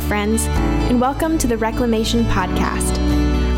Friends, 0.00 0.46
and 0.88 1.00
welcome 1.00 1.38
to 1.38 1.46
the 1.46 1.56
Reclamation 1.56 2.24
Podcast. 2.26 2.98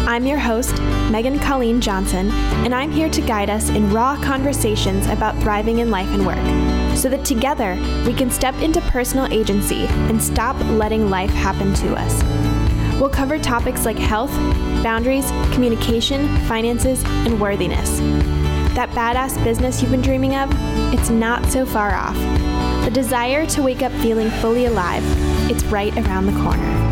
I'm 0.07 0.27
your 0.27 0.39
host, 0.39 0.81
Megan 1.11 1.39
Colleen 1.39 1.81
Johnson, 1.81 2.31
and 2.65 2.75
I'm 2.75 2.91
here 2.91 3.09
to 3.11 3.21
guide 3.21 3.51
us 3.51 3.69
in 3.69 3.93
raw 3.93 4.21
conversations 4.23 5.07
about 5.07 5.37
thriving 5.43 5.79
in 5.79 5.91
life 5.91 6.09
and 6.09 6.27
work 6.27 6.97
so 6.97 7.09
that 7.09 7.25
together 7.25 7.75
we 8.07 8.15
can 8.15 8.31
step 8.31 8.55
into 8.57 8.81
personal 8.83 9.27
agency 9.33 9.87
and 9.87 10.21
stop 10.21 10.59
letting 10.71 11.11
life 11.11 11.31
happen 11.31 11.75
to 11.75 11.95
us. 11.95 12.23
We'll 13.01 13.11
cover 13.11 13.39
topics 13.39 13.85
like 13.85 13.99
health, 13.99 14.33
boundaries, 14.83 15.31
communication, 15.53 16.27
finances, 16.47 17.05
and 17.05 17.41
worthiness. 17.41 17.99
That 18.75 18.91
badass 18.91 19.43
business 19.45 19.83
you've 19.83 19.91
been 19.91 20.03
dreaming 20.03 20.37
of, 20.37 20.51
it's 20.93 21.11
not 21.11 21.45
so 21.47 21.67
far 21.67 21.95
off. 21.95 22.17
The 22.85 22.91
desire 22.91 23.47
to 23.47 23.63
wake 23.63 23.83
up 23.83 23.93
feeling 23.93 24.31
fully 24.31 24.67
alive, 24.67 25.05
it's 25.51 25.65
right 25.65 25.93
around 25.97 26.27
the 26.27 26.43
corner. 26.43 26.91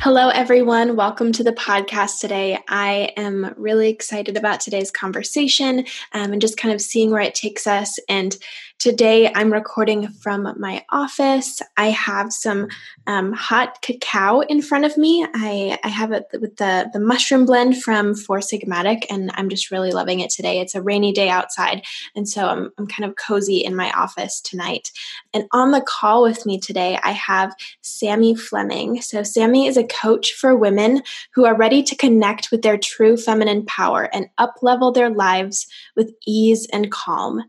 Hello, 0.00 0.28
everyone. 0.28 0.94
Welcome 0.94 1.32
to 1.32 1.42
the 1.42 1.54
podcast 1.54 2.20
today. 2.20 2.62
I 2.68 3.12
am 3.16 3.54
really 3.56 3.88
excited 3.88 4.36
about 4.36 4.60
today's 4.60 4.90
conversation 4.90 5.86
um, 6.12 6.32
and 6.32 6.40
just 6.40 6.58
kind 6.58 6.74
of 6.74 6.82
seeing 6.82 7.10
where 7.10 7.22
it 7.22 7.34
takes 7.34 7.66
us. 7.66 7.98
And 8.10 8.36
Today, 8.78 9.32
I'm 9.34 9.50
recording 9.50 10.06
from 10.08 10.54
my 10.58 10.84
office. 10.90 11.62
I 11.78 11.88
have 11.88 12.30
some 12.30 12.68
um, 13.06 13.32
hot 13.32 13.80
cacao 13.80 14.40
in 14.40 14.60
front 14.60 14.84
of 14.84 14.98
me. 14.98 15.26
I, 15.32 15.78
I 15.82 15.88
have 15.88 16.12
it 16.12 16.26
with 16.42 16.58
the, 16.58 16.90
the 16.92 17.00
mushroom 17.00 17.46
blend 17.46 17.82
from 17.82 18.14
Four 18.14 18.40
Sigmatic, 18.40 19.06
and 19.08 19.30
I'm 19.32 19.48
just 19.48 19.70
really 19.70 19.92
loving 19.92 20.20
it 20.20 20.28
today. 20.28 20.60
It's 20.60 20.74
a 20.74 20.82
rainy 20.82 21.10
day 21.10 21.30
outside, 21.30 21.86
and 22.14 22.28
so 22.28 22.46
I'm, 22.46 22.70
I'm 22.76 22.86
kind 22.86 23.08
of 23.08 23.16
cozy 23.16 23.64
in 23.64 23.74
my 23.74 23.90
office 23.92 24.42
tonight. 24.42 24.92
And 25.32 25.44
on 25.52 25.70
the 25.70 25.80
call 25.80 26.22
with 26.22 26.44
me 26.44 26.60
today, 26.60 26.98
I 27.02 27.12
have 27.12 27.56
Sammie 27.80 28.34
Fleming. 28.34 29.00
So, 29.00 29.22
Sammie 29.22 29.68
is 29.68 29.78
a 29.78 29.84
coach 29.84 30.34
for 30.34 30.54
women 30.54 31.02
who 31.32 31.46
are 31.46 31.56
ready 31.56 31.82
to 31.82 31.96
connect 31.96 32.50
with 32.50 32.60
their 32.60 32.76
true 32.76 33.16
feminine 33.16 33.64
power 33.64 34.10
and 34.12 34.28
uplevel 34.38 34.92
their 34.92 35.10
lives 35.10 35.66
with 35.96 36.12
ease 36.26 36.68
and 36.74 36.92
calm. 36.92 37.42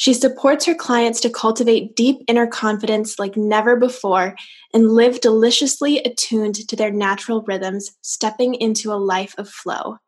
She 0.00 0.14
supports 0.14 0.64
her 0.64 0.74
clients 0.74 1.20
to 1.20 1.28
cultivate 1.28 1.94
deep 1.94 2.22
inner 2.26 2.46
confidence 2.46 3.18
like 3.18 3.36
never 3.36 3.76
before 3.76 4.34
and 4.72 4.92
live 4.92 5.20
deliciously 5.20 5.98
attuned 5.98 6.54
to 6.54 6.74
their 6.74 6.90
natural 6.90 7.42
rhythms, 7.42 7.90
stepping 8.00 8.54
into 8.54 8.90
a 8.90 8.94
life 8.94 9.34
of 9.36 9.50
flow. 9.50 9.98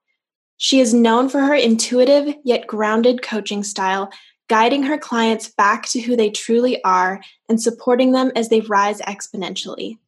She 0.56 0.80
is 0.80 0.94
known 0.94 1.28
for 1.28 1.40
her 1.40 1.54
intuitive 1.54 2.34
yet 2.42 2.66
grounded 2.66 3.20
coaching 3.20 3.62
style, 3.62 4.10
guiding 4.48 4.84
her 4.84 4.96
clients 4.96 5.48
back 5.50 5.84
to 5.90 6.00
who 6.00 6.16
they 6.16 6.30
truly 6.30 6.82
are 6.84 7.20
and 7.50 7.60
supporting 7.60 8.12
them 8.12 8.32
as 8.34 8.48
they 8.48 8.62
rise 8.62 9.02
exponentially. 9.02 9.98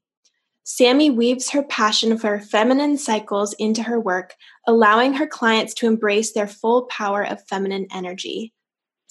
Sammie 0.62 1.10
weaves 1.10 1.50
her 1.50 1.62
passion 1.62 2.16
for 2.16 2.40
feminine 2.40 2.96
cycles 2.96 3.52
into 3.58 3.82
her 3.82 4.00
work, 4.00 4.34
allowing 4.66 5.12
her 5.12 5.26
clients 5.26 5.74
to 5.74 5.86
embrace 5.86 6.32
their 6.32 6.48
full 6.48 6.86
power 6.86 7.22
of 7.22 7.46
feminine 7.48 7.86
energy. 7.92 8.53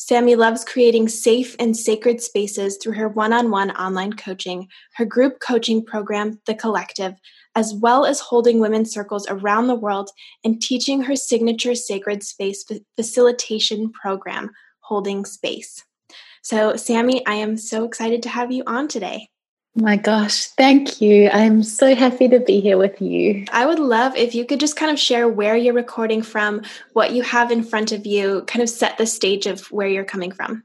Sammie 0.05 0.35
loves 0.35 0.65
creating 0.65 1.07
safe 1.07 1.55
and 1.59 1.77
sacred 1.77 2.21
spaces 2.21 2.75
through 2.75 2.91
her 2.95 3.07
one 3.07 3.31
on 3.31 3.49
one 3.49 3.71
online 3.71 4.11
coaching, 4.11 4.67
her 4.95 5.05
group 5.05 5.39
coaching 5.39 5.81
program, 5.81 6.41
The 6.45 6.55
Collective, 6.55 7.13
as 7.55 7.73
well 7.73 8.05
as 8.05 8.19
holding 8.19 8.59
women's 8.59 8.91
circles 8.91 9.25
around 9.29 9.67
the 9.67 9.75
world 9.75 10.09
and 10.43 10.61
teaching 10.61 11.03
her 11.03 11.15
signature 11.15 11.73
sacred 11.73 12.21
space 12.21 12.65
facilitation 12.97 13.93
program, 13.93 14.51
Holding 14.81 15.23
Space. 15.23 15.85
So, 16.41 16.75
Sammie, 16.75 17.25
I 17.25 17.35
am 17.35 17.55
so 17.55 17.85
excited 17.85 18.23
to 18.23 18.29
have 18.29 18.51
you 18.51 18.63
on 18.67 18.89
today. 18.89 19.29
My 19.75 19.95
gosh, 19.97 20.45
thank 20.49 21.01
you. 21.01 21.29
I'm 21.31 21.63
so 21.63 21.95
happy 21.95 22.27
to 22.29 22.39
be 22.39 22.59
here 22.61 22.77
with 22.77 23.01
you. 23.01 23.45
I 23.51 23.65
would 23.65 23.79
love 23.79 24.15
if 24.15 24.35
you 24.35 24.45
could 24.45 24.59
just 24.59 24.75
kind 24.75 24.91
of 24.91 24.99
share 24.99 25.27
where 25.27 25.57
you're 25.57 25.73
recording 25.73 26.21
from, 26.21 26.61
what 26.93 27.13
you 27.13 27.23
have 27.23 27.49
in 27.49 27.63
front 27.63 27.91
of 27.91 28.05
you, 28.05 28.43
kind 28.45 28.61
of 28.61 28.69
set 28.69 28.99
the 28.99 29.07
stage 29.07 29.47
of 29.47 29.65
where 29.71 29.87
you're 29.87 30.03
coming 30.03 30.31
from. 30.31 30.63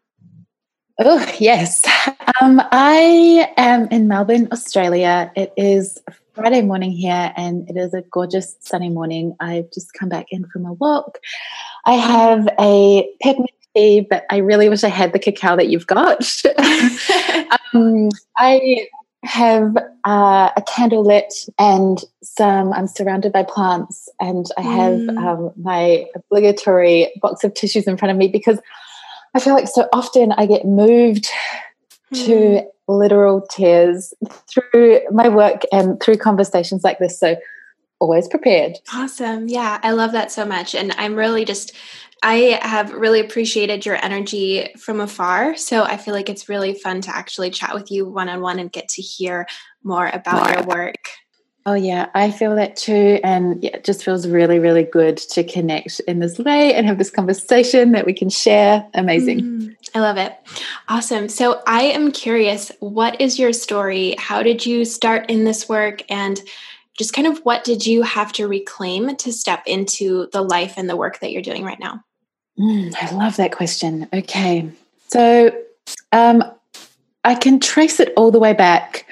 Oh, 0.98 1.26
yes. 1.38 1.84
Um, 2.40 2.62
I 2.70 3.52
am 3.56 3.88
in 3.88 4.06
Melbourne, 4.06 4.46
Australia. 4.52 5.32
It 5.34 5.52
is 5.56 5.98
Friday 6.34 6.62
morning 6.62 6.92
here 6.92 7.32
and 7.36 7.68
it 7.68 7.76
is 7.76 7.94
a 7.94 8.02
gorgeous 8.02 8.54
sunny 8.60 8.90
morning. 8.90 9.34
I've 9.40 9.72
just 9.72 9.92
come 9.94 10.08
back 10.08 10.26
in 10.30 10.46
from 10.46 10.64
a 10.64 10.74
walk. 10.74 11.18
I 11.84 11.94
have 11.94 12.48
a 12.60 13.10
peppermint 13.20 13.50
tea, 13.74 14.06
but 14.08 14.24
I 14.30 14.36
really 14.36 14.68
wish 14.68 14.84
I 14.84 14.88
had 14.88 15.12
the 15.12 15.18
cacao 15.18 15.56
that 15.56 15.68
you've 15.68 15.88
got. 15.88 16.20
um, 17.74 18.10
I 18.36 18.86
have 19.24 19.76
uh, 20.04 20.50
a 20.56 20.62
candle 20.62 21.02
lit 21.02 21.32
and 21.58 22.04
some 22.22 22.72
i'm 22.72 22.86
surrounded 22.86 23.32
by 23.32 23.42
plants 23.42 24.08
and 24.20 24.46
i 24.56 24.62
have 24.62 24.94
mm. 24.94 25.18
um, 25.18 25.52
my 25.60 26.06
obligatory 26.14 27.12
box 27.20 27.42
of 27.42 27.52
tissues 27.54 27.86
in 27.86 27.96
front 27.96 28.12
of 28.12 28.16
me 28.16 28.28
because 28.28 28.60
i 29.34 29.40
feel 29.40 29.54
like 29.54 29.66
so 29.66 29.88
often 29.92 30.32
i 30.32 30.46
get 30.46 30.64
moved 30.64 31.28
mm. 32.12 32.26
to 32.26 32.62
literal 32.86 33.40
tears 33.50 34.14
through 34.46 35.00
my 35.10 35.28
work 35.28 35.62
and 35.72 36.00
through 36.00 36.16
conversations 36.16 36.84
like 36.84 36.98
this 37.00 37.18
so 37.18 37.36
always 37.98 38.28
prepared 38.28 38.76
awesome 38.94 39.48
yeah 39.48 39.80
i 39.82 39.90
love 39.90 40.12
that 40.12 40.30
so 40.30 40.44
much 40.44 40.76
and 40.76 40.92
i'm 40.96 41.16
really 41.16 41.44
just 41.44 41.74
I 42.22 42.58
have 42.62 42.92
really 42.92 43.20
appreciated 43.20 43.86
your 43.86 44.02
energy 44.02 44.70
from 44.78 45.00
afar. 45.00 45.56
So 45.56 45.84
I 45.84 45.96
feel 45.96 46.14
like 46.14 46.28
it's 46.28 46.48
really 46.48 46.74
fun 46.74 47.00
to 47.02 47.14
actually 47.14 47.50
chat 47.50 47.74
with 47.74 47.90
you 47.90 48.08
one 48.08 48.28
on 48.28 48.40
one 48.40 48.58
and 48.58 48.72
get 48.72 48.88
to 48.90 49.02
hear 49.02 49.46
more 49.82 50.08
about 50.08 50.54
your 50.54 50.64
work. 50.64 50.96
Oh, 51.66 51.74
yeah, 51.74 52.08
I 52.14 52.30
feel 52.30 52.56
that 52.56 52.76
too. 52.76 53.20
And 53.22 53.62
yeah, 53.62 53.76
it 53.76 53.84
just 53.84 54.02
feels 54.02 54.26
really, 54.26 54.58
really 54.58 54.84
good 54.84 55.18
to 55.18 55.44
connect 55.44 56.00
in 56.00 56.18
this 56.18 56.38
way 56.38 56.72
and 56.72 56.86
have 56.86 56.96
this 56.96 57.10
conversation 57.10 57.92
that 57.92 58.06
we 58.06 58.14
can 58.14 58.30
share. 58.30 58.86
Amazing. 58.94 59.40
Mm, 59.42 59.76
I 59.94 60.00
love 60.00 60.16
it. 60.16 60.34
Awesome. 60.88 61.28
So 61.28 61.62
I 61.66 61.82
am 61.82 62.10
curious 62.10 62.72
what 62.80 63.20
is 63.20 63.38
your 63.38 63.52
story? 63.52 64.14
How 64.18 64.42
did 64.42 64.64
you 64.64 64.86
start 64.86 65.28
in 65.28 65.44
this 65.44 65.68
work? 65.68 66.02
And 66.08 66.40
just 66.96 67.12
kind 67.12 67.28
of 67.28 67.38
what 67.40 67.64
did 67.64 67.86
you 67.86 68.02
have 68.02 68.32
to 68.32 68.48
reclaim 68.48 69.14
to 69.16 69.32
step 69.32 69.62
into 69.66 70.28
the 70.32 70.42
life 70.42 70.74
and 70.78 70.88
the 70.88 70.96
work 70.96 71.20
that 71.20 71.32
you're 71.32 71.42
doing 71.42 71.64
right 71.64 71.78
now? 71.78 72.02
Mm, 72.58 72.94
I 73.00 73.14
love 73.14 73.36
that 73.36 73.52
question. 73.52 74.08
Okay. 74.12 74.68
So 75.08 75.50
um, 76.12 76.44
I 77.24 77.34
can 77.34 77.60
trace 77.60 78.00
it 78.00 78.12
all 78.16 78.30
the 78.30 78.38
way 78.38 78.52
back 78.52 79.06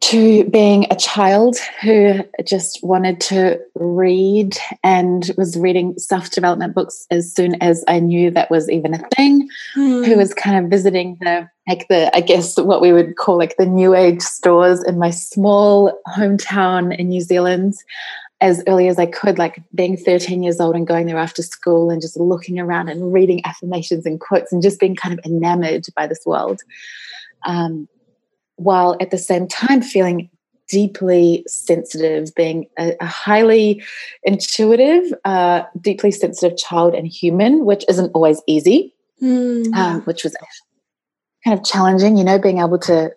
to 0.00 0.44
being 0.44 0.86
a 0.90 0.96
child 0.96 1.56
who 1.82 2.20
just 2.44 2.82
wanted 2.82 3.20
to 3.20 3.60
read 3.74 4.56
and 4.84 5.30
was 5.36 5.58
reading 5.58 5.98
self 5.98 6.30
development 6.30 6.74
books 6.74 7.06
as 7.10 7.34
soon 7.34 7.60
as 7.60 7.84
I 7.88 7.98
knew 7.98 8.30
that 8.30 8.50
was 8.50 8.70
even 8.70 8.94
a 8.94 9.06
thing. 9.16 9.48
Mm. 9.76 10.06
Who 10.06 10.16
was 10.16 10.32
kind 10.32 10.64
of 10.64 10.70
visiting 10.70 11.18
the, 11.20 11.48
like 11.68 11.88
the, 11.88 12.14
I 12.16 12.20
guess 12.20 12.56
what 12.56 12.80
we 12.80 12.92
would 12.92 13.16
call 13.16 13.36
like 13.36 13.56
the 13.56 13.66
new 13.66 13.94
age 13.94 14.22
stores 14.22 14.82
in 14.84 14.98
my 14.98 15.10
small 15.10 16.00
hometown 16.16 16.96
in 16.96 17.08
New 17.08 17.20
Zealand 17.20 17.74
as 18.40 18.62
early 18.66 18.88
as 18.88 18.98
I 18.98 19.06
could, 19.06 19.38
like 19.38 19.62
being 19.74 19.96
13 19.96 20.42
years 20.42 20.60
old 20.60 20.76
and 20.76 20.86
going 20.86 21.06
there 21.06 21.18
after 21.18 21.42
school 21.42 21.90
and 21.90 22.00
just 22.00 22.16
looking 22.16 22.58
around 22.58 22.88
and 22.88 23.12
reading 23.12 23.44
affirmations 23.44 24.06
and 24.06 24.20
quotes 24.20 24.52
and 24.52 24.62
just 24.62 24.78
being 24.78 24.94
kind 24.94 25.18
of 25.18 25.24
enamored 25.24 25.86
by 25.96 26.06
this 26.06 26.24
world. 26.24 26.60
Um, 27.44 27.88
while 28.56 28.96
at 29.00 29.10
the 29.10 29.18
same 29.18 29.48
time 29.48 29.82
feeling 29.82 30.30
deeply 30.68 31.44
sensitive, 31.46 32.34
being 32.34 32.66
a, 32.78 32.94
a 33.00 33.06
highly 33.06 33.82
intuitive, 34.22 35.12
uh, 35.24 35.62
deeply 35.80 36.10
sensitive 36.10 36.56
child 36.58 36.94
and 36.94 37.08
human, 37.08 37.64
which 37.64 37.84
isn't 37.88 38.10
always 38.10 38.42
easy, 38.46 38.94
mm. 39.22 39.72
um, 39.74 40.02
which 40.02 40.24
was 40.24 40.36
kind 41.44 41.58
of 41.58 41.64
challenging, 41.64 42.16
you 42.16 42.24
know, 42.24 42.38
being 42.38 42.58
able 42.58 42.78
to 42.78 43.10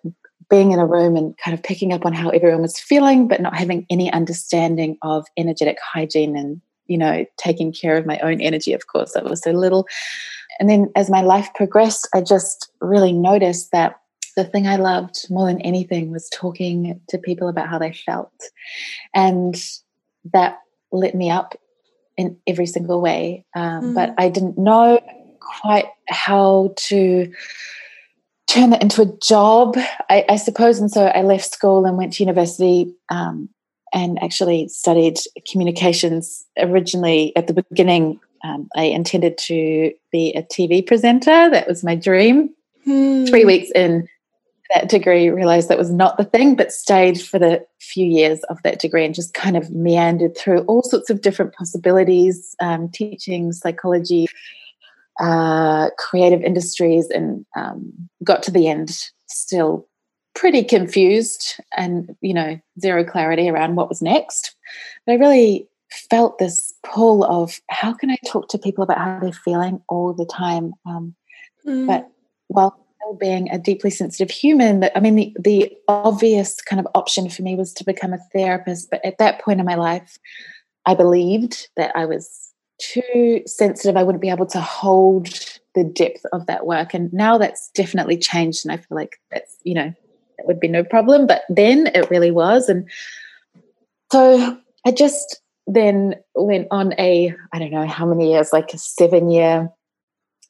being 0.52 0.70
in 0.70 0.78
a 0.78 0.84
room 0.84 1.16
and 1.16 1.34
kind 1.38 1.54
of 1.54 1.62
picking 1.62 1.94
up 1.94 2.04
on 2.04 2.12
how 2.12 2.28
everyone 2.28 2.60
was 2.60 2.78
feeling, 2.78 3.26
but 3.26 3.40
not 3.40 3.56
having 3.56 3.86
any 3.88 4.12
understanding 4.12 4.98
of 5.00 5.26
energetic 5.38 5.78
hygiene 5.82 6.36
and, 6.36 6.60
you 6.88 6.98
know, 6.98 7.24
taking 7.38 7.72
care 7.72 7.96
of 7.96 8.04
my 8.04 8.18
own 8.18 8.38
energy, 8.42 8.74
of 8.74 8.86
course. 8.86 9.16
I 9.16 9.22
was 9.22 9.40
so 9.40 9.52
little. 9.52 9.86
And 10.60 10.68
then 10.68 10.92
as 10.94 11.08
my 11.08 11.22
life 11.22 11.48
progressed, 11.54 12.06
I 12.14 12.20
just 12.20 12.70
really 12.82 13.14
noticed 13.14 13.72
that 13.72 13.98
the 14.36 14.44
thing 14.44 14.66
I 14.66 14.76
loved 14.76 15.24
more 15.30 15.46
than 15.46 15.62
anything 15.62 16.10
was 16.10 16.28
talking 16.28 17.00
to 17.08 17.16
people 17.16 17.48
about 17.48 17.70
how 17.70 17.78
they 17.78 17.94
felt. 17.94 18.30
And 19.14 19.56
that 20.34 20.58
lit 20.92 21.14
me 21.14 21.30
up 21.30 21.58
in 22.18 22.36
every 22.46 22.66
single 22.66 23.00
way. 23.00 23.46
Um, 23.56 23.82
mm. 23.82 23.94
But 23.94 24.12
I 24.18 24.28
didn't 24.28 24.58
know 24.58 25.00
quite 25.40 25.86
how 26.10 26.74
to 26.76 27.32
turn 28.52 28.70
that 28.70 28.82
into 28.82 29.02
a 29.02 29.16
job, 29.22 29.76
I, 30.10 30.24
I, 30.28 30.36
suppose. 30.36 30.78
And 30.78 30.90
so 30.90 31.06
I 31.06 31.22
left 31.22 31.52
school 31.52 31.86
and 31.86 31.96
went 31.96 32.12
to 32.14 32.22
university 32.22 32.94
um, 33.08 33.48
and 33.94 34.22
actually 34.22 34.68
studied 34.68 35.18
communications. 35.50 36.44
Originally, 36.58 37.34
at 37.34 37.46
the 37.46 37.54
beginning, 37.54 38.20
um, 38.44 38.68
I 38.76 38.84
intended 38.84 39.38
to 39.38 39.92
be 40.10 40.32
a 40.34 40.42
TV 40.42 40.86
presenter. 40.86 41.48
That 41.50 41.66
was 41.66 41.82
my 41.82 41.94
dream. 41.94 42.50
hmm. 42.84 43.24
three 43.24 43.44
weeks 43.44 43.70
in 43.74 44.06
that 44.74 44.88
degree, 44.88 45.28
realized 45.30 45.68
that 45.68 45.78
was 45.78 45.90
not 45.90 46.16
the 46.16 46.24
thing, 46.24 46.54
but 46.54 46.72
stayed 46.72 47.20
for 47.20 47.38
the 47.38 47.64
few 47.80 48.06
years 48.06 48.42
of 48.44 48.62
that 48.64 48.80
degree 48.80 49.04
and 49.04 49.14
just 49.14 49.34
kind 49.34 49.56
of 49.56 49.70
meandered 49.70 50.36
through 50.36 50.60
all 50.60 50.82
sorts 50.82 51.10
of 51.10 51.20
different 51.20 51.54
possibilities, 51.54 52.54
um, 52.60 52.88
teaching 52.88 53.52
psychology, 53.52 54.26
uh, 55.20 55.90
creative 55.98 56.42
industries, 56.42 57.08
and 57.10 57.44
um, 57.56 57.92
got 58.24 58.42
to 58.44 58.50
the 58.50 58.68
end 58.68 59.10
still 59.26 59.88
pretty 60.34 60.64
confused 60.64 61.60
and 61.76 62.16
you 62.20 62.32
know 62.32 62.58
zero 62.80 63.04
clarity 63.04 63.48
around 63.48 63.76
what 63.76 63.88
was 63.88 64.02
next. 64.02 64.54
But 65.06 65.12
I 65.12 65.16
really 65.16 65.68
felt 66.10 66.38
this 66.38 66.72
pull 66.84 67.24
of 67.24 67.60
how 67.68 67.92
can 67.92 68.10
I 68.10 68.16
talk 68.26 68.48
to 68.48 68.58
people 68.58 68.82
about 68.82 68.98
how 68.98 69.18
they're 69.20 69.32
feeling 69.32 69.82
all 69.88 70.12
the 70.14 70.26
time, 70.26 70.72
um, 70.86 71.14
mm. 71.66 71.86
but 71.86 72.08
while 72.48 72.82
being 73.18 73.50
a 73.50 73.58
deeply 73.58 73.90
sensitive 73.90 74.30
human 74.30 74.80
that 74.80 74.92
i 74.96 75.00
mean 75.00 75.16
the, 75.16 75.36
the 75.38 75.72
obvious 75.88 76.60
kind 76.60 76.80
of 76.80 76.86
option 76.94 77.28
for 77.28 77.42
me 77.42 77.54
was 77.54 77.72
to 77.72 77.84
become 77.84 78.12
a 78.12 78.18
therapist 78.32 78.90
but 78.90 79.04
at 79.04 79.18
that 79.18 79.40
point 79.40 79.60
in 79.60 79.66
my 79.66 79.74
life 79.74 80.18
i 80.86 80.94
believed 80.94 81.68
that 81.76 81.94
i 81.94 82.04
was 82.04 82.51
too 82.82 83.42
sensitive 83.46 83.96
i 83.96 84.02
wouldn't 84.02 84.22
be 84.22 84.30
able 84.30 84.46
to 84.46 84.60
hold 84.60 85.28
the 85.74 85.84
depth 85.84 86.24
of 86.32 86.46
that 86.46 86.66
work 86.66 86.94
and 86.94 87.12
now 87.12 87.38
that's 87.38 87.70
definitely 87.70 88.16
changed 88.16 88.64
and 88.64 88.72
i 88.72 88.76
feel 88.76 88.96
like 88.96 89.20
that's 89.30 89.56
you 89.64 89.74
know 89.74 89.92
that 90.36 90.46
would 90.46 90.60
be 90.60 90.68
no 90.68 90.82
problem 90.82 91.26
but 91.26 91.42
then 91.48 91.86
it 91.94 92.10
really 92.10 92.30
was 92.30 92.68
and 92.68 92.88
so 94.10 94.58
i 94.86 94.90
just 94.90 95.40
then 95.66 96.14
went 96.34 96.66
on 96.70 96.92
a 96.98 97.34
i 97.52 97.58
don't 97.58 97.70
know 97.70 97.86
how 97.86 98.04
many 98.04 98.32
years 98.32 98.52
like 98.52 98.74
a 98.74 98.78
seven 98.78 99.30
year 99.30 99.70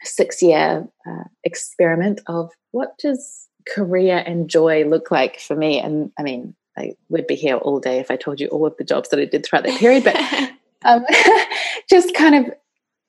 six 0.05 0.43
year 0.43 0.89
uh, 1.09 1.25
experiment 1.45 2.21
of 2.27 2.51
what 2.73 2.97
does 2.99 3.49
career 3.67 4.23
and 4.27 4.49
joy 4.49 4.85
look 4.85 5.11
like 5.11 5.39
for 5.39 5.57
me. 5.57 5.79
And 5.79 6.11
I 6.19 6.23
mean, 6.23 6.55
I 6.77 6.95
would 7.09 7.27
be 7.27 7.35
here 7.35 7.57
all 7.57 7.81
day 7.81 7.99
if 7.99 8.11
I 8.11 8.17
told 8.17 8.41
you 8.41 8.49
all 8.49 8.67
of 8.67 8.77
the 8.77 8.85
jobs 8.85 9.11
that 9.11 9.21
I 9.21 9.25
did 9.25 9.45
throughout 9.45 9.65
that 9.65 9.79
period, 9.79 10.05
but 10.05 10.17
um, 10.85 11.05
just 11.91 12.15
kind 12.15 12.35
of 12.35 12.55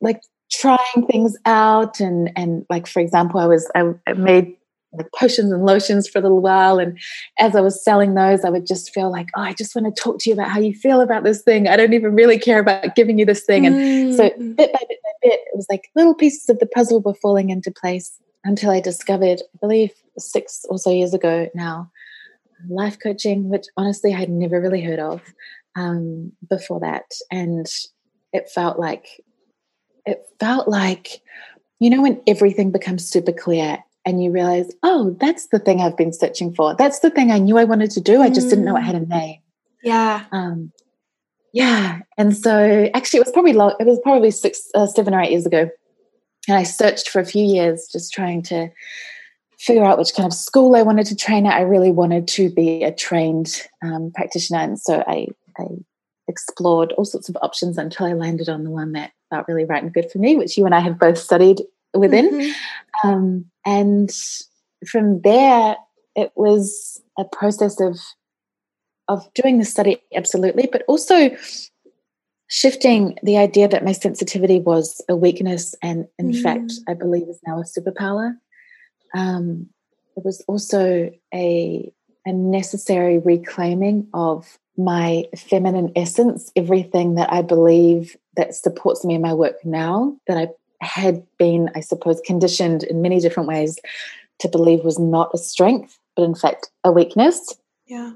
like 0.02 0.22
trying 0.52 1.08
things 1.10 1.36
out 1.46 2.00
and 2.00 2.32
and 2.36 2.66
like 2.70 2.88
for 2.88 3.00
example, 3.00 3.40
I 3.40 3.46
was 3.46 3.70
I, 3.76 3.94
I 4.08 4.14
made 4.14 4.56
like 4.94 5.12
potions 5.12 5.52
and 5.52 5.66
lotions 5.66 6.08
for 6.08 6.20
a 6.20 6.22
little 6.22 6.42
while. 6.42 6.80
And 6.80 7.00
as 7.40 7.56
I 7.56 7.62
was 7.62 7.84
selling 7.84 8.14
those, 8.14 8.46
I 8.46 8.50
would 8.50 8.68
just 8.68 8.94
feel 8.94 9.12
like, 9.12 9.30
oh, 9.36 9.42
I 9.42 9.54
just 9.54 9.76
want 9.76 9.94
to 9.94 10.02
talk 10.02 10.20
to 10.20 10.30
you 10.30 10.36
about 10.36 10.50
how 10.50 10.60
you 10.60 10.74
feel 10.74 11.02
about 11.02 11.24
this 11.24 11.42
thing. 11.42 11.68
I 11.68 11.76
don't 11.76 11.94
even 11.94 12.14
really 12.14 12.38
care 12.38 12.60
about 12.60 12.96
giving 12.96 13.18
you 13.18 13.26
this 13.26 13.44
thing. 13.44 13.66
And 13.66 13.76
mm. 13.76 14.16
so 14.16 14.30
bit 14.30 14.72
by 14.72 14.80
bit 14.88 15.00
by 15.04 15.12
bit, 15.24 15.40
it 15.40 15.56
was 15.56 15.68
like 15.70 15.90
little 15.96 16.16
pieces 16.16 16.48
of 16.50 16.60
the 16.60 16.68
puzzle 16.68 17.02
were 17.02 17.16
falling 17.16 17.50
into 17.50 17.72
place 17.72 18.20
until 18.44 18.72
I 18.72 18.80
discovered, 18.80 19.42
I 19.42 19.58
believe 19.60 19.92
six 20.18 20.66
or 20.70 20.78
so 20.78 20.92
years 20.92 21.14
ago 21.14 21.50
now, 21.56 21.92
life 22.70 22.98
coaching, 23.02 23.50
which 23.50 23.66
honestly 23.78 24.14
I 24.14 24.20
had 24.20 24.30
never 24.30 24.62
really 24.62 24.82
heard 24.82 25.00
of 25.00 25.22
um, 25.76 26.32
before 26.50 26.80
that. 26.80 27.06
And 27.32 27.68
it 28.32 28.50
felt 28.50 28.80
like, 28.80 29.22
it 30.06 30.22
felt 30.40 30.68
like, 30.68 31.22
you 31.80 31.90
know, 31.90 32.02
when 32.02 32.22
everything 32.28 32.72
becomes 32.72 33.08
super 33.08 33.32
clear 33.32 33.78
and 34.06 34.24
you 34.24 34.32
realize, 34.32 34.72
oh, 34.84 35.16
that's 35.20 35.48
the 35.48 35.60
thing 35.60 35.82
I've 35.82 35.98
been 35.98 36.14
searching 36.14 36.54
for. 36.54 36.76
That's 36.76 37.00
the 37.00 37.10
thing 37.10 37.32
I 37.32 37.40
knew 37.40 37.58
I 37.58 37.64
wanted 37.64 37.92
to 37.92 38.02
do. 38.02 38.22
I 38.22 38.30
just 38.30 38.48
mm. 38.48 38.52
didn't 38.52 38.66
know 38.66 38.78
it 38.78 38.82
had 38.82 38.96
a 38.96 39.00
mm. 39.00 39.10
name. 39.10 39.40
Yeah. 39.84 40.26
Um, 40.32 40.72
yeah. 41.54 42.00
And 42.18 42.36
so 42.36 42.90
actually, 42.94 43.20
it 43.20 43.26
was 43.26 43.34
probably 43.34 43.54
long, 43.54 43.76
it 43.80 43.86
was 43.86 44.00
probably 44.04 44.32
six, 44.32 44.70
uh, 44.76 44.88
seven 44.88 45.14
or 45.14 45.22
eight 45.22 45.32
years 45.32 45.46
ago. 45.46 45.70
And 46.48 46.58
I 46.58 46.64
searched 46.64 47.10
for 47.10 47.22
a 47.22 47.26
few 47.26 47.46
years, 47.46 47.88
just 47.92 48.12
trying 48.14 48.42
to 48.44 48.70
figure 49.60 49.86
out 49.86 49.98
which 49.98 50.14
kind 50.14 50.28
of 50.28 50.34
school 50.34 50.76
I 50.76 50.82
wanted 50.82 51.06
to 51.06 51.16
train 51.16 51.46
at. 51.46 51.56
I 51.56 51.62
really 51.62 51.92
wanted 51.92 52.28
to 52.30 52.50
be 52.50 52.84
a 52.84 52.92
trained 52.92 53.62
um, 53.82 54.12
practitioner, 54.14 54.60
and 54.60 54.78
so 54.78 55.06
I, 55.08 55.28
I 55.58 55.66
explored 56.28 56.94
all 56.94 57.06
sorts 57.06 57.30
of 57.30 57.38
options 57.42 57.78
until 57.78 58.06
I 58.06 58.14
landed 58.14 58.50
on 58.50 58.64
the 58.64 58.70
one 58.70 58.94
that 58.94 59.12
felt 59.30 59.48
really 59.48 59.66
right 59.66 59.84
and 59.84 59.94
good 59.94 60.10
for 60.12 60.20
me, 60.20 60.36
which 60.36 60.58
you 60.58 60.66
and 60.66 60.76
I 60.76 60.80
have 60.80 61.00
both 61.00 61.18
studied 61.18 61.62
within. 61.94 62.30
Mm-hmm. 62.32 63.08
Um, 63.08 63.46
and 63.66 64.12
from 64.88 65.22
there, 65.22 65.76
it 66.16 66.32
was 66.36 67.02
a 67.18 67.26
process 67.26 67.80
of 67.80 68.00
of 69.10 69.32
doing 69.34 69.60
the 69.60 69.66
study 69.66 70.02
absolutely, 70.16 70.70
but 70.72 70.84
also 70.88 71.32
shifting 72.48 73.18
the 73.22 73.38
idea 73.38 73.68
that 73.68 73.84
my 73.84 73.92
sensitivity 73.92 74.60
was 74.60 75.02
a 75.10 75.16
weakness 75.16 75.76
and 75.82 76.06
in 76.20 76.32
mm. 76.32 76.42
fact 76.44 76.74
i 76.88 76.94
believe 76.94 77.28
is 77.28 77.40
now 77.48 77.60
a 77.60 77.64
superpower 77.64 78.36
um, 79.16 79.70
it 80.16 80.24
was 80.24 80.44
also 80.48 81.12
a, 81.34 81.92
a 82.26 82.34
necessary 82.34 83.20
reclaiming 83.20 84.08
of 84.14 84.58
my 84.78 85.24
feminine 85.38 85.92
essence 85.96 86.52
everything 86.56 87.16
that 87.16 87.32
i 87.32 87.42
believe 87.42 88.18
that 88.36 88.56
supports 88.56 89.06
me 89.06 89.14
in 89.14 89.22
my 89.22 89.34
work 89.34 89.64
now 89.64 90.16
that 90.28 90.38
i 90.38 90.48
had 90.84 91.26
been, 91.38 91.70
I 91.76 91.80
suppose, 91.80 92.22
conditioned 92.26 92.84
in 92.84 93.02
many 93.02 93.20
different 93.20 93.50
ways 93.50 93.80
to 94.40 94.50
believe 94.50 94.84
was 94.84 95.00
not 95.00 95.32
a 95.34 95.38
strength, 95.38 95.98
but 96.16 96.24
in 96.24 96.36
fact 96.36 96.70
a 96.84 96.92
weakness. 96.92 97.56
Yeah. 97.88 98.12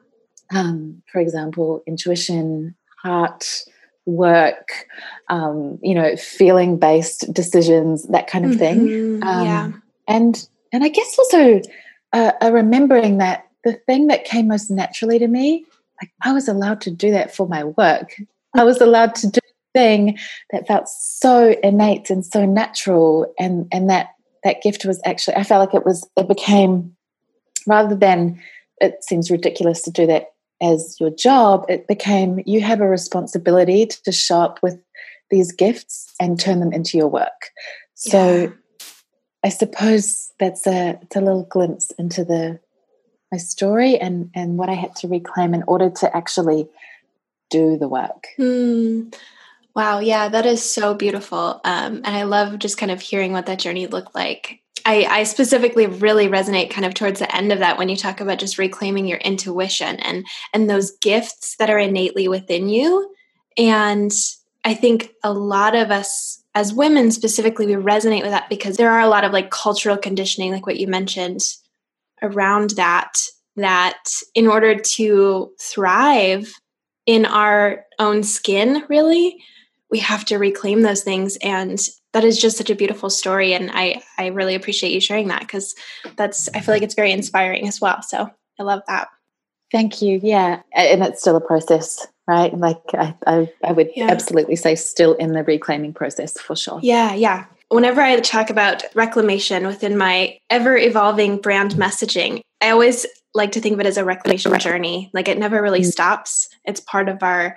Um, 0.54 1.02
for 1.12 1.20
example, 1.20 1.84
intuition, 1.88 2.76
heart, 3.02 3.64
work, 4.06 4.86
um, 5.30 5.80
you 5.82 5.96
know, 5.96 6.16
feeling 6.16 6.78
based 6.78 7.32
decisions, 7.34 8.08
that 8.08 8.28
kind 8.28 8.46
of 8.46 8.52
mm-hmm. 8.52 8.60
thing. 8.60 9.24
Um, 9.24 9.46
yeah. 9.46 9.72
And 10.08 10.48
and 10.72 10.84
I 10.84 10.90
guess 10.90 11.18
also 11.18 11.62
uh, 12.14 12.32
a 12.42 12.52
remembering 12.52 13.18
that 13.18 13.47
the 13.64 13.74
thing 13.74 14.08
that 14.08 14.26
came 14.26 14.48
most 14.48 14.70
naturally 14.70 15.20
to 15.20 15.28
me, 15.28 15.66
like 16.02 16.12
I 16.24 16.34
was 16.34 16.48
allowed 16.48 16.82
to 16.82 16.92
do 16.92 17.12
that 17.12 17.36
for 17.36 17.48
my 17.48 17.64
work. 17.64 18.16
I 18.56 18.64
was 18.64 18.82
allowed 18.82 19.16
to 19.16 19.28
do 19.28 19.40
the 19.42 19.80
thing 19.80 20.18
that 20.52 20.68
felt 20.68 20.88
so 20.88 21.56
innate 21.64 22.10
and 22.10 22.26
so 22.26 22.46
natural 22.46 23.32
and 23.38 23.68
and 23.72 23.90
that 23.90 24.10
that 24.44 24.62
gift 24.62 24.86
was 24.86 25.02
actually 25.06 25.36
i 25.36 25.44
felt 25.44 25.60
like 25.60 25.76
it 25.76 25.86
was 25.86 26.08
it 26.16 26.28
became 26.28 26.96
rather 27.68 27.96
than 27.96 28.42
it 28.80 29.04
seems 29.04 29.30
ridiculous 29.30 29.82
to 29.82 29.92
do 29.92 30.08
that 30.08 30.32
as 30.62 30.96
your 31.00 31.10
job 31.10 31.66
it 31.68 31.88
became 31.88 32.42
you 32.46 32.62
have 32.62 32.82
a 32.82 32.88
responsibility 32.88 33.86
to 33.86 34.12
show 34.12 34.40
up 34.40 34.60
with 34.64 34.80
these 35.30 35.52
gifts 35.52 36.14
and 36.20 36.40
turn 36.40 36.60
them 36.60 36.74
into 36.74 36.98
your 36.98 37.08
work 37.08 37.52
so 37.94 38.44
yeah. 38.44 38.50
i 39.44 39.50
suppose 39.50 40.32
that's 40.40 40.66
a 40.66 40.98
it's 41.02 41.16
a 41.16 41.22
little 41.22 41.44
glimpse 41.44 41.92
into 42.00 42.24
the 42.24 42.60
my 43.32 43.38
story 43.38 43.98
and 43.98 44.30
and 44.36 44.58
what 44.58 44.70
i 44.70 44.74
had 44.74 44.96
to 44.96 45.08
reclaim 45.08 45.54
in 45.54 45.64
order 45.68 45.90
to 45.90 46.16
actually 46.16 46.68
do 47.50 47.78
the 47.78 47.88
work 47.88 48.28
mm. 48.38 49.14
Wow, 49.78 50.00
yeah, 50.00 50.28
that 50.30 50.48
is 50.48 50.68
so 50.68 50.96
beautiful. 50.96 51.62
Um, 51.64 51.98
and 51.98 52.08
I 52.08 52.24
love 52.24 52.58
just 52.58 52.80
kind 52.80 52.92
of 52.92 53.00
hearing 53.00 53.32
what 53.32 53.46
that 53.46 53.60
journey 53.60 53.86
looked 53.86 54.16
like. 54.16 54.60
I, 54.84 55.06
I, 55.08 55.24
specifically 55.24 55.86
really 55.86 56.28
resonate 56.28 56.72
kind 56.72 56.84
of 56.84 56.96
towards 56.96 57.20
the 57.20 57.36
end 57.36 57.52
of 57.52 57.60
that 57.60 57.78
when 57.78 57.88
you 57.88 57.96
talk 57.96 58.20
about 58.20 58.40
just 58.40 58.58
reclaiming 58.58 59.06
your 59.06 59.20
intuition 59.20 59.98
and 59.98 60.26
and 60.52 60.68
those 60.68 60.98
gifts 60.98 61.58
that 61.58 61.70
are 61.70 61.78
innately 61.78 62.28
within 62.28 62.70
you. 62.70 63.14
And 63.56 64.12
I 64.66 64.74
think 64.74 65.12
a 65.24 65.32
lot 65.32 65.76
of 65.76 65.92
us 65.92 66.42
as 66.56 66.74
women 66.74 67.12
specifically 67.12 67.68
we 67.68 67.74
resonate 67.74 68.24
with 68.24 68.32
that 68.32 68.50
because 68.50 68.78
there 68.78 68.90
are 68.90 69.02
a 69.02 69.10
lot 69.10 69.26
of 69.26 69.32
like 69.32 69.52
cultural 69.52 69.98
conditioning, 69.98 70.52
like 70.52 70.66
what 70.66 70.80
you 70.80 70.88
mentioned 70.88 71.42
around 72.22 72.72
that, 72.72 73.14
that 73.56 74.04
in 74.36 74.48
order 74.48 74.76
to 74.76 75.52
thrive 75.60 76.54
in 77.06 77.26
our 77.26 77.86
own 78.00 78.24
skin, 78.24 78.84
really, 78.90 79.42
we 79.90 80.00
have 80.00 80.26
to 80.26 80.38
reclaim 80.38 80.82
those 80.82 81.04
things. 81.04 81.38
And 81.38 81.80
that 82.14 82.24
is 82.24 82.40
just 82.40 82.58
such 82.58 82.70
a 82.70 82.76
beautiful 82.76 83.10
story. 83.10 83.54
And 83.54 83.72
i 83.74 84.02
i 84.18 84.28
really 84.28 84.56
appreciate 84.56 84.92
you 84.92 85.00
sharing 85.00 85.28
that 85.28 85.42
because 85.42 85.76
that's 86.16 86.50
i 86.54 86.60
feel 86.60 86.74
like 86.74 86.84
it's 86.84 86.96
very 86.96 87.12
inspiring 87.12 87.68
as 87.68 87.80
well. 87.80 88.02
So 88.02 88.30
i 88.60 88.64
love 88.64 88.82
that. 88.88 89.08
Thank 89.72 90.02
you. 90.02 90.20
Yeah. 90.24 90.62
And 90.74 91.04
it's 91.04 91.22
still 91.22 91.36
a 91.36 91.42
process 91.42 92.08
right? 92.28 92.58
Like 92.58 92.82
i 92.94 93.16
i, 93.26 93.54
I 93.64 93.72
would 93.72 93.90
yeah. 93.96 94.08
absolutely 94.08 94.56
say 94.56 94.76
still 94.76 95.14
in 95.14 95.34
the 95.34 95.44
reclaiming 95.44 95.94
process 95.94 96.40
for 96.40 96.56
sure. 96.56 96.80
Yeah 96.82 97.14
yeah 97.14 97.46
whenever 97.70 98.02
i 98.02 98.20
talk 98.20 98.50
about 98.50 98.84
reclamation 98.96 99.68
within 99.68 99.98
my 99.98 100.38
ever 100.50 100.78
evolving 100.78 101.38
brand 101.38 101.72
messaging 101.74 102.42
i 102.62 102.70
always 102.70 103.06
like 103.34 103.52
to 103.52 103.62
think 103.62 103.74
of 103.74 103.80
it 103.80 103.86
as 103.86 103.98
a 103.98 104.06
reclamation 104.06 104.58
journey 104.60 105.10
like 105.14 105.28
it 105.28 105.38
never 105.38 105.62
really 105.62 105.82
mm-hmm. 105.82 105.90
stops 105.90 106.50
it's 106.66 106.80
part 106.80 107.10
of 107.10 107.22
our 107.24 107.56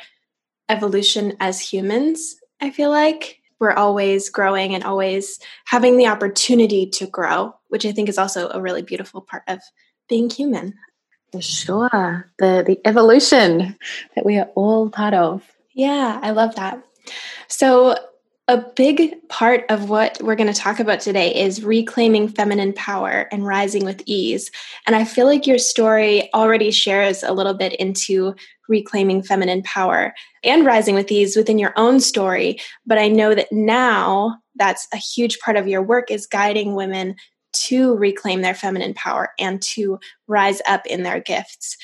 evolution 0.71 1.37
as 1.40 1.61
humans, 1.61 2.37
I 2.61 2.71
feel 2.71 2.88
like. 2.88 3.38
We're 3.59 3.73
always 3.73 4.31
growing 4.31 4.75
and 4.75 4.85
always 4.85 5.38
having 5.67 5.99
the 5.99 6.07
opportunity 6.07 6.87
to 6.90 7.07
grow, 7.07 7.55
which 7.69 7.85
I 7.85 7.93
think 7.93 8.09
is 8.09 8.17
also 8.17 8.49
a 8.49 8.61
really 8.61 8.81
beautiful 8.81 9.21
part 9.21 9.43
of 9.49 9.61
being 10.09 10.31
human. 10.31 10.79
For 11.33 11.43
sure. 11.43 12.31
The 12.38 12.64
the 12.67 12.81
evolution 12.87 13.76
that 14.17 14.25
we 14.25 14.38
are 14.38 14.49
all 14.55 14.88
part 14.88 15.12
of. 15.12 15.45
Yeah, 15.75 16.19
I 16.23 16.31
love 16.31 16.55
that. 16.55 16.83
So 17.49 17.97
A 18.50 18.66
big 18.75 19.28
part 19.28 19.64
of 19.69 19.90
what 19.90 20.21
we're 20.21 20.35
going 20.35 20.52
to 20.52 20.61
talk 20.61 20.80
about 20.80 20.99
today 20.99 21.33
is 21.33 21.62
reclaiming 21.62 22.26
feminine 22.26 22.73
power 22.73 23.28
and 23.30 23.47
rising 23.47 23.85
with 23.85 24.02
ease. 24.07 24.50
And 24.88 24.97
I 24.97 25.04
feel 25.04 25.26
like 25.26 25.47
your 25.47 25.57
story 25.57 26.28
already 26.35 26.73
shares 26.73 27.23
a 27.23 27.33
little 27.33 27.54
bit 27.54 27.75
into 27.75 28.35
reclaiming 28.69 29.23
feminine 29.23 29.62
power 29.62 30.12
and 30.42 30.66
rising 30.66 30.97
with 30.97 31.12
ease 31.12 31.37
within 31.37 31.61
your 31.61 31.73
own 31.76 32.00
story. 32.00 32.59
But 32.85 32.99
I 32.99 33.07
know 33.07 33.37
that 33.37 33.52
now 33.52 34.38
that's 34.57 34.88
a 34.92 34.97
huge 34.97 35.38
part 35.38 35.57
of 35.57 35.69
your 35.69 35.80
work 35.80 36.11
is 36.11 36.26
guiding 36.26 36.75
women 36.75 37.14
to 37.52 37.95
reclaim 37.95 38.42
their 38.42 38.54
feminine 38.54 38.95
power 38.95 39.28
and 39.38 39.62
to 39.62 40.00
rise 40.26 40.61
up 40.66 40.85
in 40.87 41.04
their 41.04 41.21
gifts. 41.21 41.76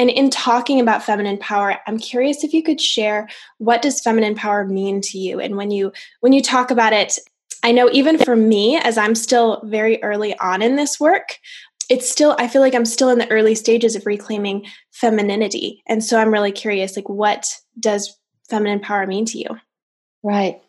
And 0.00 0.08
in 0.08 0.30
talking 0.30 0.80
about 0.80 1.02
feminine 1.02 1.36
power, 1.36 1.76
I'm 1.86 1.98
curious 1.98 2.42
if 2.42 2.54
you 2.54 2.62
could 2.62 2.80
share 2.80 3.28
what 3.58 3.82
does 3.82 4.00
feminine 4.00 4.34
power 4.34 4.64
mean 4.64 5.02
to 5.02 5.18
you 5.18 5.40
and 5.40 5.58
when 5.58 5.70
you 5.70 5.92
when 6.20 6.32
you 6.32 6.40
talk 6.40 6.70
about 6.70 6.94
it, 6.94 7.18
I 7.62 7.70
know 7.70 7.90
even 7.92 8.16
for 8.16 8.34
me 8.34 8.78
as 8.78 8.96
I'm 8.96 9.14
still 9.14 9.60
very 9.66 10.02
early 10.02 10.34
on 10.38 10.62
in 10.62 10.76
this 10.76 10.98
work, 10.98 11.38
it's 11.90 12.10
still 12.10 12.34
I 12.38 12.48
feel 12.48 12.62
like 12.62 12.74
I'm 12.74 12.86
still 12.86 13.10
in 13.10 13.18
the 13.18 13.30
early 13.30 13.54
stages 13.54 13.94
of 13.94 14.06
reclaiming 14.06 14.64
femininity. 14.90 15.82
And 15.86 16.02
so 16.02 16.18
I'm 16.18 16.32
really 16.32 16.52
curious 16.52 16.96
like 16.96 17.10
what 17.10 17.54
does 17.78 18.16
feminine 18.48 18.80
power 18.80 19.06
mean 19.06 19.26
to 19.26 19.38
you? 19.38 19.48
Right. 20.22 20.62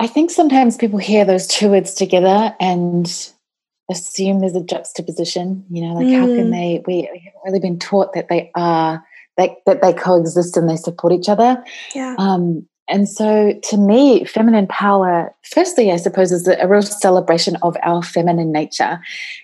I 0.00 0.08
think 0.08 0.32
sometimes 0.32 0.76
people 0.76 0.98
hear 0.98 1.24
those 1.24 1.46
two 1.46 1.70
words 1.70 1.94
together 1.94 2.56
and 2.58 3.06
assume 3.90 4.40
there's 4.40 4.56
a 4.56 4.62
juxtaposition 4.62 5.64
you 5.70 5.82
know 5.82 5.94
like 5.94 6.06
mm. 6.06 6.18
how 6.18 6.26
can 6.26 6.48
mm. 6.48 6.52
they 6.52 6.82
we, 6.86 7.08
we, 7.12 7.18
haven't 7.18 7.42
really 7.44 7.60
been 7.60 7.78
taught 7.78 8.12
that 8.14 8.28
they 8.28 8.50
are 8.54 9.04
that, 9.36 9.50
that 9.66 9.82
they 9.82 9.92
coexist 9.92 10.56
and 10.56 10.68
they 10.68 10.76
support 10.76 11.12
each 11.12 11.28
other 11.28 11.62
yeah 11.94 12.14
um 12.18 12.66
and 12.88 13.08
so 13.08 13.58
to 13.62 13.76
me 13.76 14.24
feminine 14.24 14.66
power 14.68 15.34
firstly 15.50 15.90
i 15.90 15.96
suppose 15.96 16.30
is 16.30 16.46
a 16.46 16.68
real 16.68 16.82
celebration 16.82 17.56
of 17.62 17.76
our 17.82 18.02
feminine 18.02 18.52
nature 18.52 19.00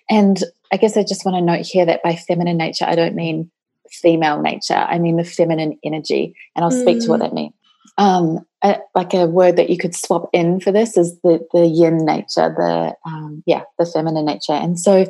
and 0.08 0.44
i 0.72 0.76
guess 0.76 0.96
i 0.96 1.02
just 1.02 1.24
want 1.24 1.36
to 1.36 1.40
note 1.40 1.66
here 1.66 1.84
that 1.84 2.02
by 2.02 2.14
feminine 2.14 2.56
nature 2.56 2.84
i 2.86 2.94
don't 2.94 3.14
mean 3.14 3.50
female 3.90 4.40
nature 4.40 4.86
i 4.88 4.98
mean 4.98 5.16
the 5.16 5.24
feminine 5.24 5.78
energy 5.82 6.34
and 6.54 6.64
i'll 6.64 6.70
mm. 6.70 6.82
speak 6.82 7.00
to 7.00 7.08
what 7.08 7.20
mm. 7.20 7.24
that 7.24 7.34
means 7.34 7.52
um, 7.96 8.46
a, 8.62 8.78
like 8.94 9.14
a 9.14 9.26
word 9.26 9.56
that 9.56 9.70
you 9.70 9.78
could 9.78 9.94
swap 9.94 10.28
in 10.32 10.60
for 10.60 10.72
this 10.72 10.96
is 10.96 11.18
the 11.20 11.46
the 11.52 11.66
yin 11.66 12.04
nature, 12.04 12.54
the 12.56 12.94
um, 13.04 13.42
yeah, 13.46 13.62
the 13.78 13.86
feminine 13.86 14.24
nature, 14.24 14.52
and 14.52 14.78
so 14.78 15.06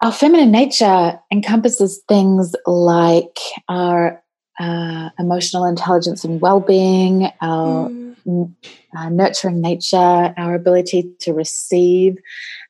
our 0.00 0.12
feminine 0.12 0.50
nature 0.50 1.18
encompasses 1.32 2.00
things 2.08 2.54
like 2.66 3.36
our 3.68 4.22
uh, 4.60 5.10
emotional 5.18 5.64
intelligence 5.64 6.24
and 6.24 6.40
well-being, 6.40 7.30
our 7.40 7.88
mm. 7.88 8.07
Uh, 8.26 9.08
nurturing 9.08 9.60
nature, 9.60 9.96
our 10.36 10.54
ability 10.54 11.10
to 11.20 11.32
receive, 11.32 12.16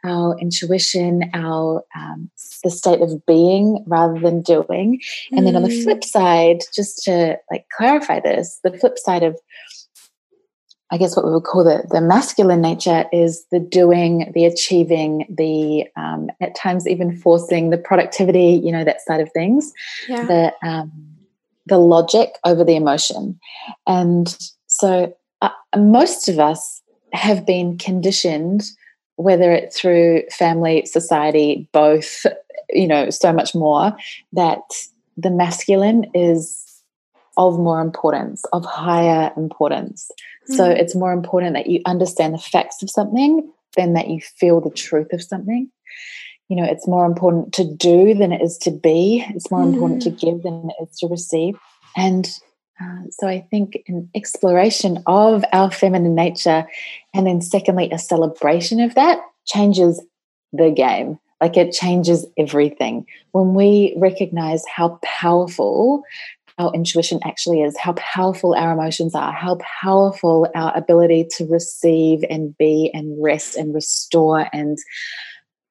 our 0.05 0.38
intuition, 0.38 1.31
our 1.35 1.85
um, 1.97 2.31
the 2.64 2.71
state 2.71 3.00
of 3.00 3.25
being 3.26 3.85
rather 3.87 4.19
than 4.19 4.43
doing. 4.43 5.00
And 5.33 5.40
mm. 5.40 5.45
then 5.45 5.57
on 5.57 5.62
the 5.62 5.83
flip 5.83 6.00
mm. 6.00 6.05
side, 6.05 6.59
just 6.75 7.05
to 7.05 7.38
like 7.50 7.67
clarify 7.76 8.21
this, 8.21 8.61
the 8.64 8.76
flip 8.76 8.99
side 8.99 9.23
of 9.23 9.37
I 10.90 10.97
guess 10.97 11.14
what 11.14 11.26
we 11.26 11.33
would 11.33 11.45
call 11.45 11.64
the, 11.64 11.87
the 11.90 12.00
masculine 12.00 12.62
nature 12.62 13.05
is 13.12 13.45
the 13.52 13.61
doing, 13.61 14.31
the 14.35 14.47
achieving, 14.47 15.26
the 15.28 15.87
um, 15.97 16.31
at 16.40 16.55
times 16.55 16.88
even 16.88 17.14
forcing, 17.14 17.69
the 17.71 17.76
productivity, 17.76 18.61
you 18.64 18.73
know, 18.73 18.85
that 18.85 19.02
side 19.02 19.21
of 19.21 19.31
things, 19.33 19.71
yeah. 20.09 20.25
the 20.25 20.67
um, 20.67 20.90
the 21.67 21.76
logic 21.76 22.31
over 22.47 22.64
the 22.64 22.75
emotion, 22.75 23.38
and 23.87 24.35
so 24.67 25.14
uh, 25.42 25.50
most 25.76 26.28
of 26.28 26.38
us 26.38 26.83
have 27.12 27.47
been 27.47 27.78
conditioned, 27.78 28.62
whether 29.16 29.52
it's 29.52 29.78
through 29.78 30.23
family, 30.30 30.85
society, 30.87 31.68
both, 31.73 32.26
you 32.71 32.87
know, 32.87 33.11
so 33.11 33.33
much 33.33 33.54
more, 33.54 33.97
that 34.33 34.62
the 35.16 35.30
masculine 35.30 36.11
is 36.14 36.83
of 37.37 37.59
more 37.59 37.80
importance, 37.80 38.45
of 38.52 38.64
higher 38.64 39.33
importance. 39.37 40.11
Mm. 40.50 40.57
So 40.57 40.64
it's 40.64 40.95
more 40.95 41.12
important 41.12 41.54
that 41.54 41.68
you 41.68 41.80
understand 41.87 42.35
the 42.35 42.38
facts 42.38 42.83
of 42.83 42.90
something 42.90 43.50
than 43.76 43.92
that 43.92 44.09
you 44.09 44.21
feel 44.21 44.61
the 44.61 44.71
truth 44.71 45.12
of 45.12 45.23
something. 45.23 45.71
You 46.49 46.57
know, 46.57 46.64
it's 46.64 46.88
more 46.88 47.04
important 47.04 47.52
to 47.54 47.64
do 47.64 48.14
than 48.14 48.33
it 48.33 48.42
is 48.42 48.59
to 48.59 48.71
be. 48.71 49.25
It's 49.30 49.50
more 49.50 49.62
mm. 49.62 49.73
important 49.73 50.02
to 50.02 50.11
mm. 50.11 50.18
give 50.18 50.42
than 50.42 50.71
it 50.71 50.83
is 50.83 50.99
to 50.99 51.07
receive. 51.07 51.57
And 51.97 52.28
uh, 52.80 53.02
so 53.11 53.26
I 53.26 53.40
think 53.50 53.82
an 53.88 54.08
exploration 54.14 55.02
of 55.06 55.44
our 55.52 55.70
feminine 55.70 56.14
nature, 56.14 56.66
and 57.14 57.26
then 57.26 57.40
secondly, 57.40 57.90
a 57.90 57.99
celebration 57.99 58.80
of 58.80 58.94
that 58.94 59.20
changes 59.47 60.02
the 60.52 60.70
game. 60.70 61.18
Like 61.40 61.56
it 61.56 61.73
changes 61.73 62.26
everything. 62.37 63.06
When 63.32 63.54
we 63.54 63.94
recognize 63.97 64.62
how 64.66 64.99
powerful 65.02 66.02
our 66.58 66.73
intuition 66.75 67.20
actually 67.25 67.62
is, 67.62 67.76
how 67.78 67.92
powerful 67.92 68.54
our 68.54 68.73
emotions 68.73 69.14
are, 69.14 69.32
how 69.32 69.58
powerful 69.82 70.49
our 70.54 70.76
ability 70.76 71.28
to 71.37 71.47
receive 71.47 72.25
and 72.28 72.56
be 72.58 72.90
and 72.92 73.23
rest 73.23 73.56
and 73.56 73.75
restore 73.75 74.49
and 74.52 74.78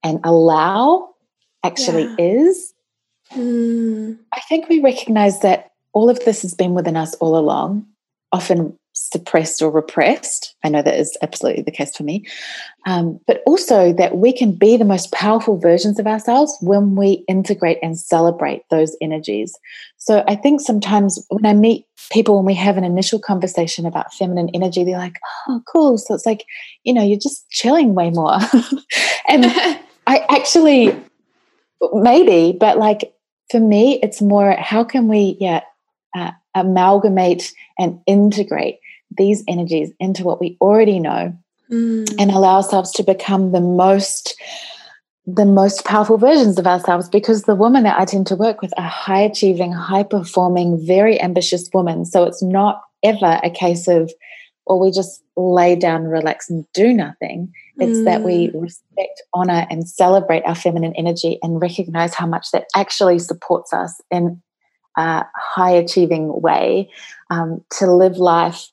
and 0.04 0.20
allow 0.24 1.10
actually 1.64 2.04
yeah. 2.04 2.16
is. 2.42 2.74
Mm. 3.34 4.18
I 4.34 4.40
think 4.48 4.70
we 4.70 4.80
recognize 4.80 5.42
that 5.42 5.72
all 5.98 6.12
of 6.12 6.24
this 6.26 6.44
has 6.44 6.54
been 6.54 6.76
within 6.76 6.96
us 6.96 7.16
all 7.16 7.36
along, 7.36 7.84
often 8.32 8.78
suppressed 8.94 9.64
or 9.64 9.72
repressed. 9.72 10.56
I 10.64 10.70
know 10.70 10.84
that 10.84 11.00
is 11.00 11.18
absolutely 11.24 11.64
the 11.64 11.72
case 11.72 11.96
for 11.96 12.04
me. 12.04 12.24
Um, 12.86 13.20
but 13.26 13.42
also 13.48 13.92
that 13.94 14.18
we 14.18 14.32
can 14.32 14.52
be 14.52 14.78
the 14.78 14.86
most 14.86 15.12
powerful 15.12 15.58
versions 15.58 15.98
of 15.98 16.06
ourselves 16.06 16.56
when 16.62 16.96
we 16.96 17.26
integrate 17.28 17.80
and 17.82 17.98
celebrate 17.98 18.62
those 18.70 18.96
energies. 19.02 19.58
So 19.98 20.24
I 20.28 20.36
think 20.36 20.62
sometimes 20.62 21.26
when 21.30 21.48
I 21.48 21.54
meet 21.54 21.88
people 22.12 22.36
when 22.36 22.46
we 22.46 22.54
have 22.54 22.78
an 22.78 22.84
initial 22.84 23.18
conversation 23.18 23.88
about 23.88 24.14
feminine 24.14 24.52
energy, 24.54 24.84
they're 24.84 25.00
like, 25.00 25.18
oh, 25.48 25.64
cool. 25.68 25.98
So 25.98 26.14
it's 26.14 26.28
like, 26.28 26.46
you 26.84 26.94
know, 26.94 27.04
you're 27.04 27.18
just 27.18 27.50
chilling 27.50 27.96
way 27.96 28.12
more. 28.12 28.38
and 29.28 29.46
I 30.06 30.26
actually, 30.30 30.96
maybe, 31.92 32.56
but 32.56 32.78
like 32.78 33.16
for 33.50 33.60
me, 33.60 34.00
it's 34.04 34.22
more 34.22 34.54
how 34.54 34.84
can 34.84 35.08
we, 35.08 35.38
yeah, 35.40 35.62
uh, 36.16 36.32
amalgamate 36.56 37.54
and 37.78 38.00
integrate 38.08 38.80
these 39.18 39.44
energies 39.48 39.92
into 40.00 40.24
what 40.24 40.40
we 40.40 40.58
already 40.62 41.00
know 41.00 41.38
mm. 41.72 42.16
and 42.20 42.32
allow 42.32 42.58
ourselves 42.58 42.92
to 42.92 43.04
become 43.04 43.52
the 43.52 43.62
most 43.62 44.40
the 45.30 45.46
most 45.46 45.84
powerful 45.84 46.18
versions 46.18 46.58
of 46.58 46.66
ourselves 46.66 47.10
because 47.10 47.44
the 47.44 47.56
women 47.56 47.84
that 47.84 48.00
I 48.00 48.06
tend 48.06 48.28
to 48.28 48.36
work 48.38 48.62
with 48.62 48.72
are 48.78 48.88
high 48.88 49.20
achieving, 49.20 49.74
high 49.74 50.04
performing, 50.04 50.86
very 50.88 51.22
ambitious 51.22 51.70
women. 51.74 52.06
So 52.06 52.24
it's 52.24 52.42
not 52.42 52.82
ever 53.04 53.38
a 53.44 53.50
case 53.50 53.90
of, 53.90 54.10
or 54.66 54.80
we 54.80 54.90
just 54.90 55.22
lay 55.36 55.76
down, 55.76 56.06
relax, 56.06 56.50
and 56.50 56.66
do 56.74 56.94
nothing. 56.94 57.52
It's 57.78 58.00
mm. 58.00 58.06
that 58.06 58.24
we 58.24 58.48
mm. 58.48 58.62
respect, 58.62 59.22
honor, 59.34 59.68
and 59.70 59.88
celebrate 59.88 60.44
our 60.46 60.56
feminine 60.56 60.94
energy 60.96 61.40
and 61.44 61.62
recognize 61.62 62.14
how 62.14 62.26
much 62.26 62.52
that 62.54 62.68
actually 62.74 63.20
supports 63.20 63.74
us 63.74 64.00
in 64.10 64.42
a 64.98 65.26
high 65.36 65.72
achieving 65.72 66.42
way 66.42 66.90
um, 67.30 67.64
to 67.72 67.92
live 67.92 68.18
life 68.18 68.70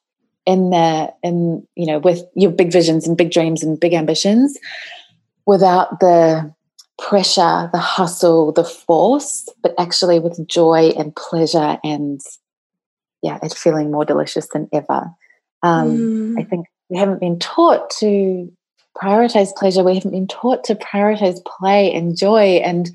in 0.47 0.71
the 0.71 1.13
in 1.23 1.67
you 1.75 1.87
know 1.87 1.99
with 1.99 2.23
your 2.35 2.51
big 2.51 2.71
visions 2.71 3.07
and 3.07 3.17
big 3.17 3.31
dreams 3.31 3.63
and 3.63 3.81
big 3.81 3.95
ambitions 3.95 4.59
without 5.47 6.01
the 6.01 6.53
pressure 6.99 7.69
the 7.73 7.79
hustle 7.79 8.53
the 8.53 8.65
force 8.65 9.49
but 9.63 9.75
actually 9.79 10.19
with 10.19 10.47
joy 10.47 10.93
and 10.99 11.17
pleasure 11.17 11.79
and 11.83 12.21
yeah 13.23 13.39
it 13.43 13.55
feeling 13.55 13.91
more 13.91 14.05
delicious 14.05 14.49
than 14.49 14.69
ever. 14.73 15.11
Um, 15.63 15.97
mm. 15.97 16.41
i 16.41 16.45
think 16.45 16.67
we 16.91 16.99
haven't 16.99 17.21
been 17.21 17.39
taught 17.39 17.89
to 17.99 18.53
prioritize 18.97 19.55
pleasure. 19.55 19.83
We 19.83 19.95
haven't 19.95 20.13
been 20.13 20.29
taught 20.29 20.65
to 20.65 20.75
prioritize 20.75 21.45
play 21.45 21.93
and 21.93 22.17
joy. 22.17 22.61
And 22.65 22.91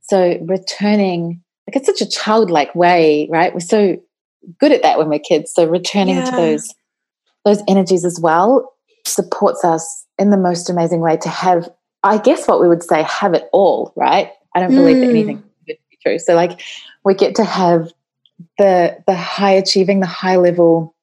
so 0.00 0.38
returning 0.42 1.42
like 1.74 1.76
it's 1.76 1.86
such 1.86 2.06
a 2.06 2.10
childlike 2.10 2.74
way 2.74 3.28
right 3.30 3.52
we're 3.52 3.60
so 3.60 3.96
good 4.60 4.72
at 4.72 4.82
that 4.82 4.98
when 4.98 5.08
we're 5.08 5.18
kids 5.18 5.52
so 5.52 5.66
returning 5.66 6.16
yeah. 6.16 6.24
to 6.24 6.36
those 6.36 6.74
those 7.44 7.62
energies 7.68 8.04
as 8.04 8.18
well 8.20 8.74
supports 9.06 9.64
us 9.64 10.06
in 10.18 10.30
the 10.30 10.36
most 10.36 10.70
amazing 10.70 11.00
way 11.00 11.16
to 11.18 11.28
have, 11.28 11.68
I 12.02 12.18
guess, 12.18 12.46
what 12.46 12.60
we 12.60 12.68
would 12.68 12.82
say, 12.82 13.02
have 13.02 13.34
it 13.34 13.48
all, 13.52 13.92
right? 13.96 14.30
I 14.54 14.60
don't 14.60 14.74
believe 14.74 14.96
mm. 14.96 15.00
that 15.00 15.10
anything 15.10 15.42
is 15.66 15.76
true. 16.02 16.18
So, 16.18 16.34
like, 16.34 16.60
we 17.04 17.14
get 17.14 17.34
to 17.36 17.44
have 17.44 17.92
the 18.58 19.02
the 19.06 19.14
high 19.14 19.52
achieving, 19.52 20.00
the 20.00 20.06
high 20.06 20.36
level 20.36 20.94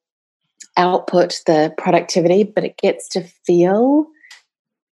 output, 0.76 1.40
the 1.46 1.74
productivity, 1.76 2.44
but 2.44 2.64
it 2.64 2.78
gets 2.78 3.08
to 3.10 3.22
feel 3.22 4.06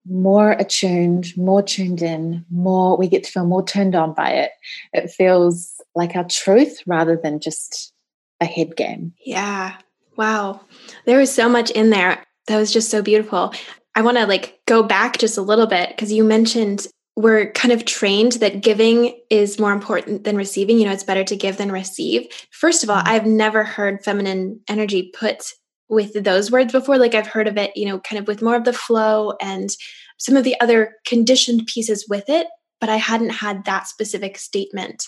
more 0.06 0.52
attuned, 0.52 1.37
more 1.37 1.62
tuned 1.62 2.02
in, 2.02 2.44
more 2.50 2.97
we 2.97 3.09
get 3.09 3.25
to 3.25 3.30
feel 3.30 3.47
more 3.47 3.64
turned 3.64 3.94
on 3.94 4.14
by 4.14 4.30
it. 4.30 4.50
It 4.92 5.11
feels 5.11 5.80
like 5.94 6.16
our 6.16 6.25
truth 6.25 6.80
rather 6.87 7.16
than 7.16 7.40
just 7.40 7.92
a 8.40 8.44
head 8.44 8.76
game. 8.76 9.12
Yeah. 9.25 9.76
Wow. 10.16 10.61
There 11.06 11.21
is 11.21 11.32
so 11.32 11.49
much 11.49 11.71
in 11.71 11.90
there. 11.90 12.25
that 12.49 12.59
was 12.59 12.73
just 12.73 12.90
so 12.90 13.02
beautiful. 13.02 13.54
I 13.94 14.02
want 14.02 14.16
to 14.16 14.26
like 14.26 14.61
go 14.66 14.82
back 14.82 15.18
just 15.18 15.38
a 15.38 15.42
little 15.42 15.66
bit 15.66 15.90
because 15.90 16.12
you 16.12 16.25
mentioned 16.25 16.87
we're 17.14 17.52
kind 17.52 17.73
of 17.73 17.85
trained 17.85 18.32
that 18.32 18.62
giving 18.62 19.18
is 19.28 19.59
more 19.59 19.73
important 19.73 20.25
than 20.25 20.37
receiving. 20.37 20.78
You 20.78 20.87
know, 20.87 20.92
it's 20.92 21.04
better 21.04 21.25
to 21.25 21.37
give 21.37 21.59
than 21.59 21.71
receive. 21.71 22.26
First 22.50 22.82
of 22.82 22.90
all, 22.90 22.99
mm-hmm. 22.99 23.09
I've 23.09 23.26
never 23.26 23.64
heard 23.64 24.02
feminine 24.02 24.61
energy 24.66 25.12
put 25.14 25.52
with 25.92 26.25
those 26.25 26.50
words 26.50 26.72
before. 26.72 26.96
Like 26.96 27.14
I've 27.14 27.26
heard 27.26 27.46
of 27.46 27.58
it, 27.58 27.76
you 27.76 27.87
know, 27.87 28.00
kind 28.00 28.18
of 28.18 28.26
with 28.26 28.40
more 28.40 28.56
of 28.56 28.64
the 28.64 28.72
flow 28.72 29.34
and 29.42 29.68
some 30.16 30.38
of 30.38 30.42
the 30.42 30.58
other 30.58 30.94
conditioned 31.06 31.66
pieces 31.66 32.06
with 32.08 32.30
it, 32.30 32.46
but 32.80 32.88
I 32.88 32.96
hadn't 32.96 33.30
had 33.30 33.66
that 33.66 33.87
specific 33.87 34.38
statement 34.38 35.04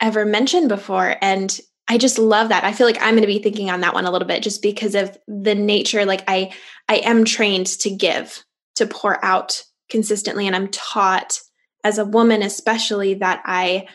ever 0.00 0.24
mentioned 0.24 0.68
before. 0.68 1.16
And 1.20 1.58
I 1.88 1.98
just 1.98 2.20
love 2.20 2.50
that. 2.50 2.62
I 2.62 2.72
feel 2.72 2.86
like 2.86 3.02
I'm 3.02 3.14
going 3.14 3.22
to 3.22 3.26
be 3.26 3.40
thinking 3.40 3.68
on 3.68 3.80
that 3.80 3.94
one 3.94 4.06
a 4.06 4.12
little 4.12 4.28
bit 4.28 4.44
just 4.44 4.62
because 4.62 4.94
of 4.94 5.18
the 5.26 5.56
nature 5.56 6.04
like 6.04 6.22
I 6.28 6.52
I 6.88 6.98
am 6.98 7.24
trained 7.24 7.66
to 7.80 7.90
give, 7.90 8.44
to 8.76 8.86
pour 8.86 9.22
out 9.24 9.64
consistently 9.90 10.46
and 10.46 10.54
I'm 10.54 10.68
taught 10.68 11.40
as 11.82 11.98
a 11.98 12.04
woman 12.04 12.42
especially 12.42 13.14
that 13.14 13.42
I 13.44 13.88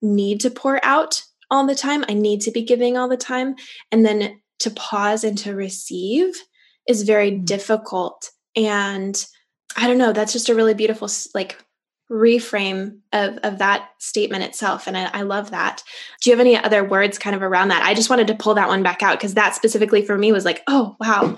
need 0.00 0.40
to 0.40 0.50
pour 0.50 0.82
out 0.82 1.22
all 1.50 1.66
the 1.66 1.74
time. 1.74 2.06
I 2.08 2.14
need 2.14 2.40
to 2.42 2.50
be 2.50 2.62
giving 2.62 2.96
all 2.96 3.08
the 3.08 3.18
time 3.18 3.56
and 3.92 4.04
then 4.04 4.40
to 4.60 4.70
pause 4.70 5.24
and 5.24 5.36
to 5.38 5.54
receive 5.54 6.34
is 6.88 7.02
very 7.02 7.30
mm-hmm. 7.30 7.44
difficult 7.44 8.30
and 8.56 9.26
I 9.76 9.88
don't 9.88 9.98
know, 9.98 10.12
that's 10.12 10.32
just 10.32 10.48
a 10.48 10.54
really 10.54 10.74
beautiful 10.74 11.08
like 11.34 11.58
reframe 12.10 12.98
of, 13.12 13.38
of 13.38 13.58
that 13.58 13.88
statement 13.98 14.44
itself. 14.44 14.86
And 14.86 14.96
I, 14.96 15.10
I, 15.12 15.22
love 15.22 15.50
that. 15.50 15.82
Do 16.20 16.30
you 16.30 16.36
have 16.36 16.40
any 16.40 16.56
other 16.56 16.84
words 16.84 17.18
kind 17.18 17.34
of 17.34 17.42
around 17.42 17.68
that? 17.68 17.82
I 17.82 17.94
just 17.94 18.10
wanted 18.10 18.26
to 18.28 18.34
pull 18.34 18.54
that 18.54 18.68
one 18.68 18.82
back 18.82 19.02
out 19.02 19.18
because 19.18 19.34
that 19.34 19.54
specifically 19.54 20.04
for 20.04 20.16
me 20.16 20.30
was 20.30 20.44
like, 20.44 20.62
oh, 20.68 20.96
wow. 21.00 21.36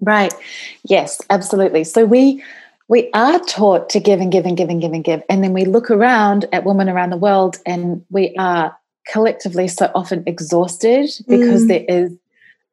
Right. 0.00 0.34
Yes, 0.82 1.20
absolutely. 1.30 1.84
So 1.84 2.04
we 2.04 2.42
we 2.88 3.10
are 3.14 3.38
taught 3.40 3.88
to 3.90 4.00
give 4.00 4.20
and 4.20 4.32
give 4.32 4.44
and 4.44 4.56
give 4.56 4.68
and 4.68 4.80
give 4.80 4.92
and 4.92 5.04
give. 5.04 5.22
And 5.28 5.42
then 5.42 5.52
we 5.52 5.64
look 5.64 5.90
around 5.90 6.46
at 6.52 6.64
women 6.64 6.88
around 6.88 7.10
the 7.10 7.16
world 7.16 7.58
and 7.64 8.04
we 8.10 8.34
are 8.36 8.76
collectively 9.08 9.68
so 9.68 9.90
often 9.94 10.24
exhausted 10.26 11.08
because 11.28 11.64
mm. 11.64 11.68
there 11.68 11.84
is 11.88 12.12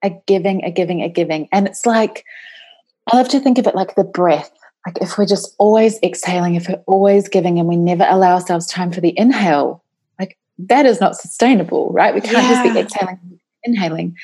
a 0.04 0.12
giving, 0.28 0.64
a 0.64 0.72
giving, 0.72 1.02
a 1.02 1.10
giving. 1.10 1.48
And 1.52 1.68
it's 1.68 1.86
like, 1.86 2.26
I 3.12 3.18
love 3.18 3.30
to 3.30 3.40
think 3.40 3.58
of 3.58 3.68
it 3.68 3.76
like 3.76 3.96
the 3.96 4.04
breath 4.04 4.52
like 4.86 4.98
if 5.02 5.18
we're 5.18 5.26
just 5.26 5.56
always 5.58 6.00
exhaling, 6.02 6.56
if 6.56 6.68
we're 6.68 6.82
always 6.88 7.28
giving 7.28 7.60
and 7.60 7.68
we 7.68 7.76
never 7.76 8.06
allow 8.08 8.34
ourselves 8.34 8.66
time 8.68 8.92
for 8.92 9.02
the 9.02 9.18
inhale, 9.18 9.84
like 10.18 10.38
that 10.58 10.86
is 10.86 11.02
not 11.02 11.16
sustainable, 11.16 11.92
right? 11.92 12.16
We 12.16 12.22
can't 12.22 12.48
yeah. 12.48 12.64
just 12.64 12.74
be 12.74 12.80
exhaling, 12.80 13.40
inhaling. 13.64 14.16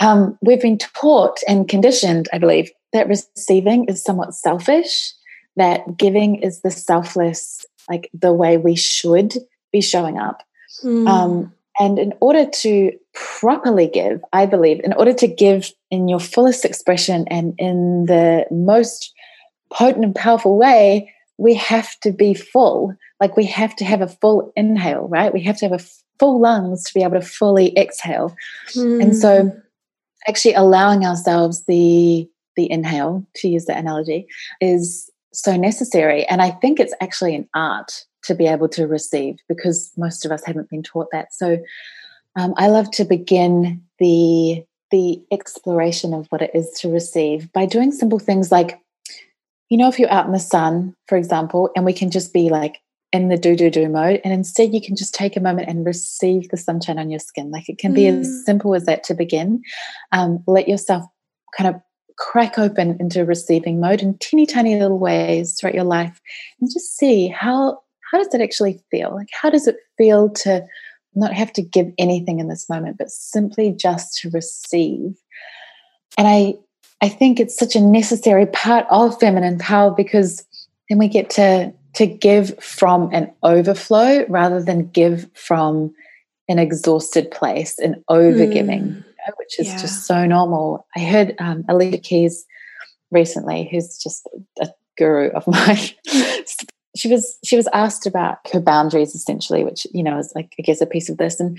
Um, 0.00 0.38
we've 0.40 0.60
been 0.60 0.78
taught 0.78 1.38
and 1.46 1.68
conditioned, 1.68 2.28
I 2.32 2.38
believe, 2.38 2.70
that 2.92 3.08
receiving 3.08 3.84
is 3.84 4.02
somewhat 4.02 4.34
selfish, 4.34 5.12
that 5.56 5.96
giving 5.96 6.36
is 6.36 6.62
the 6.62 6.70
selfless, 6.70 7.66
like 7.90 8.10
the 8.14 8.32
way 8.32 8.56
we 8.56 8.76
should 8.76 9.34
be 9.72 9.80
showing 9.80 10.18
up. 10.18 10.42
Mm. 10.82 11.08
Um, 11.08 11.52
and 11.78 11.98
in 11.98 12.12
order 12.20 12.44
to 12.46 12.92
properly 13.14 13.86
give, 13.86 14.20
I 14.32 14.46
believe, 14.46 14.80
in 14.82 14.92
order 14.94 15.12
to 15.14 15.28
give 15.28 15.72
in 15.90 16.08
your 16.08 16.20
fullest 16.20 16.64
expression 16.64 17.26
and 17.28 17.54
in 17.58 18.06
the 18.06 18.46
most 18.50 19.12
potent 19.72 20.04
and 20.04 20.14
powerful 20.14 20.56
way, 20.56 21.12
we 21.36 21.54
have 21.54 21.98
to 22.00 22.10
be 22.10 22.34
full. 22.34 22.94
Like 23.20 23.36
we 23.36 23.44
have 23.46 23.76
to 23.76 23.84
have 23.84 24.00
a 24.00 24.08
full 24.08 24.52
inhale, 24.56 25.08
right? 25.08 25.32
We 25.32 25.42
have 25.44 25.56
to 25.58 25.68
have 25.68 25.80
a 25.80 25.84
full 26.18 26.40
lungs 26.40 26.84
to 26.84 26.94
be 26.94 27.02
able 27.02 27.20
to 27.20 27.26
fully 27.26 27.76
exhale. 27.78 28.34
Mm. 28.74 29.02
And 29.02 29.16
so 29.16 29.44
hmm. 29.44 29.58
actually 30.26 30.54
allowing 30.54 31.04
ourselves 31.04 31.64
the 31.66 32.28
the 32.56 32.70
inhale, 32.70 33.24
to 33.36 33.48
use 33.48 33.66
the 33.66 33.76
analogy, 33.76 34.26
is 34.60 35.08
so 35.32 35.56
necessary. 35.56 36.26
And 36.26 36.42
I 36.42 36.50
think 36.50 36.80
it's 36.80 36.94
actually 37.00 37.36
an 37.36 37.48
art 37.54 38.04
to 38.24 38.34
be 38.34 38.46
able 38.46 38.68
to 38.68 38.86
receive 38.86 39.38
because 39.48 39.92
most 39.96 40.24
of 40.24 40.32
us 40.32 40.44
haven't 40.44 40.70
been 40.70 40.82
taught 40.82 41.08
that. 41.12 41.32
So 41.32 41.58
um, 42.36 42.54
I 42.56 42.68
love 42.68 42.90
to 42.92 43.04
begin 43.04 43.82
the 43.98 44.64
the 44.90 45.22
exploration 45.30 46.14
of 46.14 46.26
what 46.28 46.40
it 46.40 46.50
is 46.54 46.70
to 46.80 46.90
receive 46.90 47.52
by 47.52 47.66
doing 47.66 47.92
simple 47.92 48.18
things 48.18 48.50
like 48.50 48.80
you 49.68 49.76
know, 49.76 49.88
if 49.88 49.98
you're 49.98 50.10
out 50.10 50.26
in 50.26 50.32
the 50.32 50.38
sun, 50.38 50.94
for 51.06 51.18
example, 51.18 51.70
and 51.76 51.84
we 51.84 51.92
can 51.92 52.10
just 52.10 52.32
be 52.32 52.48
like 52.48 52.80
in 53.12 53.28
the 53.28 53.36
do 53.36 53.56
do 53.56 53.70
do 53.70 53.88
mode, 53.88 54.20
and 54.24 54.32
instead 54.32 54.74
you 54.74 54.80
can 54.80 54.96
just 54.96 55.14
take 55.14 55.36
a 55.36 55.40
moment 55.40 55.68
and 55.68 55.84
receive 55.84 56.48
the 56.48 56.56
sunshine 56.56 56.98
on 56.98 57.10
your 57.10 57.20
skin. 57.20 57.50
Like 57.50 57.68
it 57.68 57.78
can 57.78 57.94
be 57.94 58.02
mm. 58.02 58.20
as 58.20 58.44
simple 58.44 58.74
as 58.74 58.84
that 58.86 59.04
to 59.04 59.14
begin. 59.14 59.62
Um, 60.12 60.42
let 60.46 60.68
yourself 60.68 61.04
kind 61.56 61.74
of 61.74 61.80
crack 62.16 62.58
open 62.58 62.96
into 62.98 63.24
receiving 63.24 63.80
mode 63.80 64.02
in 64.02 64.18
teeny 64.18 64.44
tiny 64.44 64.78
little 64.78 64.98
ways 64.98 65.54
throughout 65.54 65.74
your 65.74 65.84
life, 65.84 66.20
and 66.60 66.70
just 66.70 66.96
see 66.96 67.28
how 67.28 67.80
how 68.10 68.18
does 68.18 68.32
it 68.32 68.40
actually 68.40 68.82
feel? 68.90 69.14
Like 69.14 69.28
how 69.32 69.50
does 69.50 69.66
it 69.66 69.76
feel 69.96 70.30
to 70.30 70.66
not 71.14 71.32
have 71.32 71.52
to 71.54 71.62
give 71.62 71.92
anything 71.98 72.38
in 72.38 72.48
this 72.48 72.68
moment, 72.68 72.98
but 72.98 73.10
simply 73.10 73.72
just 73.72 74.18
to 74.18 74.30
receive. 74.30 75.14
And 76.16 76.26
I 76.26 76.54
I 77.00 77.08
think 77.08 77.38
it's 77.38 77.56
such 77.56 77.76
a 77.76 77.80
necessary 77.80 78.46
part 78.46 78.86
of 78.90 79.18
feminine 79.20 79.58
power 79.58 79.92
because 79.92 80.44
then 80.88 80.98
we 80.98 81.08
get 81.08 81.30
to 81.30 81.72
to 81.94 82.06
give 82.06 82.58
from 82.62 83.10
an 83.12 83.32
overflow 83.42 84.24
rather 84.28 84.62
than 84.62 84.88
give 84.90 85.28
from 85.34 85.92
an 86.48 86.58
exhausted 86.58 87.30
place, 87.30 87.78
an 87.78 88.02
overgiving, 88.08 88.82
mm. 88.82 88.94
you 88.94 89.24
know, 89.26 89.34
which 89.36 89.58
is 89.58 89.68
yeah. 89.68 89.78
just 89.78 90.06
so 90.06 90.26
normal. 90.26 90.86
I 90.96 91.00
heard 91.00 91.34
um, 91.38 91.64
Alicia 91.68 91.98
Keys 91.98 92.44
recently, 93.10 93.68
who's 93.70 93.98
just 93.98 94.28
a 94.60 94.68
guru 94.96 95.30
of 95.30 95.46
mine. 95.46 95.78
She 96.98 97.08
was 97.08 97.38
she 97.44 97.56
was 97.56 97.68
asked 97.72 98.06
about 98.06 98.38
her 98.52 98.60
boundaries, 98.60 99.14
essentially, 99.14 99.64
which 99.64 99.86
you 99.92 100.02
know 100.02 100.18
is 100.18 100.32
like 100.34 100.54
I 100.58 100.62
guess 100.62 100.80
a 100.80 100.86
piece 100.86 101.08
of 101.08 101.16
this, 101.16 101.40
and 101.40 101.58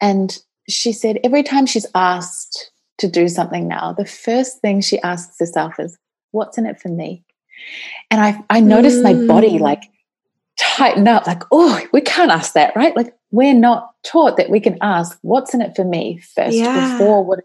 and 0.00 0.38
she 0.68 0.92
said 0.92 1.18
every 1.24 1.42
time 1.42 1.66
she's 1.66 1.86
asked 1.94 2.70
to 2.98 3.08
do 3.08 3.28
something 3.28 3.66
now, 3.66 3.92
the 3.92 4.04
first 4.04 4.60
thing 4.60 4.80
she 4.80 5.00
asks 5.00 5.38
herself 5.38 5.78
is, 5.78 5.98
What's 6.30 6.58
in 6.58 6.66
it 6.66 6.80
for 6.80 6.88
me? 6.88 7.24
And 8.10 8.20
I, 8.20 8.44
I 8.50 8.60
noticed 8.60 8.98
mm. 8.98 9.02
my 9.04 9.26
body 9.26 9.58
mm. 9.58 9.60
like 9.60 9.84
tighten 10.58 11.08
up, 11.08 11.26
like, 11.26 11.42
Oh, 11.50 11.80
we 11.92 12.00
can't 12.00 12.30
ask 12.30 12.52
that, 12.52 12.76
right? 12.76 12.94
Like, 12.94 13.14
we're 13.30 13.54
not 13.54 13.90
taught 14.04 14.36
that 14.36 14.50
we 14.50 14.60
can 14.60 14.76
ask, 14.82 15.18
What's 15.22 15.54
in 15.54 15.62
it 15.62 15.74
for 15.74 15.84
me 15.84 16.18
first 16.34 16.56
yeah. 16.56 16.92
before 16.92 17.24
what 17.24 17.40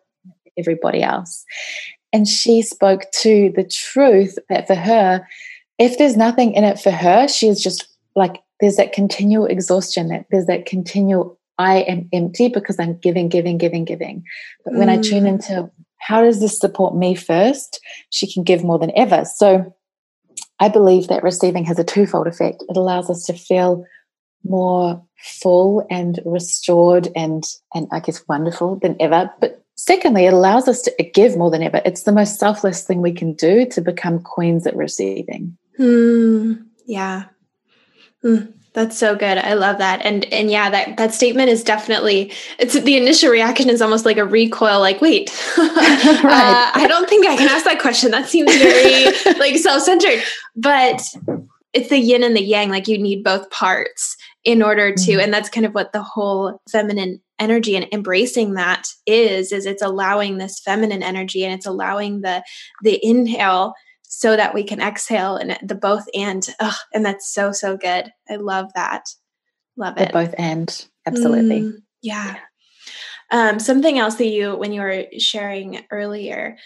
everybody 0.57 1.01
else. 1.01 1.45
And 2.11 2.27
she 2.27 2.61
spoke 2.61 3.05
to 3.21 3.51
the 3.55 3.63
truth 3.63 4.37
that 4.49 4.67
for 4.67 4.75
her, 4.75 5.27
if 5.77 5.97
there's 5.97 6.17
nothing 6.17 6.53
in 6.53 6.63
it 6.63 6.79
for 6.79 6.91
her, 6.91 7.27
she 7.27 7.47
is 7.47 7.61
just 7.61 7.87
like, 8.15 8.41
there's 8.59 8.75
that 8.77 8.93
continual 8.93 9.45
exhaustion, 9.45 10.09
that 10.09 10.25
there's 10.31 10.45
that 10.45 10.65
continual 10.65 11.39
I 11.57 11.79
am 11.81 12.09
empty 12.11 12.49
because 12.49 12.79
I'm 12.79 12.97
giving, 12.97 13.29
giving, 13.29 13.57
giving, 13.57 13.85
giving. 13.85 14.23
But 14.65 14.73
when 14.73 14.89
I 14.89 14.97
tune 14.97 15.25
mm. 15.25 15.27
into 15.27 15.69
how 15.99 16.23
does 16.23 16.39
this 16.39 16.59
support 16.59 16.95
me 16.95 17.15
first, 17.15 17.79
she 18.09 18.31
can 18.31 18.43
give 18.43 18.63
more 18.63 18.79
than 18.79 18.91
ever. 18.95 19.23
So 19.25 19.73
I 20.59 20.69
believe 20.69 21.07
that 21.07 21.23
receiving 21.23 21.63
has 21.65 21.79
a 21.79 21.83
twofold 21.83 22.27
effect. 22.27 22.63
It 22.69 22.77
allows 22.77 23.09
us 23.09 23.25
to 23.25 23.33
feel 23.33 23.85
more 24.43 25.01
full 25.19 25.85
and 25.89 26.19
restored 26.25 27.07
and 27.15 27.45
and 27.73 27.87
I 27.91 27.99
guess 28.01 28.27
wonderful 28.27 28.77
than 28.77 28.97
ever. 28.99 29.31
But 29.39 29.63
secondly, 29.75 30.25
it 30.25 30.33
allows 30.33 30.67
us 30.67 30.81
to 30.83 31.11
give 31.13 31.37
more 31.37 31.51
than 31.51 31.63
ever. 31.63 31.81
It's 31.85 32.03
the 32.03 32.11
most 32.11 32.39
selfless 32.39 32.83
thing 32.83 33.01
we 33.01 33.13
can 33.13 33.33
do 33.33 33.65
to 33.67 33.81
become 33.81 34.19
queens 34.19 34.67
at 34.67 34.75
receiving. 34.75 35.57
Hmm. 35.77 36.53
Yeah. 36.85 37.25
Hmm. 38.21 38.45
That's 38.73 38.97
so 38.97 39.15
good. 39.15 39.37
I 39.37 39.53
love 39.53 39.77
that. 39.77 40.03
And 40.03 40.25
and 40.33 40.49
yeah, 40.49 40.69
that 40.71 40.97
that 40.97 41.13
statement 41.13 41.49
is 41.49 41.63
definitely 41.63 42.31
it's 42.57 42.73
the 42.73 42.97
initial 42.97 43.29
reaction 43.29 43.69
is 43.69 43.83
almost 43.83 44.03
like 44.03 44.17
a 44.17 44.25
recoil 44.25 44.79
like 44.79 44.99
wait. 44.99 45.29
right. 45.57 45.69
uh, 45.69 46.71
I 46.73 46.85
don't 46.87 47.07
think 47.07 47.27
I 47.27 47.37
can 47.37 47.49
ask 47.49 47.65
that 47.65 47.79
question. 47.79 48.09
That 48.09 48.27
seems 48.27 48.55
very 48.55 49.05
like 49.39 49.57
self-centered. 49.57 50.23
But 50.55 51.03
it's 51.73 51.89
the 51.89 51.99
yin 51.99 52.23
and 52.23 52.35
the 52.35 52.43
yang 52.43 52.69
like 52.69 52.87
you 52.87 52.97
need 52.97 53.23
both 53.23 53.49
parts 53.51 54.17
in 54.43 54.63
order 54.63 54.91
to 54.91 55.11
mm-hmm. 55.11 55.19
and 55.19 55.33
that's 55.33 55.49
kind 55.49 55.65
of 55.65 55.73
what 55.73 55.93
the 55.93 56.03
whole 56.03 56.59
feminine 56.71 57.21
energy 57.39 57.75
and 57.75 57.87
embracing 57.91 58.53
that 58.53 58.87
is 59.05 59.51
is 59.51 59.65
it's 59.65 59.81
allowing 59.81 60.37
this 60.37 60.59
feminine 60.59 61.03
energy 61.03 61.43
and 61.43 61.53
it's 61.53 61.65
allowing 61.65 62.21
the 62.21 62.43
the 62.83 62.99
inhale 63.05 63.73
so 64.15 64.35
that 64.35 64.53
we 64.53 64.63
can 64.63 64.79
exhale 64.79 65.37
and 65.37 65.57
the 65.63 65.73
both 65.73 66.05
and 66.13 66.47
oh, 66.59 66.77
and 66.93 67.03
that's 67.03 67.33
so 67.33 67.51
so 67.51 67.75
good. 67.75 68.11
I 68.29 68.35
love 68.35 68.71
that. 68.75 69.09
Love 69.75 69.97
it. 69.97 70.07
the 70.07 70.13
both 70.13 70.35
and. 70.37 70.87
Absolutely. 71.07 71.61
Mm, 71.61 71.77
yeah. 72.03 72.37
Um, 73.31 73.59
something 73.59 73.97
else 73.97 74.15
that 74.15 74.27
you 74.27 74.55
when 74.55 74.71
you 74.71 74.81
were 74.81 75.05
sharing 75.17 75.83
earlier 75.89 76.57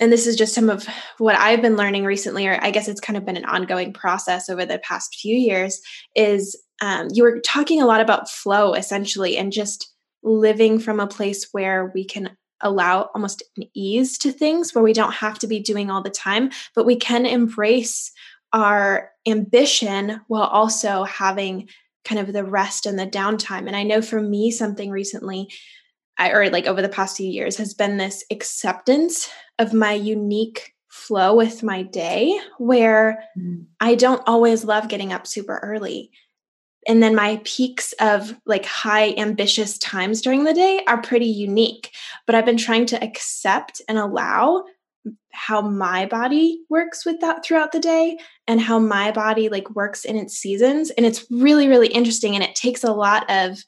and 0.00 0.12
this 0.12 0.26
is 0.26 0.34
just 0.34 0.54
some 0.54 0.70
of 0.70 0.86
what 1.18 1.36
i've 1.36 1.62
been 1.62 1.76
learning 1.76 2.04
recently 2.04 2.46
or 2.46 2.58
i 2.62 2.70
guess 2.70 2.88
it's 2.88 3.00
kind 3.00 3.16
of 3.16 3.24
been 3.24 3.36
an 3.36 3.44
ongoing 3.44 3.92
process 3.92 4.48
over 4.48 4.64
the 4.64 4.78
past 4.78 5.16
few 5.20 5.36
years 5.36 5.80
is 6.14 6.56
um, 6.80 7.08
you 7.12 7.24
were 7.24 7.40
talking 7.40 7.82
a 7.82 7.86
lot 7.86 8.00
about 8.00 8.30
flow 8.30 8.74
essentially 8.74 9.36
and 9.36 9.52
just 9.52 9.92
living 10.22 10.78
from 10.78 10.98
a 10.98 11.06
place 11.06 11.48
where 11.52 11.90
we 11.94 12.04
can 12.04 12.36
allow 12.60 13.10
almost 13.14 13.42
an 13.56 13.64
ease 13.74 14.18
to 14.18 14.32
things 14.32 14.74
where 14.74 14.84
we 14.84 14.92
don't 14.92 15.14
have 15.14 15.38
to 15.40 15.46
be 15.46 15.60
doing 15.60 15.90
all 15.90 16.02
the 16.02 16.10
time, 16.10 16.50
but 16.74 16.86
we 16.86 16.96
can 16.96 17.26
embrace 17.26 18.12
our 18.52 19.10
ambition 19.26 20.20
while 20.28 20.44
also 20.44 21.04
having 21.04 21.68
kind 22.04 22.20
of 22.20 22.32
the 22.32 22.44
rest 22.44 22.86
and 22.86 22.98
the 22.98 23.06
downtime. 23.06 23.66
And 23.66 23.76
I 23.76 23.82
know 23.82 24.00
for 24.00 24.20
me, 24.20 24.50
something 24.50 24.90
recently, 24.90 25.48
I, 26.16 26.30
or 26.30 26.50
like 26.50 26.66
over 26.66 26.80
the 26.80 26.88
past 26.88 27.16
few 27.16 27.28
years, 27.28 27.56
has 27.58 27.74
been 27.74 27.96
this 27.96 28.24
acceptance 28.30 29.28
of 29.58 29.72
my 29.72 29.92
unique 29.92 30.72
flow 30.88 31.34
with 31.34 31.62
my 31.62 31.82
day 31.82 32.38
where 32.58 33.24
mm. 33.38 33.64
I 33.80 33.94
don't 33.94 34.22
always 34.26 34.64
love 34.64 34.88
getting 34.88 35.12
up 35.12 35.26
super 35.26 35.60
early. 35.62 36.10
And 36.88 37.02
then 37.02 37.14
my 37.14 37.40
peaks 37.44 37.92
of 38.00 38.34
like 38.46 38.64
high 38.64 39.12
ambitious 39.12 39.76
times 39.78 40.22
during 40.22 40.44
the 40.44 40.54
day 40.54 40.82
are 40.88 41.00
pretty 41.02 41.26
unique. 41.26 41.94
But 42.26 42.34
I've 42.34 42.46
been 42.46 42.56
trying 42.56 42.86
to 42.86 43.04
accept 43.04 43.82
and 43.88 43.98
allow 43.98 44.64
how 45.32 45.60
my 45.60 46.06
body 46.06 46.62
works 46.68 47.06
with 47.06 47.20
that 47.20 47.44
throughout 47.44 47.72
the 47.72 47.78
day 47.78 48.18
and 48.46 48.60
how 48.60 48.78
my 48.78 49.12
body 49.12 49.48
like 49.48 49.70
works 49.70 50.04
in 50.04 50.16
its 50.16 50.34
seasons 50.36 50.90
and 50.90 51.06
it's 51.06 51.24
really 51.30 51.68
really 51.68 51.86
interesting 51.88 52.34
and 52.34 52.42
it 52.42 52.54
takes 52.56 52.82
a 52.82 52.92
lot 52.92 53.24
of 53.30 53.62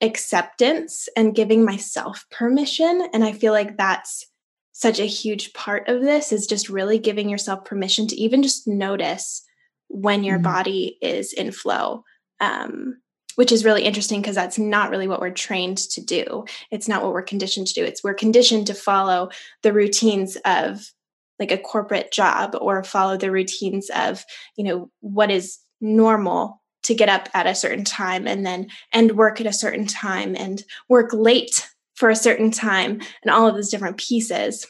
acceptance 0.00 1.08
and 1.16 1.34
giving 1.34 1.64
myself 1.64 2.24
permission 2.30 3.06
and 3.12 3.22
i 3.22 3.32
feel 3.32 3.52
like 3.52 3.76
that's 3.76 4.26
such 4.72 4.98
a 4.98 5.04
huge 5.04 5.52
part 5.52 5.86
of 5.88 6.00
this 6.00 6.32
is 6.32 6.46
just 6.46 6.70
really 6.70 6.98
giving 6.98 7.28
yourself 7.28 7.64
permission 7.66 8.06
to 8.06 8.16
even 8.16 8.42
just 8.42 8.66
notice 8.66 9.42
when 9.88 10.24
your 10.24 10.36
mm-hmm. 10.36 10.54
body 10.54 10.98
is 11.02 11.34
in 11.34 11.52
flow 11.52 12.02
um, 12.40 13.00
which 13.36 13.52
is 13.52 13.64
really 13.64 13.84
interesting 13.84 14.20
because 14.20 14.34
that's 14.34 14.58
not 14.58 14.90
really 14.90 15.08
what 15.08 15.20
we're 15.20 15.30
trained 15.30 15.78
to 15.78 16.00
do. 16.00 16.44
It's 16.70 16.88
not 16.88 17.02
what 17.02 17.12
we're 17.12 17.22
conditioned 17.22 17.66
to 17.68 17.74
do. 17.74 17.84
It's 17.84 18.02
we're 18.02 18.14
conditioned 18.14 18.66
to 18.66 18.74
follow 18.74 19.30
the 19.62 19.72
routines 19.72 20.36
of 20.44 20.92
like 21.38 21.50
a 21.50 21.58
corporate 21.58 22.12
job 22.12 22.56
or 22.60 22.84
follow 22.84 23.16
the 23.16 23.30
routines 23.30 23.90
of, 23.94 24.24
you 24.56 24.64
know, 24.64 24.90
what 25.00 25.30
is 25.30 25.58
normal 25.80 26.60
to 26.82 26.94
get 26.94 27.08
up 27.08 27.28
at 27.34 27.46
a 27.46 27.54
certain 27.54 27.84
time 27.84 28.26
and 28.26 28.44
then 28.44 28.68
end 28.92 29.12
work 29.12 29.40
at 29.40 29.46
a 29.46 29.52
certain 29.52 29.86
time 29.86 30.34
and 30.36 30.62
work 30.88 31.12
late 31.12 31.68
for 31.94 32.10
a 32.10 32.16
certain 32.16 32.50
time 32.50 33.00
and 33.22 33.30
all 33.30 33.46
of 33.46 33.54
those 33.54 33.70
different 33.70 33.96
pieces. 33.96 34.66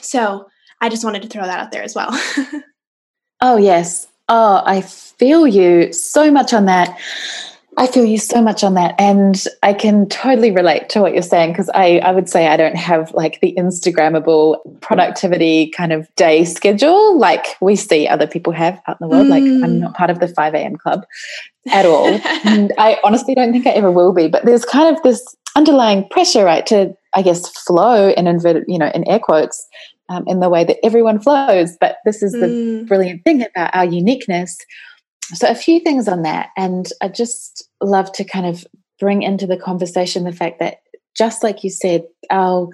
So, 0.00 0.46
I 0.80 0.88
just 0.88 1.04
wanted 1.04 1.22
to 1.22 1.28
throw 1.28 1.44
that 1.44 1.58
out 1.58 1.72
there 1.72 1.82
as 1.82 1.94
well. 1.94 2.08
oh, 3.40 3.56
yes. 3.56 4.06
Oh, 4.28 4.62
I 4.64 4.80
feel 4.80 5.46
you 5.46 5.92
so 5.92 6.30
much 6.30 6.52
on 6.52 6.66
that. 6.66 6.98
I 7.78 7.86
feel 7.86 8.06
you 8.06 8.18
so 8.18 8.40
much 8.40 8.64
on 8.64 8.74
that. 8.74 8.94
And 8.98 9.44
I 9.62 9.74
can 9.74 10.08
totally 10.08 10.50
relate 10.50 10.88
to 10.90 11.02
what 11.02 11.12
you're 11.12 11.22
saying 11.22 11.52
because 11.52 11.68
I, 11.74 11.98
I 11.98 12.10
would 12.10 12.28
say 12.28 12.48
I 12.48 12.56
don't 12.56 12.76
have 12.76 13.12
like 13.12 13.40
the 13.40 13.54
Instagrammable 13.58 14.80
productivity 14.80 15.70
kind 15.76 15.92
of 15.92 16.12
day 16.16 16.44
schedule 16.46 17.18
like 17.18 17.44
we 17.60 17.76
see 17.76 18.08
other 18.08 18.26
people 18.26 18.54
have 18.54 18.80
out 18.86 18.98
in 18.98 19.08
the 19.08 19.14
world. 19.14 19.26
Mm. 19.26 19.30
Like 19.30 19.42
I'm 19.42 19.78
not 19.80 19.94
part 19.94 20.08
of 20.08 20.20
the 20.20 20.28
5 20.28 20.54
a.m. 20.54 20.76
club 20.76 21.04
at 21.70 21.84
all. 21.84 22.06
and 22.44 22.72
I 22.78 22.98
honestly 23.04 23.34
don't 23.34 23.52
think 23.52 23.66
I 23.66 23.70
ever 23.72 23.92
will 23.92 24.14
be. 24.14 24.26
But 24.26 24.46
there's 24.46 24.64
kind 24.64 24.96
of 24.96 25.02
this 25.02 25.36
underlying 25.54 26.08
pressure, 26.08 26.44
right, 26.44 26.64
to 26.66 26.96
I 27.14 27.22
guess 27.22 27.48
flow 27.48 28.10
in 28.10 28.26
inverted, 28.26 28.64
you 28.68 28.78
know, 28.78 28.90
in 28.94 29.06
air 29.08 29.18
quotes, 29.18 29.66
um, 30.08 30.24
in 30.26 30.40
the 30.40 30.48
way 30.48 30.64
that 30.64 30.84
everyone 30.84 31.20
flows. 31.20 31.76
But 31.80 31.98
this 32.04 32.22
is 32.22 32.32
the 32.32 32.46
mm. 32.46 32.88
brilliant 32.88 33.24
thing 33.24 33.42
about 33.42 33.74
our 33.74 33.84
uniqueness 33.84 34.56
so 35.34 35.48
a 35.48 35.54
few 35.54 35.80
things 35.80 36.08
on 36.08 36.22
that 36.22 36.50
and 36.56 36.92
i 37.02 37.08
just 37.08 37.68
love 37.82 38.10
to 38.12 38.24
kind 38.24 38.46
of 38.46 38.66
bring 38.98 39.22
into 39.22 39.46
the 39.46 39.56
conversation 39.56 40.24
the 40.24 40.32
fact 40.32 40.58
that 40.58 40.78
just 41.16 41.42
like 41.42 41.64
you 41.64 41.70
said 41.70 42.04
our 42.30 42.68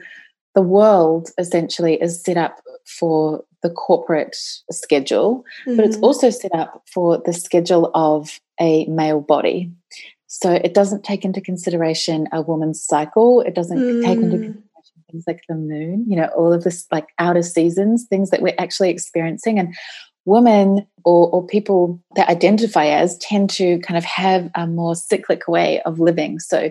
the 0.55 0.63
world 0.63 1.31
essentially 1.39 1.95
is 1.95 2.23
set 2.23 2.37
up 2.37 2.61
for 2.87 3.43
the 3.63 3.71
corporate 3.71 4.37
schedule 4.71 5.45
mm-hmm. 5.67 5.77
but 5.77 5.85
it's 5.85 5.97
mm-hmm. 5.97 6.05
also 6.05 6.31
set 6.31 6.55
up 6.55 6.83
for 6.93 7.23
the 7.25 7.33
schedule 7.33 7.91
of 7.95 8.41
a 8.61 8.85
male 8.87 9.21
body 9.21 9.71
so 10.27 10.53
it 10.53 10.75
doesn't 10.75 11.05
take 11.05 11.25
into 11.25 11.41
consideration 11.41 12.29
a 12.33 12.43
woman's 12.43 12.85
cycle 12.85 13.41
it 13.41 13.55
doesn't 13.55 13.79
mm. 13.79 14.05
take 14.05 14.19
into 14.19 14.37
mm. 14.37 14.43
consideration 14.43 14.69
things 15.13 15.25
like 15.27 15.43
the 15.49 15.55
moon 15.55 16.05
you 16.09 16.17
know 16.17 16.29
all 16.37 16.53
of 16.53 16.65
this 16.65 16.87
like 16.91 17.07
outer 17.19 17.43
seasons 17.43 18.07
things 18.11 18.31
that 18.31 18.43
we're 18.43 18.55
actually 18.59 18.91
experiencing 18.91 19.59
and 19.59 19.75
women 20.25 20.87
or, 21.05 21.29
or 21.31 21.47
people 21.47 22.01
that 22.17 22.29
identify 22.29 22.87
as 22.87 23.19
tend 23.19 23.51
to 23.51 23.79
kind 23.81 23.99
of 23.99 24.05
have 24.05 24.51
a 24.55 24.67
more 24.67 24.95
cyclic 24.95 25.49
way 25.49 25.83
of 25.83 25.99
living. 25.99 26.39
So 26.39 26.71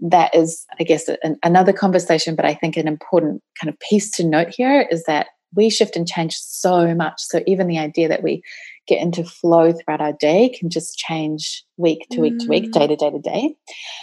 that 0.00 0.34
is, 0.34 0.66
I 0.78 0.84
guess, 0.84 1.08
an, 1.22 1.38
another 1.42 1.72
conversation, 1.72 2.36
but 2.36 2.44
I 2.44 2.54
think 2.54 2.76
an 2.76 2.88
important 2.88 3.42
kind 3.60 3.72
of 3.72 3.78
piece 3.80 4.10
to 4.12 4.24
note 4.24 4.48
here 4.50 4.86
is 4.90 5.04
that 5.04 5.28
we 5.54 5.70
shift 5.70 5.96
and 5.96 6.06
change 6.06 6.34
so 6.36 6.94
much. 6.94 7.14
So 7.18 7.40
even 7.46 7.68
the 7.68 7.78
idea 7.78 8.08
that 8.08 8.22
we 8.22 8.42
get 8.86 9.00
into 9.00 9.24
flow 9.24 9.72
throughout 9.72 10.00
our 10.00 10.12
day 10.12 10.54
can 10.58 10.68
just 10.68 10.98
change 10.98 11.64
week 11.76 12.06
to 12.10 12.20
week 12.20 12.38
to 12.40 12.48
week, 12.48 12.72
day 12.72 12.86
to 12.86 12.96
day 12.96 13.10
to 13.10 13.20
day. 13.20 13.56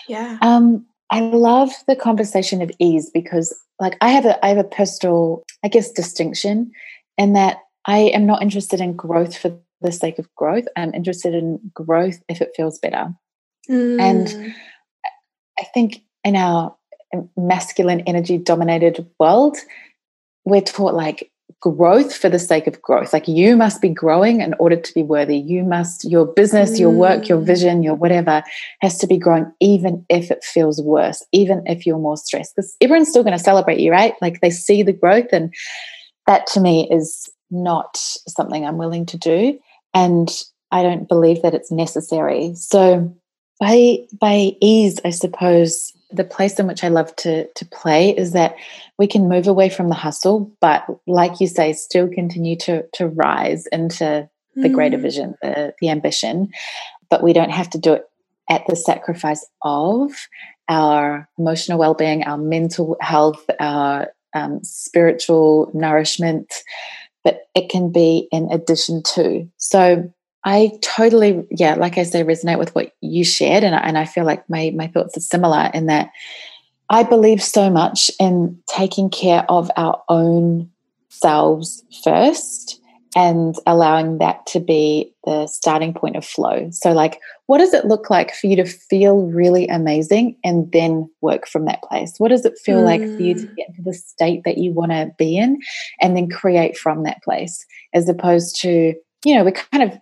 Yeah. 0.07 0.37
Um, 0.41 0.85
I 1.11 1.19
love 1.19 1.71
the 1.87 1.95
conversation 1.95 2.61
of 2.61 2.71
ease 2.79 3.09
because, 3.09 3.53
like, 3.79 3.97
I 4.01 4.09
have 4.09 4.25
a 4.25 4.43
I 4.43 4.49
have 4.49 4.57
a 4.57 4.63
personal, 4.63 5.43
I 5.63 5.67
guess, 5.67 5.91
distinction 5.91 6.71
in 7.17 7.33
that 7.33 7.57
I 7.85 7.99
am 7.99 8.25
not 8.25 8.41
interested 8.41 8.79
in 8.79 8.95
growth 8.95 9.37
for 9.37 9.59
the 9.81 9.91
sake 9.91 10.19
of 10.19 10.33
growth. 10.35 10.65
I'm 10.75 10.93
interested 10.93 11.33
in 11.33 11.59
growth 11.73 12.21
if 12.29 12.41
it 12.41 12.53
feels 12.55 12.79
better. 12.79 13.13
Mm. 13.69 14.01
And 14.01 14.55
I 15.59 15.63
think 15.73 16.01
in 16.23 16.35
our 16.35 16.75
masculine 17.35 18.01
energy 18.01 18.37
dominated 18.37 19.05
world, 19.19 19.57
we're 20.45 20.61
taught 20.61 20.93
like 20.93 21.29
growth 21.61 22.13
for 22.13 22.27
the 22.27 22.39
sake 22.39 22.67
of 22.67 22.81
growth. 22.81 23.13
Like 23.13 23.27
you 23.27 23.55
must 23.55 23.81
be 23.81 23.89
growing 23.89 24.41
in 24.41 24.53
order 24.55 24.75
to 24.75 24.93
be 24.93 25.03
worthy. 25.03 25.37
You 25.37 25.63
must, 25.63 26.03
your 26.09 26.25
business, 26.25 26.79
your 26.79 26.89
work, 26.89 27.29
your 27.29 27.39
mm. 27.39 27.45
vision, 27.45 27.83
your 27.83 27.93
whatever 27.93 28.43
has 28.81 28.97
to 28.97 29.07
be 29.07 29.17
growing, 29.17 29.51
even 29.59 30.03
if 30.09 30.31
it 30.31 30.43
feels 30.43 30.81
worse, 30.81 31.23
even 31.31 31.61
if 31.67 31.85
you're 31.85 31.99
more 31.99 32.17
stressed. 32.17 32.55
Because 32.55 32.75
everyone's 32.81 33.09
still 33.09 33.23
going 33.23 33.37
to 33.37 33.43
celebrate 33.43 33.79
you, 33.79 33.91
right? 33.91 34.15
Like 34.21 34.41
they 34.41 34.49
see 34.49 34.81
the 34.81 34.91
growth. 34.91 35.27
And 35.31 35.53
that 36.25 36.47
to 36.47 36.59
me 36.59 36.89
is 36.91 37.29
not 37.51 37.95
something 37.95 38.65
I'm 38.65 38.77
willing 38.77 39.05
to 39.07 39.17
do. 39.17 39.59
And 39.93 40.29
I 40.71 40.83
don't 40.83 41.07
believe 41.07 41.43
that 41.43 41.53
it's 41.53 41.71
necessary. 41.71 42.53
So 42.55 43.15
by 43.59 43.99
by 44.19 44.53
ease, 44.61 44.99
I 45.05 45.11
suppose 45.11 45.93
the 46.13 46.23
place 46.23 46.59
in 46.59 46.67
which 46.67 46.83
I 46.83 46.89
love 46.89 47.15
to 47.17 47.47
to 47.47 47.65
play 47.65 48.15
is 48.15 48.33
that 48.33 48.55
we 48.97 49.07
can 49.07 49.29
move 49.29 49.47
away 49.47 49.69
from 49.69 49.89
the 49.89 49.95
hustle, 49.95 50.51
but 50.59 50.85
like 51.07 51.39
you 51.39 51.47
say, 51.47 51.73
still 51.73 52.07
continue 52.07 52.55
to 52.57 52.83
to 52.93 53.07
rise 53.07 53.67
into 53.67 54.29
the 54.55 54.67
mm. 54.67 54.73
greater 54.73 54.97
vision, 54.97 55.35
the, 55.41 55.73
the 55.79 55.89
ambition. 55.89 56.51
But 57.09 57.23
we 57.23 57.33
don't 57.33 57.51
have 57.51 57.69
to 57.71 57.77
do 57.77 57.93
it 57.93 58.09
at 58.49 58.63
the 58.67 58.75
sacrifice 58.75 59.45
of 59.61 60.11
our 60.67 61.29
emotional 61.37 61.79
well-being, 61.79 62.23
our 62.23 62.37
mental 62.37 62.97
health, 63.01 63.43
our 63.59 64.13
um, 64.33 64.63
spiritual 64.63 65.71
nourishment, 65.73 66.53
but 67.23 67.41
it 67.55 67.69
can 67.69 67.91
be 67.91 68.27
in 68.31 68.49
addition 68.51 69.03
to. 69.03 69.49
So 69.57 70.11
I 70.43 70.71
totally, 70.81 71.45
yeah, 71.51 71.75
like 71.75 71.97
I 71.97 72.03
say, 72.03 72.23
resonate 72.23 72.57
with 72.57 72.73
what 72.73 72.93
you 73.01 73.23
shared, 73.23 73.63
and 73.63 73.75
I, 73.75 73.79
and 73.79 73.97
I 73.97 74.05
feel 74.05 74.25
like 74.25 74.49
my 74.49 74.71
my 74.75 74.87
thoughts 74.87 75.15
are 75.17 75.21
similar 75.21 75.69
in 75.73 75.85
that 75.85 76.09
I 76.89 77.03
believe 77.03 77.41
so 77.41 77.69
much 77.69 78.11
in 78.19 78.61
taking 78.67 79.09
care 79.09 79.45
of 79.49 79.71
our 79.77 80.01
own 80.09 80.69
selves 81.09 81.83
first 82.03 82.81
and 83.15 83.55
allowing 83.67 84.17
that 84.19 84.45
to 84.47 84.59
be 84.59 85.13
the 85.25 85.45
starting 85.47 85.93
point 85.93 86.15
of 86.15 86.25
flow. 86.25 86.69
So, 86.71 86.91
like, 86.91 87.19
what 87.45 87.59
does 87.59 87.73
it 87.73 87.85
look 87.85 88.09
like 88.09 88.33
for 88.33 88.47
you 88.47 88.55
to 88.55 88.65
feel 88.65 89.27
really 89.27 89.67
amazing 89.67 90.37
and 90.43 90.71
then 90.71 91.09
work 91.21 91.47
from 91.47 91.65
that 91.65 91.81
place? 91.83 92.13
What 92.17 92.29
does 92.29 92.45
it 92.45 92.57
feel 92.59 92.81
mm. 92.81 92.85
like 92.85 93.01
for 93.01 93.21
you 93.21 93.35
to 93.35 93.47
mm. 93.47 93.55
get 93.55 93.75
to 93.75 93.81
the 93.83 93.93
state 93.93 94.43
that 94.45 94.57
you 94.57 94.71
want 94.71 94.91
to 94.91 95.11
be 95.17 95.37
in 95.37 95.59
and 96.01 96.15
then 96.15 96.29
create 96.29 96.77
from 96.77 97.03
that 97.03 97.21
place? 97.23 97.65
As 97.93 98.07
opposed 98.07 98.61
to, 98.61 98.93
you 99.25 99.35
know, 99.35 99.43
we're 99.43 99.51
kind 99.51 99.83
of 99.83 99.97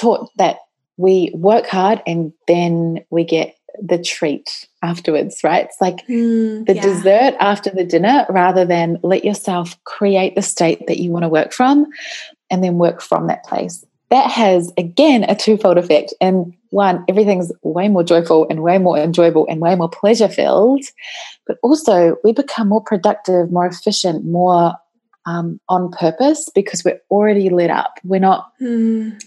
taught 0.00 0.30
that 0.36 0.58
we 0.96 1.30
work 1.34 1.66
hard 1.66 2.02
and 2.06 2.32
then 2.46 3.04
we 3.10 3.24
get 3.24 3.56
the 3.80 4.02
treat 4.02 4.66
afterwards, 4.82 5.42
right? 5.42 5.64
It's 5.64 5.80
like 5.80 6.06
mm, 6.06 6.66
the 6.66 6.74
yeah. 6.74 6.82
dessert 6.82 7.34
after 7.40 7.70
the 7.70 7.84
dinner 7.84 8.26
rather 8.28 8.64
than 8.64 8.98
let 9.02 9.24
yourself 9.24 9.82
create 9.84 10.34
the 10.34 10.42
state 10.42 10.86
that 10.86 10.98
you 10.98 11.10
want 11.10 11.24
to 11.24 11.28
work 11.28 11.52
from 11.52 11.86
and 12.50 12.62
then 12.62 12.78
work 12.78 13.00
from 13.00 13.26
that 13.28 13.44
place. 13.44 13.84
That 14.10 14.30
has, 14.30 14.72
again, 14.76 15.24
a 15.24 15.36
twofold 15.36 15.78
effect. 15.78 16.12
And 16.20 16.52
one, 16.70 17.04
everything's 17.08 17.52
way 17.62 17.88
more 17.88 18.02
joyful 18.02 18.46
and 18.50 18.62
way 18.62 18.76
more 18.78 18.98
enjoyable 18.98 19.46
and 19.48 19.60
way 19.60 19.76
more 19.76 19.88
pleasure 19.88 20.28
filled. 20.28 20.84
But 21.46 21.58
also, 21.62 22.16
we 22.24 22.32
become 22.32 22.68
more 22.68 22.82
productive, 22.82 23.52
more 23.52 23.66
efficient, 23.66 24.24
more 24.24 24.74
um, 25.26 25.60
on 25.68 25.92
purpose 25.92 26.48
because 26.54 26.84
we're 26.84 27.00
already 27.10 27.50
lit 27.50 27.70
up. 27.70 28.00
We're 28.04 28.20
not 28.20 28.52
mm 28.60 29.18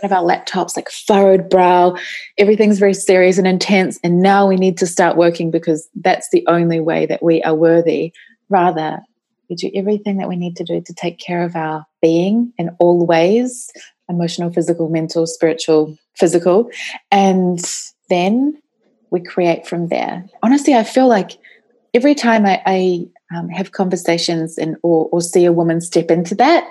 front 0.00 0.12
of 0.12 0.12
our 0.12 0.24
laptops, 0.24 0.76
like 0.76 0.90
furrowed 0.90 1.48
brow. 1.48 1.96
Everything's 2.38 2.78
very 2.78 2.94
serious 2.94 3.38
and 3.38 3.46
intense. 3.46 3.98
And 4.02 4.20
now 4.20 4.46
we 4.46 4.56
need 4.56 4.76
to 4.78 4.86
start 4.86 5.16
working 5.16 5.50
because 5.50 5.88
that's 5.94 6.28
the 6.30 6.44
only 6.46 6.80
way 6.80 7.06
that 7.06 7.22
we 7.22 7.42
are 7.42 7.54
worthy. 7.54 8.12
Rather, 8.48 9.00
we 9.48 9.56
do 9.56 9.70
everything 9.74 10.18
that 10.18 10.28
we 10.28 10.36
need 10.36 10.56
to 10.56 10.64
do 10.64 10.80
to 10.80 10.94
take 10.94 11.18
care 11.18 11.42
of 11.42 11.56
our 11.56 11.86
being 12.02 12.52
in 12.58 12.70
all 12.78 13.06
ways 13.06 13.70
emotional, 14.08 14.52
physical, 14.52 14.88
mental, 14.88 15.26
spiritual, 15.26 15.98
physical. 16.14 16.70
And 17.10 17.60
then 18.08 18.56
we 19.10 19.20
create 19.20 19.66
from 19.66 19.88
there. 19.88 20.24
Honestly, 20.44 20.74
I 20.74 20.84
feel 20.84 21.08
like 21.08 21.32
every 21.92 22.14
time 22.14 22.46
I, 22.46 22.62
I 22.66 23.06
um, 23.36 23.48
have 23.48 23.72
conversations 23.72 24.58
and 24.58 24.76
or, 24.84 25.08
or 25.10 25.20
see 25.20 25.44
a 25.44 25.52
woman 25.52 25.80
step 25.80 26.10
into 26.10 26.36
that, 26.36 26.64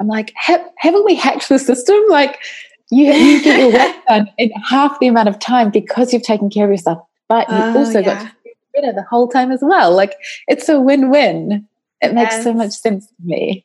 I'm 0.00 0.08
like, 0.08 0.32
haven't 0.36 1.04
we 1.04 1.14
hacked 1.14 1.48
the 1.48 1.58
system? 1.58 2.00
Like, 2.08 2.40
you, 2.90 3.12
you 3.12 3.42
get 3.42 3.60
your 3.60 3.72
work 3.72 4.04
done 4.08 4.30
in 4.38 4.50
half 4.52 4.98
the 5.00 5.06
amount 5.06 5.28
of 5.28 5.38
time 5.38 5.70
because 5.70 6.12
you've 6.12 6.22
taken 6.22 6.50
care 6.50 6.64
of 6.64 6.70
yourself, 6.70 6.98
but 7.28 7.48
you 7.48 7.56
oh, 7.56 7.78
also 7.78 8.00
yeah. 8.00 8.22
got 8.24 8.32
better 8.74 8.92
the 8.92 9.04
whole 9.08 9.28
time 9.28 9.50
as 9.50 9.60
well. 9.62 9.94
Like, 9.94 10.14
it's 10.48 10.68
a 10.68 10.80
win 10.80 11.10
win. 11.10 11.66
It 12.00 12.14
makes 12.14 12.32
yes. 12.32 12.44
so 12.44 12.52
much 12.52 12.72
sense 12.72 13.06
to 13.06 13.14
me. 13.22 13.64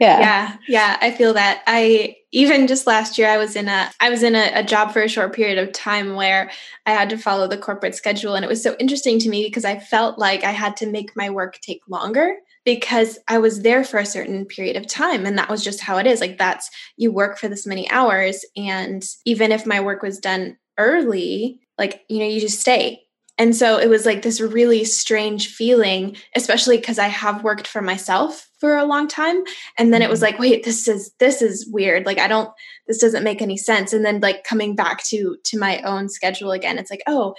Yeah. 0.00 0.18
Yeah. 0.20 0.56
Yeah. 0.66 0.96
I 1.02 1.10
feel 1.10 1.34
that. 1.34 1.62
I 1.66 2.16
even 2.32 2.66
just 2.66 2.86
last 2.86 3.18
year 3.18 3.28
I 3.28 3.36
was 3.36 3.54
in 3.54 3.68
a 3.68 3.90
I 4.00 4.08
was 4.08 4.22
in 4.22 4.34
a, 4.34 4.50
a, 4.54 4.62
job 4.62 4.92
for 4.92 5.02
a 5.02 5.08
short 5.08 5.34
period 5.34 5.58
of 5.58 5.72
time 5.72 6.14
where 6.14 6.50
I 6.86 6.92
had 6.92 7.10
to 7.10 7.18
follow 7.18 7.46
the 7.46 7.58
corporate 7.58 7.94
schedule. 7.94 8.34
And 8.34 8.42
it 8.42 8.48
was 8.48 8.62
so 8.62 8.76
interesting 8.78 9.18
to 9.18 9.28
me 9.28 9.44
because 9.44 9.66
I 9.66 9.78
felt 9.78 10.18
like 10.18 10.42
I 10.42 10.52
had 10.52 10.76
to 10.78 10.86
make 10.86 11.14
my 11.16 11.28
work 11.28 11.60
take 11.60 11.82
longer 11.86 12.36
because 12.64 13.18
I 13.26 13.38
was 13.38 13.62
there 13.62 13.84
for 13.84 13.98
a 13.98 14.06
certain 14.06 14.44
period 14.44 14.76
of 14.76 14.86
time. 14.86 15.24
And 15.26 15.38
that 15.38 15.48
was 15.48 15.64
just 15.64 15.80
how 15.80 15.98
it 15.98 16.06
is. 16.06 16.20
Like, 16.20 16.38
that's 16.38 16.70
you 16.96 17.12
work 17.12 17.38
for 17.38 17.48
this 17.48 17.66
many 17.66 17.90
hours. 17.90 18.44
And 18.56 19.04
even 19.24 19.52
if 19.52 19.66
my 19.66 19.80
work 19.80 20.02
was 20.02 20.18
done 20.18 20.58
early, 20.78 21.60
like, 21.78 22.02
you 22.08 22.18
know, 22.18 22.26
you 22.26 22.40
just 22.40 22.60
stay. 22.60 23.02
And 23.38 23.56
so 23.56 23.78
it 23.78 23.88
was 23.88 24.04
like 24.04 24.20
this 24.20 24.38
really 24.38 24.84
strange 24.84 25.48
feeling, 25.48 26.14
especially 26.36 26.76
because 26.76 26.98
I 26.98 27.06
have 27.06 27.42
worked 27.42 27.66
for 27.66 27.80
myself 27.80 28.46
for 28.58 28.76
a 28.76 28.84
long 28.84 29.08
time. 29.08 29.42
And 29.78 29.94
then 29.94 30.02
it 30.02 30.10
was 30.10 30.18
mm-hmm. 30.18 30.32
like, 30.32 30.38
wait, 30.38 30.64
this 30.64 30.86
is 30.86 31.10
this 31.18 31.40
is 31.40 31.66
weird. 31.66 32.04
Like 32.04 32.18
I 32.18 32.28
don't 32.28 32.50
this 32.86 32.98
doesn't 32.98 33.24
make 33.24 33.40
any 33.40 33.56
sense. 33.56 33.94
And 33.94 34.04
then 34.04 34.20
like 34.20 34.44
coming 34.44 34.76
back 34.76 35.02
to 35.04 35.38
to 35.42 35.58
my 35.58 35.80
own 35.80 36.10
schedule 36.10 36.52
again, 36.52 36.76
it's 36.76 36.90
like, 36.90 37.02
oh, 37.06 37.34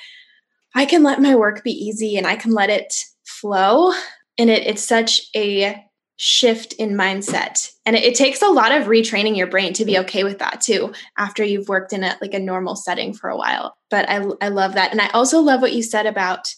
I 0.73 0.85
can 0.85 1.03
let 1.03 1.21
my 1.21 1.35
work 1.35 1.63
be 1.63 1.71
easy 1.71 2.17
and 2.17 2.25
I 2.25 2.35
can 2.35 2.51
let 2.51 2.71
it 2.71 2.91
flow 3.23 3.93
and 4.41 4.49
it, 4.49 4.65
it's 4.65 4.83
such 4.83 5.21
a 5.35 5.85
shift 6.17 6.73
in 6.73 6.91
mindset. 6.91 7.71
And 7.85 7.95
it, 7.95 8.03
it, 8.03 8.15
takes 8.15 8.41
a 8.41 8.47
lot 8.47 8.71
of 8.71 8.87
retraining 8.87 9.37
your 9.37 9.45
brain 9.45 9.71
to 9.73 9.85
be 9.85 9.99
okay 9.99 10.23
with 10.23 10.39
that 10.39 10.61
too 10.61 10.93
after 11.17 11.43
you've 11.43 11.69
worked 11.69 11.93
in 11.93 12.03
a 12.03 12.17
like 12.21 12.33
a 12.33 12.39
normal 12.39 12.75
setting 12.75 13.13
for 13.13 13.29
a 13.29 13.37
while. 13.37 13.77
But 13.89 14.09
i 14.09 14.23
i 14.41 14.49
love 14.49 14.73
that. 14.73 14.91
And 14.91 14.99
i 14.99 15.09
also 15.09 15.39
love 15.39 15.61
what 15.61 15.73
you 15.73 15.83
said 15.83 16.07
about 16.07 16.53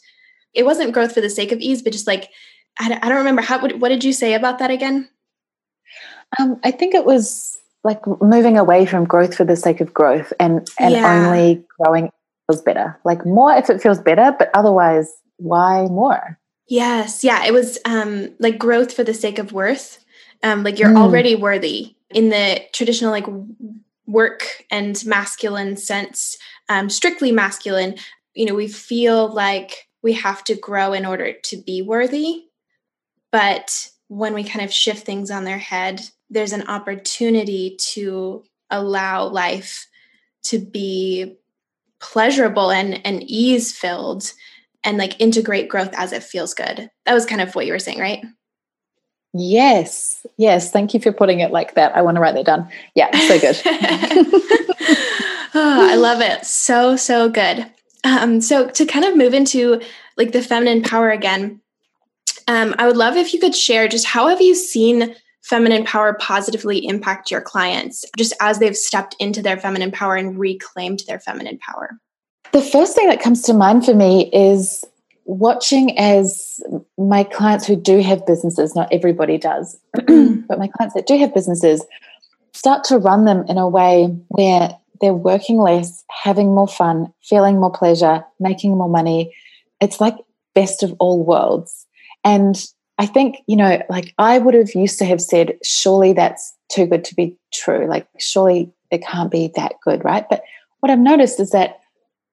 it 0.53 0.63
wasn't 0.63 0.93
growth 0.93 1.13
for 1.13 1.21
the 1.21 1.29
sake 1.29 1.51
of 1.51 1.59
ease 1.59 1.81
but 1.81 1.93
just 1.93 2.07
like 2.07 2.29
i, 2.79 2.99
I 3.01 3.09
don't 3.09 3.17
remember 3.17 3.41
how 3.41 3.61
what, 3.61 3.79
what 3.79 3.89
did 3.89 4.03
you 4.03 4.13
say 4.13 4.33
about 4.33 4.59
that 4.59 4.71
again? 4.71 5.09
Um, 6.39 6.59
i 6.63 6.71
think 6.71 6.93
it 6.95 7.05
was 7.05 7.57
like 7.83 8.01
moving 8.21 8.57
away 8.57 8.85
from 8.85 9.05
growth 9.05 9.35
for 9.35 9.43
the 9.43 9.57
sake 9.57 9.81
of 9.81 9.93
growth 9.93 10.31
and 10.39 10.67
and 10.79 10.93
yeah. 10.93 11.27
only 11.27 11.63
growing 11.79 12.09
feels 12.47 12.61
better. 12.61 12.99
Like 13.05 13.25
more 13.25 13.53
if 13.53 13.69
it 13.69 13.81
feels 13.81 13.99
better 13.99 14.33
but 14.37 14.49
otherwise 14.53 15.13
why 15.37 15.85
more 15.85 16.37
Yes. 16.73 17.23
Yeah. 17.23 17.45
It 17.45 17.53
was 17.53 17.77
um, 17.85 18.33
like 18.39 18.57
growth 18.57 18.93
for 18.93 19.03
the 19.03 19.13
sake 19.13 19.37
of 19.37 19.53
worth. 19.53 20.03
Um, 20.41 20.63
like 20.63 20.79
you're 20.79 20.89
mm. 20.89 20.97
already 20.97 21.35
worthy 21.35 21.95
in 22.09 22.29
the 22.29 22.63
traditional 22.73 23.11
like 23.11 23.27
work 24.07 24.47
and 24.71 24.99
masculine 25.05 25.77
sense, 25.77 26.35
um, 26.69 26.89
strictly 26.89 27.31
masculine. 27.31 27.97
You 28.33 28.47
know, 28.47 28.55
we 28.55 28.67
feel 28.67 29.31
like 29.31 29.87
we 30.01 30.13
have 30.13 30.43
to 30.45 30.55
grow 30.55 30.93
in 30.93 31.05
order 31.05 31.33
to 31.43 31.57
be 31.57 31.83
worthy. 31.83 32.45
But 33.31 33.89
when 34.07 34.33
we 34.33 34.43
kind 34.43 34.65
of 34.65 34.73
shift 34.73 35.05
things 35.05 35.29
on 35.29 35.43
their 35.43 35.59
head, 35.59 36.01
there's 36.31 36.53
an 36.53 36.67
opportunity 36.67 37.77
to 37.91 38.45
allow 38.71 39.27
life 39.27 39.87
to 40.45 40.57
be 40.57 41.35
pleasurable 41.99 42.71
and, 42.71 42.99
and 43.05 43.21
ease 43.21 43.77
filled 43.77 44.33
and 44.83 44.97
like 44.97 45.19
integrate 45.19 45.69
growth 45.69 45.93
as 45.93 46.11
it 46.11 46.23
feels 46.23 46.53
good. 46.53 46.89
That 47.05 47.13
was 47.13 47.25
kind 47.25 47.41
of 47.41 47.55
what 47.55 47.65
you 47.65 47.73
were 47.73 47.79
saying, 47.79 47.99
right? 47.99 48.23
Yes. 49.33 50.25
Yes. 50.37 50.71
Thank 50.71 50.93
you 50.93 50.99
for 50.99 51.11
putting 51.11 51.39
it 51.39 51.51
like 51.51 51.73
that. 51.75 51.95
I 51.95 52.01
want 52.01 52.15
to 52.15 52.21
write 52.21 52.35
that 52.35 52.45
down. 52.45 52.69
Yeah, 52.95 53.09
so 53.27 53.39
good. 53.39 53.59
oh, 55.55 55.87
I 55.91 55.95
love 55.95 56.21
it. 56.21 56.45
So, 56.45 56.95
so 56.95 57.29
good. 57.29 57.65
Um, 58.03 58.41
so 58.41 58.69
to 58.69 58.85
kind 58.85 59.05
of 59.05 59.17
move 59.17 59.33
into 59.33 59.81
like 60.17 60.33
the 60.33 60.43
feminine 60.43 60.83
power 60.83 61.09
again, 61.09 61.61
um, 62.47 62.75
I 62.77 62.85
would 62.85 62.97
love 62.97 63.15
if 63.15 63.33
you 63.33 63.39
could 63.39 63.55
share 63.55 63.87
just 63.87 64.05
how 64.05 64.27
have 64.27 64.41
you 64.41 64.53
seen 64.53 65.15
feminine 65.43 65.83
power 65.83 66.13
positively 66.13 66.85
impact 66.85 67.31
your 67.31 67.41
clients 67.41 68.05
just 68.17 68.33
as 68.39 68.59
they've 68.59 68.77
stepped 68.77 69.15
into 69.19 69.41
their 69.41 69.57
feminine 69.57 69.91
power 69.91 70.15
and 70.15 70.37
reclaimed 70.37 71.03
their 71.07 71.19
feminine 71.19 71.57
power? 71.59 71.97
The 72.53 72.61
first 72.61 72.95
thing 72.95 73.07
that 73.07 73.19
comes 73.19 73.41
to 73.43 73.53
mind 73.53 73.83
for 73.83 73.95
me 73.95 74.29
is 74.31 74.85
watching 75.25 75.97
as 75.97 76.61
my 76.99 77.23
clients 77.23 77.65
who 77.65 77.75
do 77.75 77.99
have 78.01 78.27
businesses, 78.27 78.75
not 78.75 78.89
everybody 78.91 79.39
does, 79.39 79.75
but 79.93 80.59
my 80.59 80.67
clients 80.67 80.93
that 80.93 81.07
do 81.07 81.17
have 81.17 81.33
businesses 81.33 81.83
start 82.53 82.83
to 82.85 82.99
run 82.99 83.25
them 83.25 83.43
in 83.47 83.57
a 83.57 83.67
way 83.67 84.05
where 84.27 84.77
they're 85.01 85.15
working 85.15 85.57
less, 85.57 86.03
having 86.23 86.53
more 86.53 86.67
fun, 86.67 87.11
feeling 87.23 87.59
more 87.59 87.71
pleasure, 87.71 88.23
making 88.39 88.77
more 88.77 88.89
money. 88.89 89.33
It's 89.81 89.99
like 89.99 90.15
best 90.53 90.83
of 90.83 90.95
all 90.99 91.23
worlds. 91.23 91.87
And 92.23 92.63
I 92.99 93.07
think, 93.07 93.37
you 93.47 93.55
know, 93.55 93.81
like 93.89 94.13
I 94.19 94.37
would 94.37 94.53
have 94.53 94.75
used 94.75 94.99
to 94.99 95.05
have 95.05 95.21
said, 95.21 95.57
surely 95.63 96.13
that's 96.13 96.53
too 96.69 96.85
good 96.85 97.03
to 97.05 97.15
be 97.15 97.35
true. 97.51 97.87
Like, 97.87 98.07
surely 98.19 98.71
it 98.91 99.03
can't 99.03 99.31
be 99.31 99.51
that 99.55 99.73
good, 99.83 100.05
right? 100.05 100.25
But 100.29 100.43
what 100.81 100.91
I've 100.91 100.99
noticed 100.99 101.39
is 101.39 101.49
that 101.49 101.79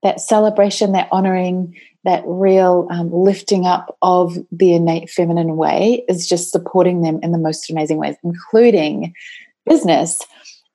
that 0.02 0.20
celebration, 0.20 0.92
that 0.92 1.08
honoring, 1.12 1.76
that 2.04 2.22
real 2.26 2.88
um, 2.90 3.12
lifting 3.12 3.66
up 3.66 3.96
of 4.02 4.36
the 4.50 4.74
innate 4.74 5.10
feminine 5.10 5.56
way 5.56 6.04
is 6.08 6.26
just 6.26 6.50
supporting 6.50 7.02
them 7.02 7.20
in 7.22 7.32
the 7.32 7.38
most 7.38 7.70
amazing 7.70 7.98
ways, 7.98 8.16
including 8.24 9.14
business. 9.66 10.20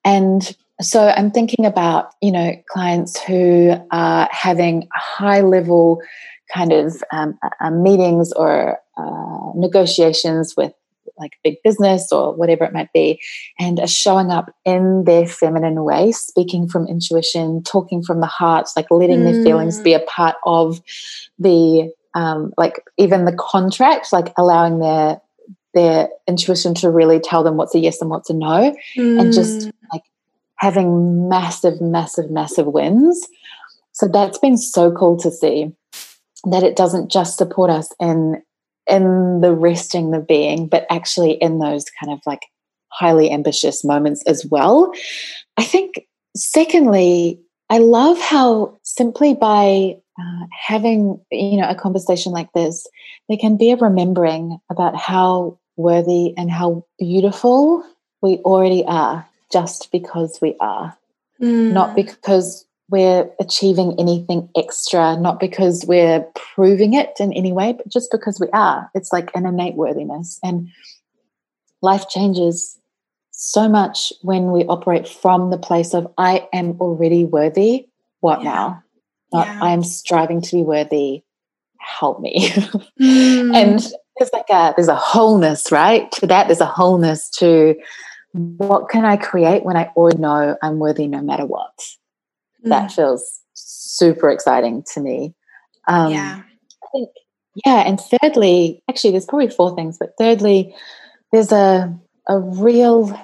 And 0.03 0.55
so 0.81 1.07
I'm 1.07 1.31
thinking 1.31 1.65
about, 1.65 2.11
you 2.21 2.31
know, 2.31 2.53
clients 2.69 3.19
who 3.21 3.75
are 3.91 4.29
having 4.31 4.88
high 4.93 5.41
level 5.41 6.01
kind 6.53 6.71
of 6.71 7.03
um, 7.11 7.39
uh, 7.59 7.71
meetings 7.71 8.31
or 8.33 8.77
uh, 8.97 9.51
negotiations 9.55 10.53
with 10.55 10.73
like 11.17 11.34
big 11.43 11.56
business 11.63 12.12
or 12.12 12.34
whatever 12.34 12.63
it 12.63 12.73
might 12.73 12.91
be, 12.93 13.21
and 13.60 13.80
are 13.80 13.88
showing 13.88 14.32
up 14.32 14.54
in 14.65 15.04
their 15.06 15.25
feminine 15.28 15.84
way, 15.84 16.12
speaking 16.12 16.67
from 16.67 16.88
intuition, 16.88 17.63
talking 17.63 18.04
from 18.04 18.19
the 18.19 18.25
heart, 18.28 18.67
like 18.75 18.89
letting 18.91 19.19
mm. 19.19 19.32
their 19.32 19.43
feelings 19.43 19.80
be 19.80 19.93
a 19.93 19.99
mm. 19.99 20.08
part 20.08 20.36
of 20.45 20.82
the 21.39 21.91
um, 22.13 22.54
like 22.58 22.82
even 22.97 23.25
the 23.25 23.36
contract, 23.38 24.13
like 24.13 24.34
allowing 24.38 24.80
their 24.80 25.21
their 25.73 26.08
intuition 26.28 26.73
to 26.73 26.89
really 26.89 27.19
tell 27.19 27.43
them 27.43 27.58
what's 27.58 27.75
a 27.75 27.80
yes 27.80 28.01
and 28.01 28.10
what's 28.10 28.30
a 28.30 28.34
no, 28.34 28.75
mm. 28.97 29.19
and 29.19 29.34
just 29.34 29.67
mm. 29.67 29.71
like 29.91 30.04
having 30.58 31.28
massive, 31.28 31.82
massive, 31.82 32.32
massive 32.32 32.65
wins. 32.65 33.28
So 33.91 34.08
that's 34.08 34.38
been 34.38 34.58
so 34.58 34.91
cool 34.91 35.17
to 35.19 35.32
see 35.32 35.71
that 36.45 36.63
it 36.63 36.75
doesn't 36.75 37.12
just 37.12 37.38
support 37.38 37.69
us 37.69 37.93
in 37.99 38.41
in 38.87 39.41
the 39.41 39.53
resting 39.53 40.11
the 40.11 40.19
being, 40.19 40.67
but 40.67 40.85
actually 40.89 41.33
in 41.33 41.59
those 41.59 41.85
kind 41.99 42.11
of 42.13 42.19
like 42.25 42.41
highly 42.89 43.31
ambitious 43.31 43.83
moments 43.83 44.23
as 44.25 44.45
well. 44.45 44.91
I 45.57 45.63
think, 45.63 46.05
secondly, 46.35 47.39
I 47.69 47.79
love 47.79 48.19
how 48.19 48.77
simply 48.83 49.33
by 49.33 49.97
uh, 50.19 50.45
having 50.51 51.19
you 51.31 51.57
know 51.57 51.67
a 51.67 51.75
conversation 51.75 52.31
like 52.31 52.51
this, 52.53 52.87
there 53.27 53.37
can 53.37 53.57
be 53.57 53.71
a 53.71 53.75
remembering 53.75 54.59
about 54.69 54.95
how 54.95 55.57
worthy 55.77 56.33
and 56.37 56.49
how 56.49 56.85
beautiful 56.99 57.83
we 58.21 58.37
already 58.37 58.85
are, 58.85 59.27
just 59.51 59.91
because 59.91 60.39
we 60.41 60.55
are, 60.59 60.95
mm. 61.41 61.71
not 61.71 61.95
because 61.95 62.65
we're 62.89 63.29
achieving 63.39 63.95
anything 63.99 64.49
extra, 64.55 65.17
not 65.17 65.39
because 65.39 65.85
we're 65.87 66.25
proving 66.55 66.93
it 66.93 67.13
in 67.19 67.33
any 67.33 67.51
way, 67.51 67.73
but 67.73 67.87
just 67.87 68.11
because 68.11 68.39
we 68.39 68.47
are. 68.53 68.89
It's 68.93 69.11
like 69.11 69.31
an 69.35 69.45
innate 69.45 69.75
worthiness. 69.75 70.39
And 70.43 70.69
life 71.81 72.07
changes 72.09 72.77
so 73.31 73.67
much 73.67 74.13
when 74.21 74.51
we 74.51 74.63
operate 74.65 75.07
from 75.07 75.49
the 75.49 75.57
place 75.57 75.93
of, 75.93 76.11
I 76.17 76.47
am 76.53 76.79
already 76.79 77.25
worthy. 77.25 77.87
What 78.19 78.43
yeah. 78.43 78.51
now? 78.51 78.83
Not, 79.33 79.47
yeah. 79.47 79.59
I 79.63 79.71
am 79.71 79.83
striving 79.83 80.41
to 80.41 80.55
be 80.55 80.63
worthy. 80.63 81.23
Help 81.79 82.19
me. 82.19 82.49
Mm. 83.01 83.53
and 83.53 83.79
there's 84.17 84.31
like 84.31 84.49
a 84.49 84.73
there's 84.77 84.87
a 84.87 84.95
wholeness, 84.95 85.69
right? 85.69 86.09
To 86.13 86.27
that, 86.27 86.47
there's 86.47 86.61
a 86.61 86.65
wholeness 86.65 87.29
to 87.31 87.75
what 88.31 88.89
can 88.89 89.03
I 89.03 89.17
create 89.17 89.65
when 89.65 89.75
I 89.75 89.91
already 89.97 90.17
know 90.17 90.55
I'm 90.63 90.79
worthy 90.79 91.07
no 91.07 91.21
matter 91.21 91.45
what? 91.45 91.73
Mm. 92.65 92.69
That 92.69 92.91
feels 92.91 93.41
super 93.54 94.30
exciting 94.30 94.84
to 94.93 94.99
me. 94.99 95.34
Um, 95.88 96.12
yeah. 96.12 96.41
I 96.84 96.88
think, 96.91 97.10
yeah. 97.65 97.84
And 97.86 97.99
thirdly, 97.99 98.82
actually, 98.89 99.12
there's 99.12 99.25
probably 99.25 99.49
four 99.49 99.75
things, 99.75 99.97
but 99.97 100.13
thirdly, 100.17 100.75
there's 101.32 101.51
a, 101.51 101.97
a 102.28 102.39
real 102.39 103.17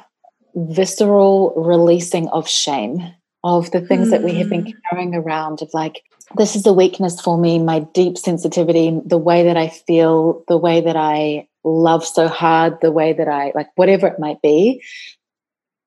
visceral 0.55 1.53
releasing 1.55 2.27
of 2.29 2.47
shame 2.47 3.13
of 3.43 3.71
the 3.71 3.81
things 3.81 4.07
mm. 4.07 4.11
that 4.11 4.23
we 4.23 4.33
have 4.35 4.49
been 4.49 4.65
mm. 4.65 4.73
carrying 4.89 5.15
around 5.15 5.61
of 5.61 5.69
like 5.73 6.03
this 6.37 6.55
is 6.55 6.65
a 6.65 6.73
weakness 6.73 7.19
for 7.19 7.37
me 7.37 7.57
my 7.57 7.79
deep 7.93 8.17
sensitivity 8.17 8.99
the 9.05 9.17
way 9.17 9.43
that 9.43 9.57
i 9.57 9.67
feel 9.67 10.43
the 10.47 10.57
way 10.57 10.81
that 10.81 10.95
i 10.95 11.47
love 11.63 12.05
so 12.05 12.27
hard 12.27 12.77
the 12.81 12.91
way 12.91 13.13
that 13.13 13.27
i 13.27 13.51
like 13.55 13.69
whatever 13.75 14.07
it 14.07 14.19
might 14.19 14.41
be 14.41 14.83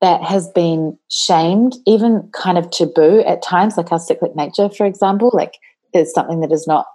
that 0.01 0.23
has 0.23 0.49
been 0.49 0.99
shamed 1.11 1.77
even 1.87 2.29
kind 2.33 2.59
of 2.59 2.71
taboo 2.71 3.21
at 3.21 3.43
times 3.43 3.77
like 3.77 3.91
our 3.93 3.99
cyclic 3.99 4.35
nature 4.37 4.69
for 4.69 4.87
example 4.87 5.31
like 5.33 5.55
is 5.93 6.13
something 6.13 6.41
that 6.41 6.53
is 6.53 6.67
not 6.67 6.87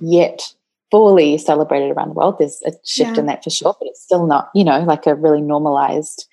yet 0.00 0.52
fully 0.90 1.38
celebrated 1.38 1.90
around 1.90 2.08
the 2.08 2.14
world 2.14 2.36
there's 2.38 2.62
a 2.66 2.72
shift 2.84 3.14
yeah. 3.14 3.20
in 3.20 3.26
that 3.26 3.44
for 3.44 3.50
sure 3.50 3.74
but 3.78 3.88
it's 3.88 4.02
still 4.02 4.26
not 4.26 4.50
you 4.54 4.64
know 4.64 4.80
like 4.80 5.06
a 5.06 5.14
really 5.14 5.40
normalized 5.40 6.26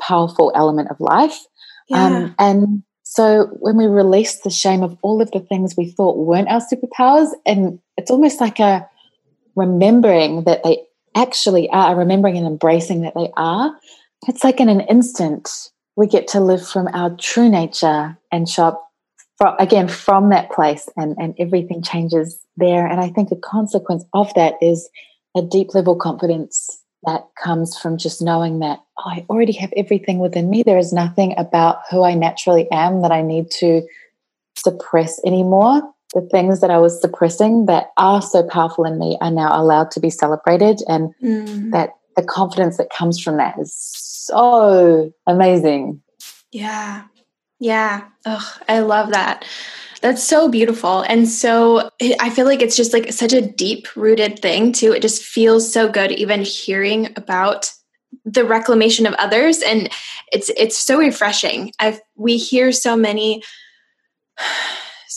powerful 0.00 0.52
element 0.54 0.90
of 0.90 1.00
life 1.00 1.46
um, 1.92 2.12
yeah. 2.12 2.18
Um, 2.18 2.34
and 2.38 2.82
so 3.02 3.46
when 3.60 3.76
we 3.76 3.86
release 3.86 4.40
the 4.40 4.50
shame 4.50 4.82
of 4.82 4.96
all 5.02 5.22
of 5.22 5.30
the 5.30 5.40
things 5.40 5.76
we 5.76 5.90
thought 5.90 6.18
weren't 6.18 6.48
our 6.48 6.60
superpowers, 6.60 7.30
and 7.44 7.78
it's 7.96 8.10
almost 8.10 8.40
like 8.40 8.58
a 8.58 8.86
remembering 9.54 10.44
that 10.44 10.62
they 10.64 10.82
actually 11.14 11.70
are, 11.70 11.96
remembering 11.96 12.36
and 12.36 12.46
embracing 12.46 13.02
that 13.02 13.14
they 13.14 13.30
are, 13.36 13.74
it's 14.26 14.44
like 14.44 14.60
in 14.60 14.68
an 14.68 14.80
instant 14.82 15.70
we 15.96 16.06
get 16.06 16.28
to 16.28 16.40
live 16.40 16.66
from 16.66 16.88
our 16.88 17.16
true 17.16 17.48
nature 17.48 18.16
and 18.30 18.48
shop 18.48 18.82
from, 19.38 19.54
again 19.58 19.88
from 19.88 20.28
that 20.30 20.50
place 20.50 20.88
and, 20.96 21.16
and 21.18 21.34
everything 21.38 21.82
changes 21.82 22.38
there. 22.56 22.86
And 22.86 23.00
I 23.00 23.08
think 23.08 23.30
a 23.30 23.36
consequence 23.36 24.04
of 24.12 24.32
that 24.34 24.54
is 24.60 24.88
a 25.36 25.42
deep 25.42 25.74
level 25.74 25.96
confidence 25.96 26.82
that 27.04 27.26
comes 27.42 27.78
from 27.78 27.98
just 27.98 28.20
knowing 28.20 28.58
that 28.60 28.80
oh, 28.98 29.10
I 29.10 29.26
already 29.30 29.52
have 29.54 29.72
everything 29.76 30.18
within 30.18 30.50
me. 30.50 30.62
There 30.62 30.78
is 30.78 30.92
nothing 30.92 31.34
about 31.38 31.80
who 31.90 32.02
I 32.02 32.14
naturally 32.14 32.70
am 32.70 33.02
that 33.02 33.12
I 33.12 33.22
need 33.22 33.50
to 33.58 33.82
suppress 34.56 35.20
anymore. 35.24 35.82
The 36.14 36.22
things 36.22 36.60
that 36.60 36.70
I 36.70 36.78
was 36.78 37.00
suppressing 37.00 37.66
that 37.66 37.90
are 37.96 38.22
so 38.22 38.42
powerful 38.48 38.84
in 38.84 38.98
me 38.98 39.18
are 39.20 39.30
now 39.30 39.60
allowed 39.60 39.90
to 39.92 40.00
be 40.00 40.10
celebrated. 40.10 40.80
And 40.88 41.14
mm. 41.22 41.70
that 41.72 41.90
the 42.16 42.24
confidence 42.24 42.78
that 42.78 42.90
comes 42.90 43.20
from 43.20 43.36
that 43.36 43.58
is 43.58 43.74
so 43.74 45.12
amazing. 45.26 46.02
Yeah. 46.50 47.04
Yeah. 47.60 48.04
I 48.68 48.80
love 48.80 49.10
that. 49.10 49.44
That's 50.00 50.22
so 50.22 50.48
beautiful. 50.48 51.02
And 51.02 51.28
so 51.28 51.90
I 52.20 52.30
feel 52.30 52.46
like 52.46 52.62
it's 52.62 52.76
just 52.76 52.92
like 52.92 53.12
such 53.12 53.32
a 53.32 53.40
deep 53.40 53.94
rooted 53.96 54.40
thing 54.40 54.72
too. 54.72 54.92
It 54.92 55.02
just 55.02 55.22
feels 55.22 55.72
so 55.72 55.88
good 55.88 56.12
even 56.12 56.42
hearing 56.42 57.12
about 57.16 57.72
the 58.24 58.44
reclamation 58.44 59.06
of 59.06 59.14
others 59.14 59.62
and 59.62 59.88
it's 60.32 60.50
it's 60.56 60.76
so 60.76 60.98
refreshing. 60.98 61.72
I 61.80 61.98
we 62.14 62.36
hear 62.36 62.72
so 62.72 62.96
many 62.96 63.42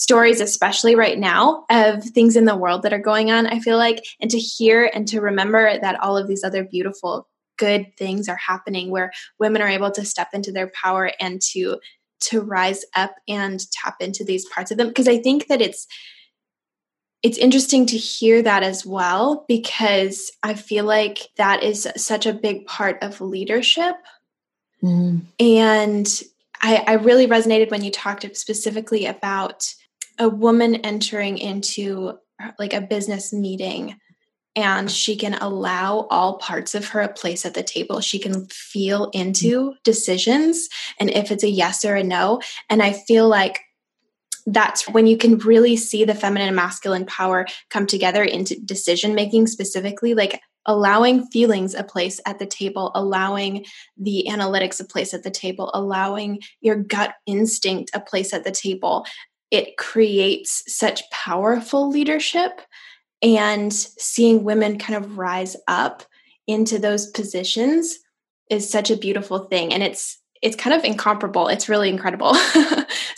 stories 0.00 0.40
especially 0.40 0.94
right 0.94 1.18
now 1.18 1.66
of 1.68 2.02
things 2.02 2.34
in 2.34 2.46
the 2.46 2.56
world 2.56 2.82
that 2.82 2.92
are 2.94 2.98
going 2.98 3.30
on 3.30 3.46
i 3.46 3.60
feel 3.60 3.76
like 3.76 4.02
and 4.18 4.30
to 4.30 4.38
hear 4.38 4.90
and 4.94 5.06
to 5.06 5.20
remember 5.20 5.78
that 5.78 6.00
all 6.00 6.16
of 6.16 6.26
these 6.26 6.42
other 6.42 6.64
beautiful 6.64 7.28
good 7.58 7.86
things 7.98 8.26
are 8.26 8.36
happening 8.36 8.90
where 8.90 9.12
women 9.38 9.60
are 9.60 9.68
able 9.68 9.90
to 9.90 10.02
step 10.02 10.28
into 10.32 10.50
their 10.50 10.72
power 10.82 11.12
and 11.20 11.42
to 11.42 11.78
to 12.18 12.40
rise 12.40 12.82
up 12.96 13.14
and 13.28 13.70
tap 13.72 13.96
into 14.00 14.24
these 14.24 14.48
parts 14.48 14.70
of 14.70 14.78
them 14.78 14.88
because 14.88 15.06
i 15.06 15.18
think 15.18 15.48
that 15.48 15.60
it's 15.60 15.86
it's 17.22 17.36
interesting 17.36 17.84
to 17.84 17.98
hear 17.98 18.40
that 18.40 18.62
as 18.62 18.86
well 18.86 19.44
because 19.48 20.32
i 20.42 20.54
feel 20.54 20.86
like 20.86 21.28
that 21.36 21.62
is 21.62 21.86
such 21.98 22.24
a 22.24 22.32
big 22.32 22.64
part 22.64 22.96
of 23.02 23.20
leadership 23.20 23.96
mm. 24.82 25.20
and 25.38 26.22
I, 26.62 26.84
I 26.86 26.92
really 26.94 27.26
resonated 27.26 27.70
when 27.70 27.82
you 27.82 27.90
talked 27.90 28.36
specifically 28.36 29.06
about 29.06 29.66
a 30.18 30.28
woman 30.28 30.76
entering 30.76 31.38
into 31.38 32.18
like 32.58 32.72
a 32.72 32.80
business 32.80 33.32
meeting 33.32 33.96
and 34.56 34.90
she 34.90 35.16
can 35.16 35.34
allow 35.34 36.06
all 36.10 36.38
parts 36.38 36.74
of 36.74 36.88
her 36.88 37.00
a 37.00 37.12
place 37.12 37.46
at 37.46 37.54
the 37.54 37.62
table. 37.62 38.00
She 38.00 38.18
can 38.18 38.46
feel 38.46 39.10
into 39.12 39.70
mm. 39.70 39.74
decisions 39.84 40.68
and 40.98 41.10
if 41.10 41.30
it's 41.30 41.44
a 41.44 41.48
yes 41.48 41.84
or 41.84 41.94
a 41.94 42.02
no. 42.02 42.40
And 42.68 42.82
I 42.82 42.92
feel 42.92 43.28
like 43.28 43.60
that's 44.46 44.88
when 44.88 45.06
you 45.06 45.16
can 45.16 45.38
really 45.38 45.76
see 45.76 46.04
the 46.04 46.14
feminine 46.14 46.48
and 46.48 46.56
masculine 46.56 47.06
power 47.06 47.46
come 47.68 47.86
together 47.86 48.24
into 48.24 48.58
decision 48.60 49.14
making 49.14 49.46
specifically 49.46 50.14
like 50.14 50.40
allowing 50.66 51.26
feelings 51.26 51.74
a 51.74 51.84
place 51.84 52.20
at 52.26 52.38
the 52.38 52.46
table 52.46 52.90
allowing 52.94 53.64
the 53.98 54.26
analytics 54.28 54.80
a 54.80 54.84
place 54.84 55.12
at 55.14 55.22
the 55.22 55.30
table 55.30 55.70
allowing 55.74 56.40
your 56.60 56.76
gut 56.76 57.14
instinct 57.26 57.90
a 57.94 58.00
place 58.00 58.32
at 58.32 58.44
the 58.44 58.50
table 58.50 59.04
it 59.50 59.76
creates 59.76 60.62
such 60.66 61.08
powerful 61.10 61.88
leadership 61.88 62.60
and 63.22 63.72
seeing 63.72 64.44
women 64.44 64.78
kind 64.78 65.02
of 65.02 65.18
rise 65.18 65.56
up 65.68 66.02
into 66.46 66.78
those 66.78 67.08
positions 67.10 67.98
is 68.48 68.70
such 68.70 68.90
a 68.90 68.96
beautiful 68.96 69.40
thing. 69.40 69.72
And 69.72 69.82
it's 69.82 70.18
it's 70.42 70.56
kind 70.56 70.74
of 70.74 70.84
incomparable. 70.84 71.48
It's 71.48 71.68
really 71.68 71.90
incredible. 71.90 72.34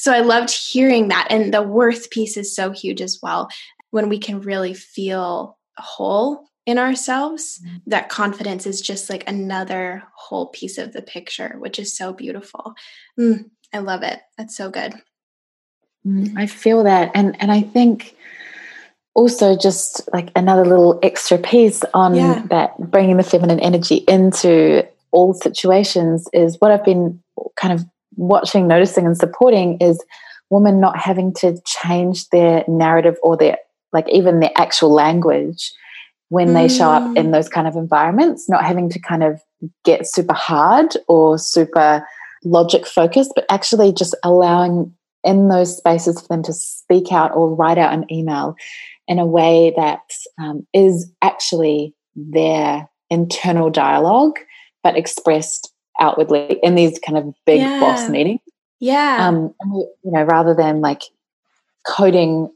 So 0.03 0.13
i 0.13 0.19
loved 0.19 0.51
hearing 0.51 1.09
that. 1.09 1.29
And 1.31 1.55
the 1.55 1.63
worth 1.63 2.11
piece 2.11 2.37
is 2.37 2.57
so 2.57 2.73
huge 2.73 3.01
as 3.01 3.21
well 3.23 3.49
when 3.93 4.09
we 4.09 4.19
can 4.19 4.41
really 4.41 4.75
feel 4.75 5.57
whole 5.79 6.49
in 6.67 6.77
ourselves 6.77 7.61
mm-hmm. 7.65 7.77
that 7.87 8.09
confidence 8.09 8.67
is 8.67 8.81
just 8.81 9.09
like 9.09 9.23
another 9.29 10.03
whole 10.17 10.49
piece 10.49 10.77
of 10.77 10.93
the 10.93 11.03
picture 11.03 11.55
which 11.61 11.79
is 11.79 11.97
so 11.97 12.13
beautiful. 12.13 12.75
Mm, 13.19 13.51
i 13.73 13.79
love 13.79 14.03
it. 14.03 14.19
That's 14.37 14.57
so 14.57 14.71
good 14.71 14.93
i 16.37 16.47
feel 16.47 16.85
that 16.85 17.11
and 17.15 17.41
and 17.41 17.53
i 17.53 17.61
think 17.61 18.15
also 19.15 19.57
just 19.57 20.09
like 20.13 20.31
another 20.35 20.65
little 20.65 20.99
extra 21.03 21.39
piece 21.39 21.83
on 21.95 22.15
yeah. 22.15 22.43
that 22.49 22.77
bringing 22.79 23.17
the 23.17 23.23
feminine 23.23 23.61
energy 23.61 23.97
into 24.09 24.87
all 25.11 25.35
situations 25.35 26.29
is 26.33 26.57
what 26.59 26.71
I've 26.71 26.85
been 26.85 27.23
kind 27.57 27.73
of 27.73 27.85
watching, 28.17 28.67
noticing, 28.67 29.07
and 29.07 29.17
supporting 29.17 29.79
is 29.79 30.03
women 30.51 30.81
not 30.81 30.97
having 30.97 31.33
to 31.35 31.61
change 31.65 32.29
their 32.31 32.65
narrative 32.67 33.17
or 33.23 33.37
their 33.37 33.59
like 33.93 34.09
even 34.09 34.41
their 34.41 34.51
actual 34.57 34.91
language 34.91 35.71
when 36.31 36.49
mm. 36.49 36.55
they 36.55 36.69
show 36.69 36.91
up 36.91 37.17
in 37.17 37.27
mm. 37.27 37.33
those 37.33 37.49
kind 37.49 37.69
of 37.69 37.77
environments, 37.77 38.49
not 38.49 38.65
having 38.65 38.89
to 38.89 38.99
kind 38.99 39.23
of 39.23 39.41
get 39.85 40.07
super 40.07 40.33
hard 40.33 40.97
or 41.09 41.37
super 41.39 42.07
logic 42.45 42.87
focused, 42.87 43.33
but 43.35 43.45
actually 43.51 43.93
just 43.93 44.17
allowing 44.25 44.95
in 45.25 45.49
those 45.49 45.77
spaces 45.77 46.21
for 46.21 46.29
them 46.29 46.43
to 46.43 46.53
speak 46.53 47.13
out 47.13 47.35
or 47.35 47.55
write 47.55 47.79
out 47.79 47.93
an 47.93 48.11
email 48.13 48.57
in 49.09 49.19
a 49.19 49.27
way 49.27 49.73
that 49.77 50.13
um, 50.39 50.67
is 50.73 51.11
actually 51.23 51.95
their 52.17 52.89
internal 53.11 53.71
dialogue, 53.71 54.39
but 54.83 54.97
expressed 54.97 55.73
outwardly 56.01 56.59
in 56.63 56.75
these 56.75 56.99
kind 56.99 57.19
of 57.19 57.35
big 57.47 57.61
yeah. 57.61 57.81
boss 57.81 58.09
meetings. 58.09 58.41
Yeah. 58.81 59.29
Um, 59.29 59.55
you 59.63 60.11
know, 60.11 60.25
rather 60.25 60.55
than 60.55 60.81
like 60.81 61.03
coding 61.87 62.51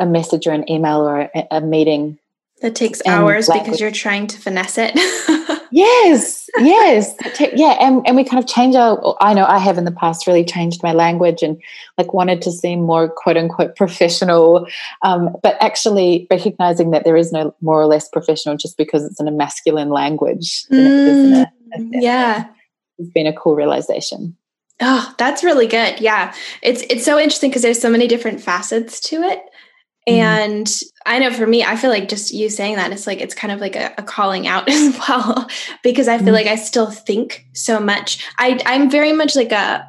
a 0.00 0.06
message 0.06 0.46
or 0.46 0.52
an 0.52 0.70
email 0.70 1.00
or 1.00 1.30
a, 1.34 1.46
a 1.50 1.60
meeting 1.60 2.18
that 2.62 2.74
takes 2.74 3.00
hours 3.06 3.48
because 3.48 3.80
you're 3.80 3.90
trying 3.90 4.26
to 4.26 4.38
finesse 4.38 4.78
it. 4.78 4.94
yes, 5.70 6.48
yes, 6.58 7.14
yeah, 7.54 7.76
and 7.80 8.06
and 8.06 8.16
we 8.16 8.24
kind 8.24 8.42
of 8.42 8.48
change 8.48 8.74
our. 8.74 9.16
I 9.20 9.34
know 9.34 9.44
I 9.44 9.58
have 9.58 9.78
in 9.78 9.84
the 9.84 9.92
past 9.92 10.26
really 10.26 10.44
changed 10.44 10.82
my 10.82 10.92
language 10.92 11.42
and 11.42 11.60
like 11.96 12.12
wanted 12.12 12.42
to 12.42 12.52
seem 12.52 12.82
more 12.82 13.08
quote 13.08 13.36
unquote 13.36 13.76
professional, 13.76 14.66
um, 15.02 15.36
but 15.42 15.56
actually 15.60 16.26
recognizing 16.30 16.90
that 16.90 17.04
there 17.04 17.16
is 17.16 17.32
no 17.32 17.54
more 17.60 17.80
or 17.80 17.86
less 17.86 18.08
professional 18.08 18.56
just 18.56 18.76
because 18.76 19.04
it's 19.04 19.20
in 19.20 19.28
a 19.28 19.32
masculine 19.32 19.90
language. 19.90 20.64
Mm, 20.72 21.46
yeah, 21.92 22.46
it's 22.98 23.10
been 23.10 23.26
a 23.26 23.32
cool 23.32 23.54
realization. 23.54 24.36
Oh, 24.80 25.12
that's 25.18 25.42
really 25.42 25.66
good. 25.66 26.00
Yeah. 26.00 26.32
It's 26.62 26.82
it's 26.88 27.04
so 27.04 27.18
interesting 27.18 27.50
because 27.50 27.62
there's 27.62 27.80
so 27.80 27.90
many 27.90 28.06
different 28.06 28.40
facets 28.40 29.00
to 29.00 29.22
it. 29.22 29.42
Mm-hmm. 30.08 30.50
And 30.50 30.80
I 31.06 31.18
know 31.18 31.30
for 31.32 31.46
me, 31.46 31.64
I 31.64 31.76
feel 31.76 31.90
like 31.90 32.08
just 32.08 32.32
you 32.32 32.48
saying 32.48 32.76
that, 32.76 32.92
it's 32.92 33.06
like 33.06 33.20
it's 33.20 33.34
kind 33.34 33.52
of 33.52 33.60
like 33.60 33.76
a, 33.76 33.94
a 33.98 34.02
calling 34.02 34.46
out 34.46 34.68
as 34.70 34.98
well, 34.98 35.48
because 35.82 36.08
I 36.08 36.18
feel 36.18 36.26
mm-hmm. 36.26 36.34
like 36.34 36.46
I 36.46 36.56
still 36.56 36.90
think 36.90 37.46
so 37.54 37.80
much. 37.80 38.26
I 38.38 38.60
I'm 38.66 38.90
very 38.90 39.12
much 39.12 39.36
like 39.36 39.52
a 39.52 39.86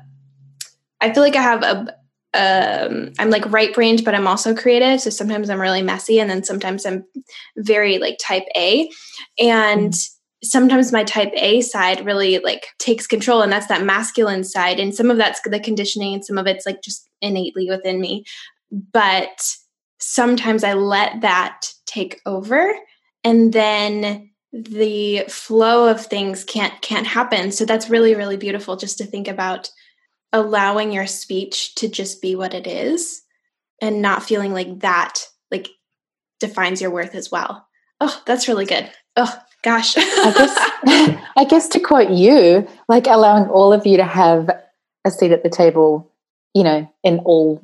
I 1.01 1.13
feel 1.13 1.23
like 1.23 1.35
I 1.35 1.41
have 1.41 1.63
a 1.63 1.95
um 2.33 3.11
I'm 3.17 3.29
like 3.29 3.51
right 3.51 3.73
brained, 3.73 4.03
but 4.05 4.15
I'm 4.15 4.27
also 4.27 4.55
creative. 4.55 5.01
So 5.01 5.09
sometimes 5.09 5.49
I'm 5.49 5.61
really 5.61 5.81
messy 5.81 6.19
and 6.19 6.29
then 6.29 6.43
sometimes 6.43 6.85
I'm 6.85 7.05
very 7.57 7.97
like 7.97 8.17
type 8.19 8.45
A. 8.55 8.89
And 9.39 9.93
mm-hmm. 9.93 10.45
sometimes 10.45 10.91
my 10.91 11.03
type 11.03 11.31
A 11.35 11.61
side 11.61 12.05
really 12.05 12.39
like 12.39 12.67
takes 12.77 13.07
control 13.07 13.41
and 13.41 13.51
that's 13.51 13.67
that 13.67 13.83
masculine 13.83 14.43
side 14.43 14.79
and 14.79 14.93
some 14.93 15.09
of 15.09 15.17
that's 15.17 15.41
the 15.41 15.59
conditioning 15.59 16.13
and 16.13 16.25
some 16.25 16.37
of 16.37 16.45
it's 16.45 16.65
like 16.65 16.81
just 16.81 17.09
innately 17.21 17.67
within 17.69 17.99
me 17.99 18.23
but 18.71 19.55
sometimes 19.99 20.63
I 20.63 20.73
let 20.73 21.21
that 21.21 21.67
take 21.85 22.21
over 22.25 22.73
and 23.23 23.51
then 23.53 24.31
the 24.51 25.25
flow 25.27 25.87
of 25.87 26.03
things 26.03 26.43
can't 26.43 26.81
can't 26.81 27.05
happen. 27.05 27.51
So 27.51 27.65
that's 27.65 27.89
really 27.89 28.15
really 28.15 28.37
beautiful 28.37 28.77
just 28.77 28.97
to 28.97 29.05
think 29.05 29.27
about 29.27 29.69
allowing 30.33 30.91
your 30.91 31.07
speech 31.07 31.75
to 31.75 31.87
just 31.87 32.21
be 32.21 32.35
what 32.35 32.53
it 32.53 32.67
is 32.67 33.21
and 33.81 34.01
not 34.01 34.23
feeling 34.23 34.53
like 34.53 34.79
that 34.79 35.25
like 35.51 35.69
defines 36.39 36.81
your 36.81 36.91
worth 36.91 37.15
as 37.15 37.31
well. 37.31 37.67
Oh 38.01 38.21
that's 38.25 38.47
really 38.47 38.65
good. 38.65 38.89
Oh 39.15 39.39
gosh. 39.63 39.95
I 39.97 40.33
guess 40.35 41.19
I 41.37 41.45
guess 41.45 41.67
to 41.69 41.79
quote 41.79 42.09
you 42.09 42.67
like 42.87 43.07
allowing 43.07 43.49
all 43.49 43.73
of 43.73 43.85
you 43.85 43.97
to 43.97 44.05
have 44.05 44.49
a 45.05 45.11
seat 45.11 45.31
at 45.31 45.43
the 45.43 45.49
table 45.49 46.11
you 46.55 46.63
know 46.63 46.91
in 47.03 47.19
all 47.19 47.61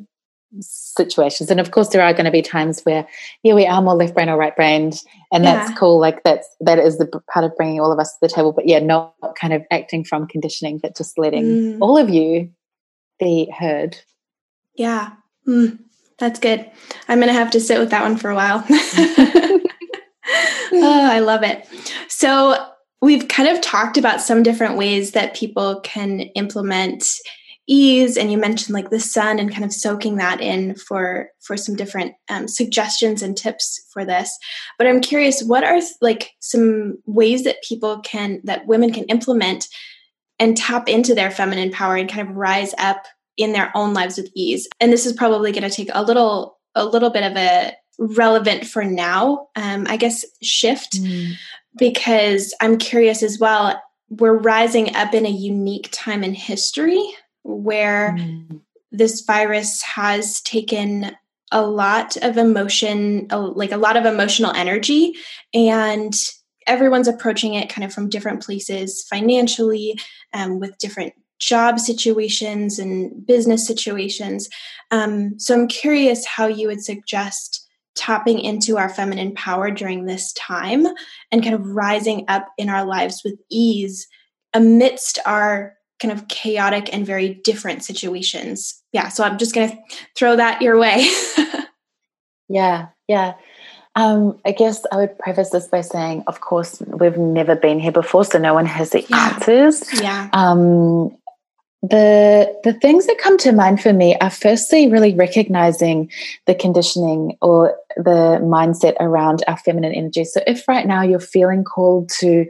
situations. 0.62 1.50
And 1.52 1.60
of 1.60 1.72
course 1.72 1.90
there 1.90 2.02
are 2.02 2.14
going 2.14 2.26
to 2.26 2.32
be 2.32 2.42
times 2.42 2.82
where 2.84 3.08
yeah 3.44 3.54
we 3.54 3.66
are 3.66 3.82
more 3.82 3.96
left 3.96 4.14
brain 4.14 4.30
or 4.30 4.38
right 4.38 4.56
brained 4.56 5.02
and 5.32 5.44
yeah. 5.44 5.56
that's 5.56 5.78
cool 5.78 6.00
like 6.00 6.24
that's 6.24 6.48
that 6.62 6.80
is 6.80 6.98
the 6.98 7.08
part 7.32 7.46
of 7.46 7.56
bringing 7.56 7.80
all 7.80 7.92
of 7.92 8.00
us 8.00 8.14
to 8.14 8.18
the 8.22 8.28
table 8.28 8.52
but 8.52 8.68
yeah 8.68 8.80
not 8.80 9.16
kind 9.40 9.54
of 9.54 9.64
acting 9.72 10.04
from 10.04 10.28
conditioning 10.28 10.80
but 10.80 10.96
just 10.96 11.18
letting 11.18 11.44
mm. 11.44 11.78
all 11.82 11.98
of 11.98 12.10
you 12.10 12.50
be 13.20 13.52
heard. 13.58 13.98
Yeah. 14.76 15.12
Mm, 15.48 15.80
that's 16.20 16.40
good. 16.40 16.70
I'm 17.08 17.20
going 17.20 17.28
to 17.28 17.34
have 17.34 17.52
to 17.52 17.60
sit 17.60 17.80
with 17.80 17.92
that 17.92 18.04
one 18.04 18.18
for 18.18 18.30
a 18.30 18.36
while. 18.36 18.66
Oh 20.72 21.12
i 21.12 21.20
love 21.20 21.44
it. 21.44 21.68
So 22.08 22.58
we've 23.02 23.28
kind 23.28 23.50
of 23.50 23.62
talked 23.62 23.98
about 23.98 24.22
some 24.22 24.44
different 24.44 24.78
ways 24.78 25.12
that 25.12 25.36
people 25.36 25.80
can 25.82 26.22
implement 26.36 27.06
ease 27.68 28.18
and 28.18 28.32
you 28.32 28.38
mentioned 28.38 28.74
like 28.74 28.90
the 28.90 29.00
sun 29.00 29.40
and 29.40 29.52
kind 29.52 29.64
of 29.64 29.74
soaking 29.74 30.18
that 30.18 30.42
in 30.42 30.76
for 30.76 31.30
for 31.42 31.58
some 31.58 31.76
different 31.76 32.14
um, 32.30 32.48
suggestions 32.48 33.22
and 33.22 33.36
tips 33.36 33.86
for 33.92 34.06
this. 34.06 34.38
But 34.78 34.88
i'm 34.88 35.02
curious 35.02 35.44
what 35.44 35.64
are 35.64 35.80
like 36.02 36.32
some 36.40 36.98
ways 37.06 37.44
that 37.44 37.64
people 37.64 38.00
can 38.02 38.42
that 38.44 38.68
women 38.68 38.92
can 38.92 39.06
implement 39.06 39.68
and 40.40 40.58
tap 40.58 40.90
into 40.90 41.16
their 41.16 41.32
feminine 41.32 41.72
power 41.72 41.96
and 41.96 42.10
kind 42.10 42.28
of 42.28 42.36
rise 42.36 42.74
up 42.78 43.06
in 43.38 43.54
their 43.54 43.72
own 43.76 43.94
lives 43.94 44.18
with 44.18 44.30
ease? 44.36 44.68
And 44.80 44.92
this 44.92 45.06
is 45.06 45.14
probably 45.14 45.52
going 45.52 45.70
to 45.70 45.76
take 45.76 45.90
a 45.94 46.04
little 46.04 46.58
a 46.76 46.86
little 46.86 47.10
bit 47.10 47.24
of 47.24 47.38
a 47.38 47.74
relevant 47.98 48.66
for 48.66 48.84
now 48.84 49.48
um, 49.56 49.86
i 49.88 49.98
guess 49.98 50.26
shift. 50.42 51.02
Mm. 51.02 51.34
because 51.78 52.54
i'm 52.62 52.78
curious 52.78 53.24
as 53.24 53.40
well 53.40 53.82
we're 54.10 54.38
rising 54.38 54.96
up 54.96 55.14
in 55.14 55.26
a 55.26 55.30
unique 55.30 55.90
time 55.92 56.24
in 56.24 56.34
history 56.34 57.02
where 57.46 58.16
mm. 58.18 58.60
this 58.92 59.22
virus 59.22 59.82
has 59.84 60.42
taken 60.42 61.16
a 61.52 61.62
lot 61.62 62.18
of 62.18 62.38
emotion, 62.38 63.28
like 63.30 63.72
a 63.72 63.78
lot 63.78 63.96
of 63.96 64.06
emotional 64.06 64.52
energy, 64.52 65.14
and 65.54 66.14
everyone's 66.68 67.08
approaching 67.08 67.54
it 67.54 67.70
kind 67.70 67.86
of 67.86 67.94
from 67.94 68.10
different 68.10 68.44
places 68.44 69.06
financially, 69.08 69.98
um, 70.34 70.60
with 70.60 70.78
different 70.80 71.14
job 71.40 71.80
situations 71.80 72.80
and 72.80 73.26
business 73.26 73.66
situations. 73.68 74.50
Um, 74.90 75.40
so 75.40 75.54
I'm 75.54 75.68
curious 75.68 76.26
how 76.26 76.48
you 76.48 76.68
would 76.68 76.84
suggest 76.84 77.62
tapping 77.96 78.40
into 78.40 78.78
our 78.78 78.90
feminine 78.90 79.34
power 79.36 79.70
during 79.70 80.06
this 80.06 80.34
time 80.34 80.86
and 81.32 81.44
kind 81.44 81.56
of 81.56 81.66
rising 81.66 82.26
up 82.28 82.48
in 82.58 82.70
our 82.70 82.86
lives 82.86 83.22
with 83.24 83.40
ease 83.50 84.08
amidst 84.54 85.20
our 85.26 85.76
kind 86.00 86.12
of 86.12 86.28
chaotic 86.28 86.94
and 86.94 87.06
very 87.06 87.36
different 87.44 87.84
situations. 87.84 88.82
Yeah, 88.92 89.10
so 89.10 89.24
I'm 89.24 89.38
just 89.38 89.56
going 89.56 89.70
to 89.70 89.78
throw 90.16 90.36
that 90.36 90.62
your 90.62 90.78
way. 90.78 91.08
yeah, 92.50 92.88
yeah. 93.08 93.36
Um, 93.96 94.40
I 94.46 94.52
guess 94.52 94.86
I 94.92 94.98
would 94.98 95.18
preface 95.20 95.52
this 95.52 95.68
by 95.68 95.82
saying, 95.82 96.24
of 96.28 96.42
course, 96.42 96.82
we've 96.86 97.18
never 97.18 97.56
been 97.56 97.80
here 97.80 97.94
before, 97.94 98.26
so 98.26 98.38
no 98.38 98.54
one 98.54 98.66
has 98.66 98.90
the 98.90 99.06
yeah. 99.08 99.34
answers. 99.34 100.02
Yeah. 100.02 100.30
Um, 100.34 101.16
the 101.82 102.60
the 102.64 102.74
things 102.74 103.06
that 103.06 103.18
come 103.20 103.38
to 103.38 103.52
mind 103.52 103.82
for 103.82 103.94
me 103.94 104.16
are 104.20 104.30
firstly 104.30 104.90
really 104.90 105.14
recognizing 105.14 106.12
the 106.46 106.56
conditioning 106.56 107.38
or 107.42 107.78
the 107.96 108.40
mindset 108.42 108.96
around 109.00 109.44
our 109.48 109.58
feminine 109.58 109.94
energy. 109.94 110.26
So 110.26 110.42
if 110.48 110.68
right 110.68 110.88
now 110.88 111.04
you're 111.04 111.20
feeling 111.20 111.64
called 111.64 112.10
to 112.20 112.46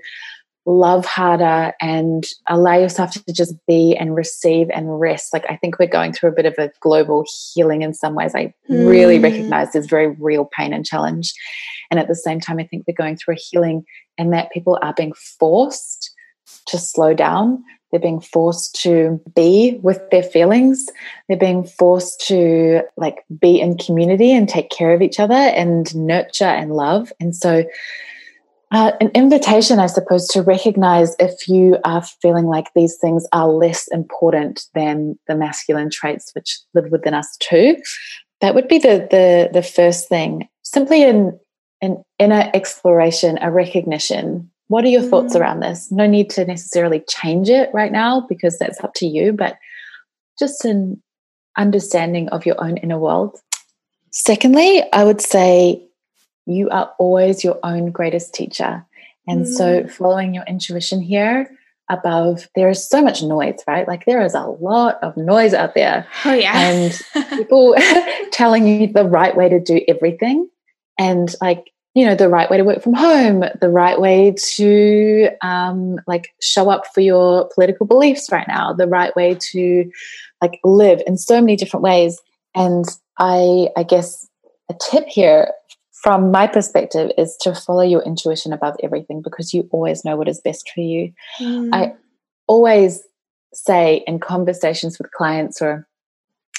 love 0.65 1.05
harder 1.05 1.73
and 1.79 2.25
allow 2.47 2.75
yourself 2.75 3.11
to 3.11 3.33
just 3.33 3.53
be 3.67 3.95
and 3.95 4.15
receive 4.15 4.69
and 4.71 4.99
rest. 4.99 5.31
Like, 5.31 5.45
I 5.49 5.57
think 5.57 5.77
we're 5.77 5.87
going 5.87 6.11
through 6.11 6.29
a 6.29 6.35
bit 6.35 6.45
of 6.45 6.55
a 6.57 6.71
global 6.79 7.25
healing 7.53 7.83
in 7.83 7.93
some 7.93 8.15
ways. 8.15 8.33
I 8.33 8.53
mm. 8.69 8.89
really 8.89 9.19
recognize 9.19 9.71
there's 9.71 9.85
very 9.85 10.07
real 10.07 10.49
pain 10.57 10.73
and 10.73 10.85
challenge. 10.85 11.33
And 11.91 11.99
at 11.99 12.07
the 12.07 12.15
same 12.15 12.39
time, 12.39 12.59
I 12.59 12.63
think 12.63 12.85
we're 12.87 12.95
going 12.95 13.17
through 13.17 13.35
a 13.35 13.39
healing 13.39 13.85
and 14.17 14.33
that 14.33 14.51
people 14.51 14.79
are 14.81 14.93
being 14.93 15.13
forced 15.13 16.11
to 16.67 16.77
slow 16.77 17.13
down. 17.13 17.63
They're 17.91 17.99
being 17.99 18.19
forced 18.19 18.81
to 18.81 19.21
be 19.35 19.79
with 19.83 20.09
their 20.09 20.23
feelings. 20.23 20.87
They're 21.27 21.37
being 21.37 21.63
forced 21.63 22.27
to 22.27 22.81
like 22.97 23.23
be 23.39 23.61
in 23.61 23.77
community 23.77 24.33
and 24.33 24.49
take 24.49 24.69
care 24.69 24.93
of 24.93 25.01
each 25.01 25.19
other 25.19 25.33
and 25.33 25.95
nurture 25.95 26.43
and 26.43 26.71
love. 26.71 27.13
And 27.19 27.35
so 27.35 27.63
uh, 28.75 28.91
an 28.99 29.09
invitation, 29.15 29.79
I 29.79 29.85
suppose, 29.85 30.27
to 30.27 30.41
recognize 30.41 31.15
if 31.17 31.47
you 31.47 31.77
are 31.85 32.03
feeling 32.21 32.47
like 32.47 32.73
these 32.75 32.97
things 32.97 33.25
are 33.31 33.47
less 33.47 33.87
important 33.87 34.65
than 34.73 35.17
the 35.29 35.35
masculine 35.35 35.89
traits 35.89 36.35
which 36.35 36.59
live 36.73 36.91
within 36.91 37.13
us 37.13 37.37
too. 37.37 37.77
That 38.41 38.53
would 38.53 38.67
be 38.67 38.77
the 38.77 39.07
the 39.09 39.49
the 39.53 39.63
first 39.63 40.09
thing. 40.09 40.49
Simply 40.63 41.03
an 41.03 41.39
an 41.81 42.03
inner 42.19 42.51
exploration, 42.53 43.39
a 43.41 43.49
recognition. 43.49 44.51
What 44.67 44.83
are 44.83 44.89
your 44.89 45.03
mm. 45.03 45.09
thoughts 45.09 45.37
around 45.37 45.61
this? 45.61 45.89
No 45.89 46.05
need 46.05 46.29
to 46.31 46.43
necessarily 46.43 47.01
change 47.07 47.49
it 47.49 47.69
right 47.73 47.93
now 47.93 48.25
because 48.27 48.57
that's 48.57 48.83
up 48.83 48.93
to 48.95 49.05
you, 49.05 49.31
but 49.31 49.55
just 50.37 50.65
an 50.65 51.01
understanding 51.57 52.27
of 52.27 52.45
your 52.45 52.61
own 52.61 52.75
inner 52.75 52.99
world. 52.99 53.39
Secondly, 54.11 54.83
I 54.91 55.05
would 55.05 55.21
say 55.21 55.81
you 56.45 56.69
are 56.69 56.93
always 56.99 57.43
your 57.43 57.59
own 57.63 57.91
greatest 57.91 58.33
teacher. 58.33 58.85
And 59.27 59.45
mm. 59.45 59.47
so, 59.47 59.87
following 59.87 60.33
your 60.33 60.43
intuition 60.45 61.01
here 61.01 61.49
above, 61.89 62.47
there 62.55 62.69
is 62.69 62.87
so 62.87 63.01
much 63.01 63.23
noise, 63.23 63.59
right? 63.67 63.87
Like, 63.87 64.05
there 64.05 64.21
is 64.21 64.35
a 64.35 64.43
lot 64.43 64.99
of 65.01 65.17
noise 65.17 65.53
out 65.53 65.73
there. 65.73 66.07
Oh, 66.25 66.33
yeah. 66.33 66.57
And 66.57 67.01
people 67.29 67.75
telling 68.31 68.67
you 68.67 68.87
the 68.87 69.05
right 69.05 69.35
way 69.35 69.49
to 69.49 69.59
do 69.59 69.81
everything. 69.87 70.49
And, 70.97 71.33
like, 71.41 71.71
you 71.95 72.05
know, 72.05 72.13
the 72.13 72.29
right 72.29 72.49
way 72.49 72.57
to 72.57 72.63
work 72.63 72.83
from 72.83 72.93
home, 72.93 73.45
the 73.61 73.69
right 73.69 73.99
way 73.99 74.35
to 74.55 75.29
um, 75.41 75.97
like 76.07 76.33
show 76.41 76.69
up 76.69 76.83
for 76.93 76.99
your 76.99 77.49
political 77.55 77.85
beliefs 77.85 78.29
right 78.31 78.47
now, 78.49 78.73
the 78.73 78.87
right 78.87 79.15
way 79.15 79.35
to 79.35 79.89
like 80.41 80.59
live 80.65 81.01
in 81.07 81.17
so 81.17 81.39
many 81.39 81.55
different 81.55 81.83
ways. 81.83 82.19
And 82.53 82.83
I, 83.17 83.69
I 83.77 83.83
guess 83.83 84.27
a 84.69 84.75
tip 84.91 85.07
here 85.07 85.51
from 86.05 86.29
my 86.29 86.45
perspective 86.45 87.11
is 87.17 87.35
to 87.41 87.55
follow 87.55 87.81
your 87.81 88.03
intuition 88.03 88.53
above 88.53 88.75
everything 88.83 89.23
because 89.23 89.55
you 89.55 89.67
always 89.71 90.05
know 90.05 90.15
what 90.15 90.27
is 90.27 90.39
best 90.39 90.69
for 90.69 90.81
you. 90.81 91.11
Mm. 91.39 91.73
I 91.73 91.93
always 92.45 93.01
say 93.55 94.03
in 94.05 94.19
conversations 94.19 94.99
with 94.99 95.11
clients 95.13 95.63
or 95.63 95.87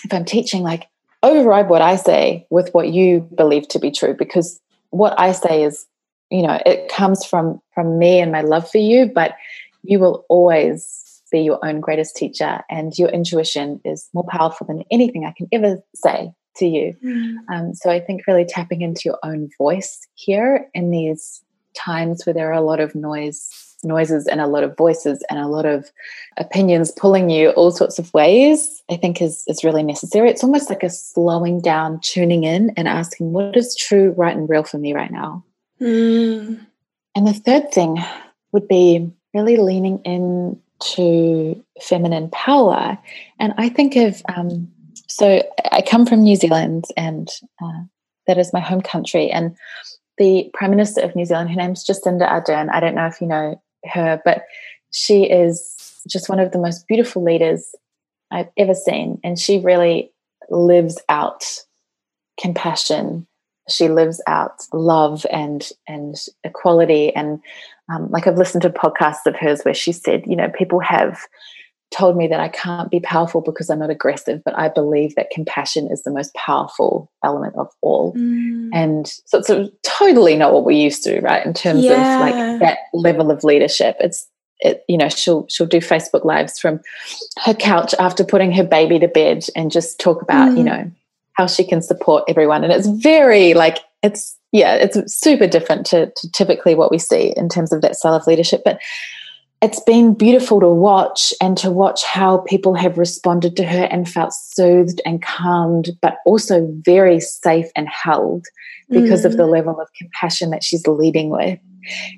if 0.03 0.13
I'm 0.13 0.25
teaching, 0.25 0.65
like, 0.65 0.89
override 1.23 1.69
what 1.69 1.81
I 1.81 1.95
say 1.95 2.45
with 2.51 2.75
what 2.75 2.89
you 2.89 3.21
believe 3.37 3.69
to 3.69 3.79
be 3.79 3.93
true 3.93 4.15
because 4.19 4.61
what 4.91 5.15
I 5.17 5.31
say 5.31 5.63
is, 5.63 5.87
you 6.29 6.43
know, 6.43 6.61
it 6.67 6.89
comes 6.89 7.25
from 7.25 7.61
from 7.73 8.01
me 8.01 8.19
and 8.19 8.33
my 8.33 8.41
love 8.41 8.69
for 8.69 8.79
you, 8.79 9.07
but 9.07 9.37
you 9.85 10.01
will 10.01 10.25
always 10.29 11.23
be 11.31 11.43
your 11.43 11.65
own 11.65 11.79
greatest 11.79 12.17
teacher 12.17 12.63
and 12.69 12.99
your 12.99 13.11
intuition 13.11 13.81
is 13.85 14.09
more 14.13 14.27
powerful 14.29 14.67
than 14.67 14.83
anything 14.91 15.25
I 15.25 15.35
can 15.37 15.47
ever 15.53 15.79
say 15.95 16.33
to 16.57 16.67
you. 16.67 16.97
Mm. 17.05 17.37
Um, 17.53 17.75
so 17.75 17.91
I 17.91 18.01
think 18.01 18.27
really 18.27 18.45
tapping 18.45 18.83
into 18.83 19.03
your 19.05 19.19
own 19.23 19.51
voice 19.59 20.07
here 20.15 20.69
in 20.75 20.91
these 20.91 21.43
times 21.75 22.25
where 22.25 22.35
there 22.35 22.49
are 22.49 22.53
a 22.53 22.61
lot 22.61 22.81
of 22.81 22.95
noise 22.95 23.67
noises 23.85 24.27
and 24.27 24.41
a 24.41 24.47
lot 24.47 24.65
of 24.65 24.77
voices 24.77 25.23
and 25.31 25.39
a 25.39 25.47
lot 25.47 25.67
of 25.67 25.91
opinions 26.39 26.91
pulling 26.91 27.31
you 27.31 27.51
all 27.51 27.71
sorts 27.71 27.99
of 27.99 28.13
ways 28.15 28.83
i 28.91 28.97
think 28.97 29.21
is 29.21 29.45
is 29.47 29.63
really 29.63 29.83
necessary 29.83 30.31
it's 30.31 30.43
almost 30.43 30.71
like 30.71 30.83
a 30.83 30.91
slowing 30.91 31.61
down 31.61 32.01
tuning 32.01 32.45
in 32.45 32.73
and 32.77 32.89
asking 32.89 33.33
what 33.33 33.57
is 33.57 33.77
true 33.77 34.15
right 34.17 34.37
and 34.37 34.49
real 34.49 34.65
for 34.65 34.79
me 34.79 34.95
right 34.95 35.11
now 35.11 35.45
mm. 35.81 36.59
and 37.15 37.27
the 37.27 37.35
third 37.35 37.71
thing 37.71 37.99
would 38.53 38.67
be 38.67 39.11
really 39.35 39.57
leaning 39.59 39.99
into 40.05 41.63
feminine 41.83 42.31
power 42.31 42.99
and 43.39 43.53
i 43.59 43.69
think 43.69 43.95
of 43.95 44.23
um, 44.35 44.69
so 45.09 45.43
I 45.73 45.83
come 45.83 46.07
from 46.07 46.23
New 46.23 46.37
Zealand, 46.37 46.87
and 46.97 47.29
uh, 47.63 47.83
that 48.27 48.39
is 48.39 48.53
my 48.53 48.61
home 48.61 48.81
country. 48.81 49.31
And 49.31 49.57
the 50.19 50.51
Prime 50.55 50.71
Minister 50.71 51.03
of 51.03 51.15
New 51.15 51.25
Zealand. 51.25 51.51
Her 51.51 51.57
name's 51.57 51.85
Jacinda 51.85 52.29
Ardern. 52.29 52.71
I 52.73 52.81
don't 52.81 52.95
know 52.95 53.07
if 53.07 53.21
you 53.21 53.27
know 53.27 53.61
her, 53.85 54.21
but 54.25 54.43
she 54.93 55.25
is 55.25 56.03
just 56.09 56.29
one 56.29 56.41
of 56.41 56.53
the 56.53 56.59
most 56.59 56.87
beautiful 56.89 57.23
leaders 57.23 57.75
I've 58.31 58.49
ever 58.57 58.75
seen. 58.75 59.21
And 59.23 59.39
she 59.39 59.59
really 59.59 60.11
lives 60.49 61.01
out 61.09 61.45
compassion. 62.41 63.27
She 63.69 63.89
lives 63.89 64.23
out 64.27 64.63
love 64.73 65.27
and 65.31 65.69
and 65.87 66.15
equality. 66.45 67.15
And 67.15 67.41
um, 67.91 68.11
like 68.11 68.27
I've 68.27 68.39
listened 68.39 68.63
to 68.63 68.71
podcasts 68.71 69.27
of 69.27 69.37
hers 69.37 69.63
where 69.63 69.75
she 69.75 69.93
said, 69.93 70.25
you 70.27 70.37
know, 70.37 70.49
people 70.49 70.81
have 70.81 71.21
told 71.91 72.17
me 72.17 72.27
that 72.27 72.41
I 72.41 72.49
can't 72.49 72.91
be 72.91 73.01
powerful 73.01 73.41
because 73.41 73.71
I'm 73.71 73.79
not 73.79 73.91
aggressive, 73.91 74.43
but 74.45 74.59
I 74.59 74.69
believe 74.69 75.15
that 75.15 75.31
compassion 75.31 75.89
is 75.91 76.03
the 76.03 76.11
most 76.11 76.35
powerful 76.35 77.11
element 77.25 77.55
of 77.57 77.71
all. 77.81 78.13
Mm. 78.15 78.71
And 78.73 79.07
so 79.27 79.39
it's 79.39 79.51
a, 79.51 79.71
totally 79.83 80.37
not 80.37 80.53
what 80.53 80.65
we're 80.65 80.73
used 80.73 81.05
to, 81.05 81.21
right? 81.21 81.45
In 81.45 81.55
terms 81.55 81.85
yeah. 81.85 82.15
of 82.15 82.21
like 82.21 82.61
that 82.61 82.79
level 82.93 83.31
of 83.31 83.45
leadership. 83.45 83.97
It's 84.01 84.27
it, 84.61 84.85
you 84.89 84.97
know, 84.97 85.09
she'll 85.09 85.47
she'll 85.49 85.67
do 85.67 85.79
Facebook 85.79 86.25
lives 86.25 86.59
from 86.59 86.81
her 87.45 87.55
couch 87.55 87.95
after 87.99 88.25
putting 88.25 88.53
her 88.53 88.65
baby 88.65 88.99
to 88.99 89.09
bed 89.09 89.45
and 89.55 89.71
just 89.71 90.01
talk 90.01 90.23
about, 90.23 90.53
mm. 90.53 90.59
you 90.59 90.65
know, 90.65 90.91
how 91.35 91.47
she 91.47 91.65
can 91.65 91.83
support 91.83 92.25
everyone. 92.27 92.65
And 92.65 92.73
it's 92.73 92.89
very 92.89 93.55
like 93.55 93.79
it's 94.03 94.37
yeah, 94.53 94.75
it's 94.75 94.99
super 95.15 95.47
different 95.47 95.85
to, 95.87 96.11
to 96.17 96.33
typically 96.33 96.75
what 96.75 96.91
we 96.91 96.99
see 96.99 97.35
in 97.37 97.49
terms 97.49 97.73
of 97.73 97.83
that 97.83 97.97
style 97.97 98.15
of 98.15 98.27
leadership. 98.27 98.63
But 98.65 98.81
it's 99.67 99.81
been 99.81 100.15
beautiful 100.15 100.61
to 100.61 100.69
watch 100.69 101.35
and 101.41 101.59
to 101.59 101.73
watch 101.73 102.05
how 102.05 102.39
people 102.39 102.75
have 102.75 102.97
responded 102.97 103.57
to 103.57 103.65
her 103.65 103.89
and 103.91 104.09
felt 104.09 104.33
soothed 104.33 105.01
and 105.05 105.21
calmed, 105.23 105.91
but 106.01 106.19
also 106.25 106.69
very 106.85 107.19
safe 107.19 107.67
and 107.75 107.89
held 107.89 108.47
because 108.91 109.23
mm. 109.23 109.25
of 109.25 109.37
the 109.37 109.43
mm. 109.43 109.51
level 109.51 109.81
of 109.81 109.89
compassion 109.99 110.51
that 110.51 110.63
she's 110.63 110.87
leading 110.87 111.31
with. 111.31 111.59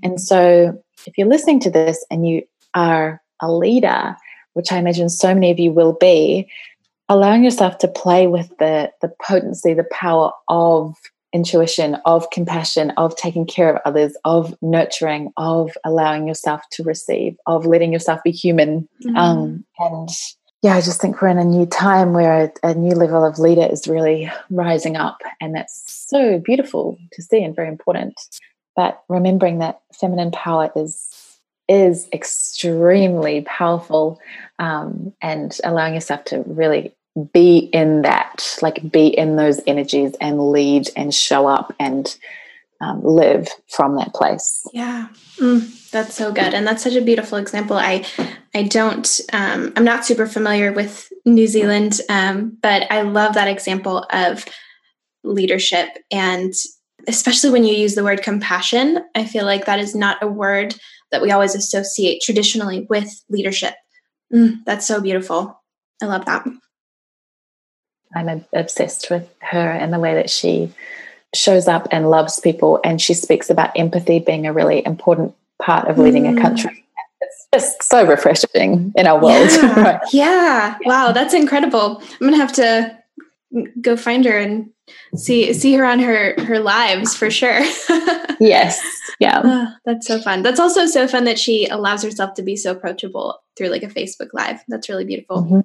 And 0.02 0.20
so, 0.20 0.78
if 1.06 1.16
you're 1.16 1.26
listening 1.26 1.58
to 1.60 1.70
this 1.70 2.04
and 2.10 2.28
you 2.28 2.42
are 2.74 3.22
a 3.40 3.50
leader, 3.50 4.14
which 4.52 4.70
I 4.70 4.76
imagine 4.76 5.08
so 5.08 5.32
many 5.32 5.50
of 5.50 5.58
you 5.58 5.72
will 5.72 5.94
be, 5.94 6.50
allowing 7.08 7.44
yourself 7.44 7.78
to 7.78 7.88
play 7.88 8.26
with 8.26 8.50
the, 8.58 8.92
the 9.00 9.10
potency, 9.26 9.72
the 9.72 9.88
power 9.90 10.32
of 10.48 10.94
intuition, 11.32 11.96
of 12.04 12.30
compassion, 12.30 12.90
of 12.96 13.14
taking 13.16 13.46
care 13.46 13.74
of 13.74 13.80
others, 13.84 14.16
of 14.24 14.56
nurturing, 14.62 15.32
of 15.36 15.76
allowing 15.84 16.26
yourself 16.26 16.62
to 16.72 16.82
receive, 16.82 17.36
of 17.46 17.66
letting 17.66 17.92
yourself 17.92 18.20
be 18.24 18.30
human. 18.30 18.88
Mm-hmm. 19.04 19.16
Um, 19.16 19.64
and 19.78 20.08
yeah, 20.62 20.74
I 20.74 20.80
just 20.80 21.00
think 21.00 21.20
we're 21.20 21.28
in 21.28 21.38
a 21.38 21.44
new 21.44 21.66
time 21.66 22.12
where 22.12 22.44
a, 22.64 22.70
a, 22.70 22.74
new 22.74 22.92
level 22.92 23.24
of 23.24 23.38
leader 23.38 23.66
is 23.70 23.86
really 23.86 24.30
rising 24.50 24.96
up. 24.96 25.18
And 25.40 25.54
that's 25.54 26.08
so 26.08 26.38
beautiful 26.38 26.98
to 27.12 27.22
see 27.22 27.44
and 27.44 27.54
very 27.54 27.68
important. 27.68 28.20
But 28.74 29.02
remembering 29.08 29.58
that 29.58 29.80
feminine 29.92 30.30
power 30.30 30.70
is 30.74 31.14
is 31.68 32.08
extremely 32.14 33.42
powerful 33.42 34.18
um, 34.58 35.12
and 35.20 35.58
allowing 35.64 35.94
yourself 35.94 36.24
to 36.24 36.42
really 36.46 36.94
be 37.32 37.58
in 37.58 38.02
that, 38.02 38.56
like 38.62 38.90
be 38.90 39.06
in 39.06 39.36
those 39.36 39.60
energies 39.66 40.14
and 40.20 40.50
lead 40.50 40.88
and 40.96 41.14
show 41.14 41.46
up 41.46 41.74
and 41.78 42.16
um, 42.80 43.02
live 43.02 43.48
from 43.68 43.96
that 43.96 44.14
place. 44.14 44.64
Yeah, 44.72 45.08
mm, 45.38 45.90
that's 45.90 46.14
so 46.14 46.32
good, 46.32 46.54
and 46.54 46.66
that's 46.66 46.82
such 46.82 46.94
a 46.94 47.00
beautiful 47.00 47.38
example. 47.38 47.76
I, 47.76 48.04
I 48.54 48.64
don't, 48.64 49.20
um, 49.32 49.72
I'm 49.76 49.84
not 49.84 50.04
super 50.04 50.26
familiar 50.26 50.72
with 50.72 51.12
New 51.24 51.46
Zealand, 51.46 52.00
um, 52.08 52.56
but 52.62 52.90
I 52.90 53.02
love 53.02 53.34
that 53.34 53.48
example 53.48 54.06
of 54.10 54.44
leadership, 55.24 55.88
and 56.12 56.52
especially 57.08 57.50
when 57.50 57.64
you 57.64 57.74
use 57.74 57.94
the 57.94 58.04
word 58.04 58.22
compassion. 58.22 59.04
I 59.14 59.24
feel 59.24 59.44
like 59.44 59.66
that 59.66 59.80
is 59.80 59.94
not 59.94 60.22
a 60.22 60.28
word 60.28 60.74
that 61.10 61.22
we 61.22 61.30
always 61.30 61.54
associate 61.54 62.22
traditionally 62.22 62.86
with 62.88 63.10
leadership. 63.28 63.74
Mm, 64.32 64.58
that's 64.66 64.86
so 64.86 65.00
beautiful. 65.00 65.60
I 66.02 66.06
love 66.06 66.26
that. 66.26 66.46
I'm 68.14 68.44
obsessed 68.52 69.10
with 69.10 69.28
her 69.40 69.70
and 69.70 69.92
the 69.92 69.98
way 69.98 70.14
that 70.14 70.30
she 70.30 70.72
shows 71.34 71.68
up 71.68 71.88
and 71.90 72.10
loves 72.10 72.40
people. 72.40 72.80
And 72.84 73.00
she 73.00 73.14
speaks 73.14 73.50
about 73.50 73.78
empathy 73.78 74.18
being 74.18 74.46
a 74.46 74.52
really 74.52 74.84
important 74.84 75.34
part 75.60 75.88
of 75.88 75.98
leading 75.98 76.24
mm. 76.24 76.38
a 76.38 76.40
country. 76.40 76.84
It's 77.20 77.48
just 77.52 77.82
so 77.82 78.06
refreshing 78.06 78.92
in 78.96 79.06
our 79.06 79.20
world. 79.20 79.50
Yeah. 79.50 79.80
right? 79.80 80.00
yeah. 80.12 80.78
Wow, 80.84 81.12
that's 81.12 81.34
incredible. 81.34 82.00
I'm 82.00 82.26
gonna 82.26 82.36
have 82.36 82.52
to 82.54 82.96
go 83.80 83.96
find 83.96 84.24
her 84.24 84.38
and 84.38 84.70
see 85.16 85.52
see 85.52 85.74
her 85.74 85.84
on 85.84 85.98
her 85.98 86.34
her 86.44 86.60
lives 86.60 87.16
for 87.16 87.30
sure. 87.30 87.60
yes. 88.40 88.80
Yeah. 89.18 89.42
Oh, 89.44 89.74
that's 89.84 90.06
so 90.06 90.20
fun. 90.20 90.42
That's 90.42 90.60
also 90.60 90.86
so 90.86 91.08
fun 91.08 91.24
that 91.24 91.40
she 91.40 91.66
allows 91.66 92.04
herself 92.04 92.34
to 92.34 92.42
be 92.42 92.56
so 92.56 92.70
approachable 92.70 93.40
through 93.56 93.68
like 93.68 93.82
a 93.82 93.88
Facebook 93.88 94.28
live. 94.32 94.62
That's 94.68 94.88
really 94.88 95.04
beautiful. 95.04 95.42
Mm-hmm. 95.42 95.60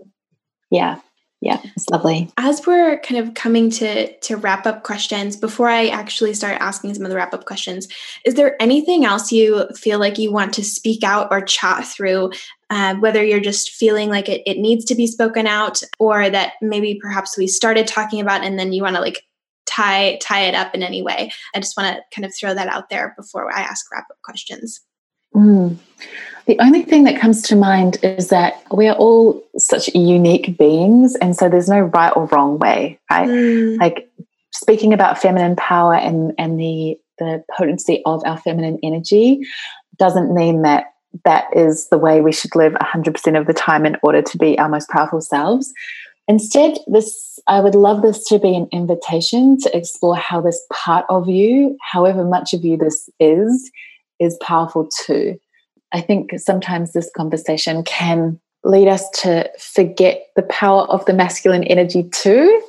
Yeah 0.72 1.00
yeah 1.44 1.60
it's 1.76 1.90
lovely. 1.90 2.30
As 2.38 2.66
we're 2.66 3.00
kind 3.00 3.20
of 3.26 3.34
coming 3.34 3.70
to 3.72 4.16
to 4.20 4.38
wrap 4.38 4.66
up 4.66 4.84
questions 4.84 5.36
before 5.36 5.70
i 5.70 5.88
actually 5.88 6.34
start 6.34 6.58
asking 6.60 6.94
some 6.94 7.04
of 7.04 7.10
the 7.10 7.16
wrap 7.16 7.34
up 7.34 7.46
questions 7.46 7.88
is 8.26 8.36
there 8.36 8.62
anything 8.62 9.06
else 9.06 9.32
you 9.32 9.68
feel 9.76 10.00
like 10.00 10.18
you 10.18 10.32
want 10.32 10.54
to 10.54 10.64
speak 10.64 11.04
out 11.04 11.28
or 11.32 11.42
chat 11.42 11.86
through? 11.86 12.32
Uh, 12.70 12.96
whether 12.96 13.24
you're 13.24 13.40
just 13.40 13.72
feeling 13.72 14.10
like 14.10 14.28
it, 14.30 14.42
it 14.46 14.58
needs 14.58 14.86
to 14.86 14.96
be 14.96 15.06
spoken 15.06 15.46
out 15.46 15.82
or 16.00 16.30
that 16.30 16.54
maybe 16.62 17.00
perhaps 17.00 17.38
we 17.38 17.48
started 17.48 17.86
talking 17.86 18.20
about 18.20 18.44
and 18.44 18.58
then 18.58 18.74
you 18.74 18.82
want 18.82 18.96
to 18.96 19.02
like 19.02 19.24
tie 19.66 20.18
tie 20.22 20.42
it 20.42 20.56
up 20.56 20.74
in 20.74 20.82
any 20.82 21.02
way. 21.02 21.32
I 21.54 21.60
just 21.60 21.78
want 21.78 21.96
to 21.96 22.02
kind 22.16 22.26
of 22.26 22.34
throw 22.36 22.54
that 22.54 22.68
out 22.68 22.90
there 22.90 23.14
before 23.18 23.54
i 23.54 23.62
ask 23.62 23.92
wrap 23.92 24.06
up 24.10 24.18
questions 24.24 24.82
mm. 25.34 25.78
The 26.46 26.60
only 26.60 26.82
thing 26.82 27.06
that 27.06 27.22
comes 27.22 27.42
to 27.44 27.56
mind 27.56 27.98
is 28.04 28.28
that 28.28 28.62
we 28.70 28.88
are 28.90 28.96
all 28.96 29.42
such 29.58 29.88
unique 29.96 30.58
beings, 30.58 31.16
and 31.16 31.36
so 31.36 31.48
there's 31.48 31.70
no 31.70 31.80
right 31.80 32.12
or 32.16 32.26
wrong 32.28 32.60
way, 32.60 33.00
right? 33.10 33.30
Mm. 33.30 33.80
Like 33.80 34.10
speaking 34.52 34.94
about 34.94 35.18
feminine 35.18 35.56
power 35.56 35.96
and 35.96 36.34
and 36.38 36.60
the 36.60 37.00
the 37.20 37.44
potency 37.56 38.02
of 38.06 38.24
our 38.26 38.38
feminine 38.38 38.80
energy 38.84 39.40
doesn't 39.98 40.34
mean 40.34 40.64
that 40.64 40.94
that 41.26 41.46
is 41.56 41.88
the 41.90 41.98
way 41.98 42.22
we 42.22 42.32
should 42.32 42.56
live 42.56 42.74
100% 42.74 43.40
of 43.40 43.46
the 43.46 43.54
time 43.54 43.86
in 43.86 43.96
order 44.02 44.22
to 44.22 44.38
be 44.38 44.58
our 44.58 44.68
most 44.68 44.90
powerful 44.90 45.22
selves. 45.22 45.72
Instead, 46.28 46.80
this 46.88 47.40
I 47.48 47.60
would 47.60 47.76
love 47.76 48.02
this 48.02 48.26
to 48.30 48.40
be 48.40 48.56
an 48.56 48.68
invitation 48.72 49.60
to 49.60 49.78
explore 49.78 50.16
how 50.16 50.42
this 50.42 50.62
part 50.72 51.06
of 51.10 51.30
you, 51.30 51.78
however 51.82 52.24
much 52.24 52.54
of 52.54 52.64
you 52.66 52.78
this 52.78 53.10
is, 53.20 53.72
is 54.24 54.38
powerful 54.42 54.88
too. 55.06 55.40
I 55.92 56.02
think 56.02 56.32
sometimes 56.40 56.94
this 56.94 57.10
conversation 57.16 57.84
can 57.84 58.40
lead 58.64 58.88
us 58.88 59.10
to 59.10 59.50
forget 59.60 60.28
the 60.36 60.42
power 60.44 60.84
of 60.84 61.06
the 61.06 61.14
masculine 61.14 61.64
energy 61.66 62.04
too. 62.04 62.62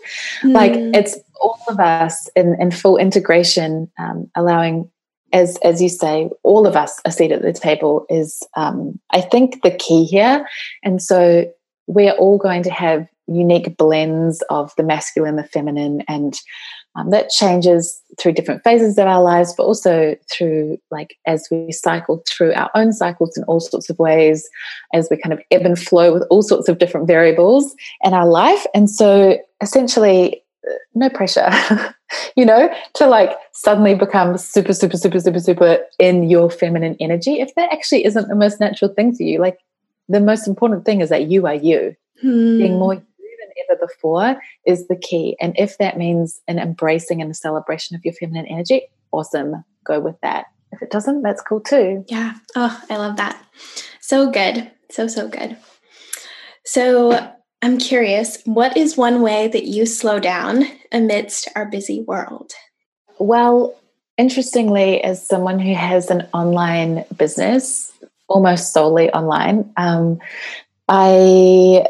Mm. 0.42 0.52
Like 0.52 0.72
it's 0.74 1.18
all 1.40 1.60
of 1.68 1.78
us 1.78 2.28
in, 2.34 2.56
in 2.60 2.70
full 2.70 2.96
integration, 2.96 3.90
um, 3.98 4.30
allowing, 4.34 4.90
as 5.32 5.56
as 5.64 5.80
you 5.80 5.88
say, 5.88 6.30
all 6.42 6.66
of 6.66 6.76
us 6.76 7.00
a 7.04 7.12
seat 7.12 7.32
at 7.32 7.42
the 7.42 7.52
table 7.52 8.06
is, 8.08 8.42
um, 8.56 8.98
I 9.10 9.20
think, 9.20 9.62
the 9.62 9.70
key 9.70 10.04
here. 10.04 10.46
And 10.82 11.00
so 11.00 11.44
we're 11.86 12.12
all 12.12 12.38
going 12.38 12.62
to 12.64 12.70
have 12.70 13.06
unique 13.26 13.76
blends 13.76 14.42
of 14.50 14.72
the 14.76 14.82
masculine, 14.82 15.36
the 15.36 15.44
feminine, 15.44 16.02
and 16.08 16.34
um, 16.96 17.10
that 17.10 17.30
changes 17.30 18.00
through 18.18 18.32
different 18.32 18.62
phases 18.62 18.96
of 18.98 19.06
our 19.06 19.22
lives, 19.22 19.52
but 19.56 19.64
also 19.64 20.16
through 20.32 20.78
like 20.90 21.16
as 21.26 21.46
we 21.50 21.72
cycle 21.72 22.22
through 22.28 22.52
our 22.54 22.70
own 22.74 22.92
cycles 22.92 23.36
in 23.36 23.44
all 23.44 23.60
sorts 23.60 23.90
of 23.90 23.98
ways, 23.98 24.48
as 24.92 25.08
we 25.10 25.16
kind 25.16 25.32
of 25.32 25.40
ebb 25.50 25.62
and 25.62 25.78
flow 25.78 26.12
with 26.12 26.22
all 26.30 26.42
sorts 26.42 26.68
of 26.68 26.78
different 26.78 27.06
variables 27.06 27.74
in 28.02 28.14
our 28.14 28.26
life. 28.26 28.64
And 28.74 28.88
so 28.88 29.38
essentially, 29.60 30.42
uh, 30.68 30.74
no 30.94 31.08
pressure, 31.08 31.50
you 32.36 32.44
know, 32.44 32.72
to 32.94 33.06
like 33.06 33.32
suddenly 33.52 33.94
become 33.94 34.38
super, 34.38 34.72
super, 34.72 34.96
super, 34.96 35.18
super, 35.18 35.40
super 35.40 35.78
in 35.98 36.28
your 36.30 36.48
feminine 36.48 36.96
energy. 37.00 37.40
If 37.40 37.54
that 37.56 37.72
actually 37.72 38.04
isn't 38.04 38.28
the 38.28 38.36
most 38.36 38.60
natural 38.60 38.92
thing 38.92 39.14
for 39.14 39.24
you, 39.24 39.40
like 39.40 39.58
the 40.08 40.20
most 40.20 40.46
important 40.46 40.84
thing 40.84 41.00
is 41.00 41.08
that 41.08 41.28
you 41.28 41.46
are 41.46 41.54
you. 41.54 41.96
Hmm. 42.20 42.58
Being 42.58 42.78
more 42.78 43.02
ever 43.68 43.78
before 43.80 44.40
is 44.66 44.88
the 44.88 44.96
key. 44.96 45.36
And 45.40 45.54
if 45.58 45.78
that 45.78 45.98
means 45.98 46.40
an 46.48 46.58
embracing 46.58 47.20
and 47.20 47.30
a 47.30 47.34
celebration 47.34 47.96
of 47.96 48.04
your 48.04 48.14
feminine 48.14 48.46
energy, 48.46 48.82
awesome. 49.12 49.64
Go 49.84 50.00
with 50.00 50.20
that. 50.22 50.46
If 50.72 50.82
it 50.82 50.90
doesn't, 50.90 51.22
that's 51.22 51.42
cool 51.42 51.60
too. 51.60 52.04
Yeah. 52.08 52.34
Oh, 52.56 52.82
I 52.90 52.96
love 52.96 53.16
that. 53.16 53.40
So 54.00 54.30
good. 54.30 54.70
So, 54.90 55.06
so 55.06 55.28
good. 55.28 55.56
So, 56.64 57.34
I'm 57.64 57.78
curious, 57.78 58.42
what 58.44 58.76
is 58.76 58.98
one 58.98 59.22
way 59.22 59.48
that 59.48 59.64
you 59.64 59.86
slow 59.86 60.20
down 60.20 60.64
amidst 60.92 61.48
our 61.56 61.64
busy 61.64 62.02
world? 62.02 62.52
Well, 63.18 63.74
interestingly, 64.18 65.02
as 65.02 65.26
someone 65.26 65.58
who 65.58 65.72
has 65.72 66.10
an 66.10 66.28
online 66.34 67.06
business, 67.16 67.90
almost 68.28 68.74
solely 68.74 69.10
online, 69.12 69.72
um, 69.78 70.18
I 70.88 71.86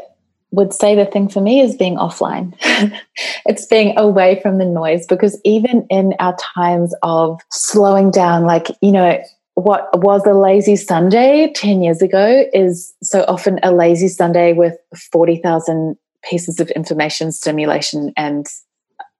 would 0.55 0.73
say 0.73 0.95
the 0.95 1.05
thing 1.05 1.27
for 1.27 1.41
me 1.41 1.59
is 1.59 1.75
being 1.75 1.97
offline. 1.97 2.55
it's 3.45 3.65
being 3.67 3.97
away 3.97 4.39
from 4.41 4.57
the 4.57 4.65
noise 4.65 5.05
because 5.05 5.39
even 5.43 5.85
in 5.89 6.13
our 6.19 6.35
times 6.55 6.95
of 7.03 7.39
slowing 7.51 8.09
down, 8.09 8.43
like, 8.43 8.69
you 8.81 8.91
know, 8.91 9.21
what 9.55 9.87
was 9.99 10.25
a 10.25 10.33
lazy 10.33 10.75
Sunday 10.75 11.51
10 11.55 11.81
years 11.81 12.01
ago 12.01 12.45
is 12.53 12.93
so 13.03 13.23
often 13.27 13.59
a 13.63 13.71
lazy 13.71 14.07
Sunday 14.07 14.53
with 14.53 14.75
40,000 15.11 15.95
pieces 16.23 16.59
of 16.59 16.69
information, 16.71 17.31
stimulation, 17.31 18.11
and 18.17 18.47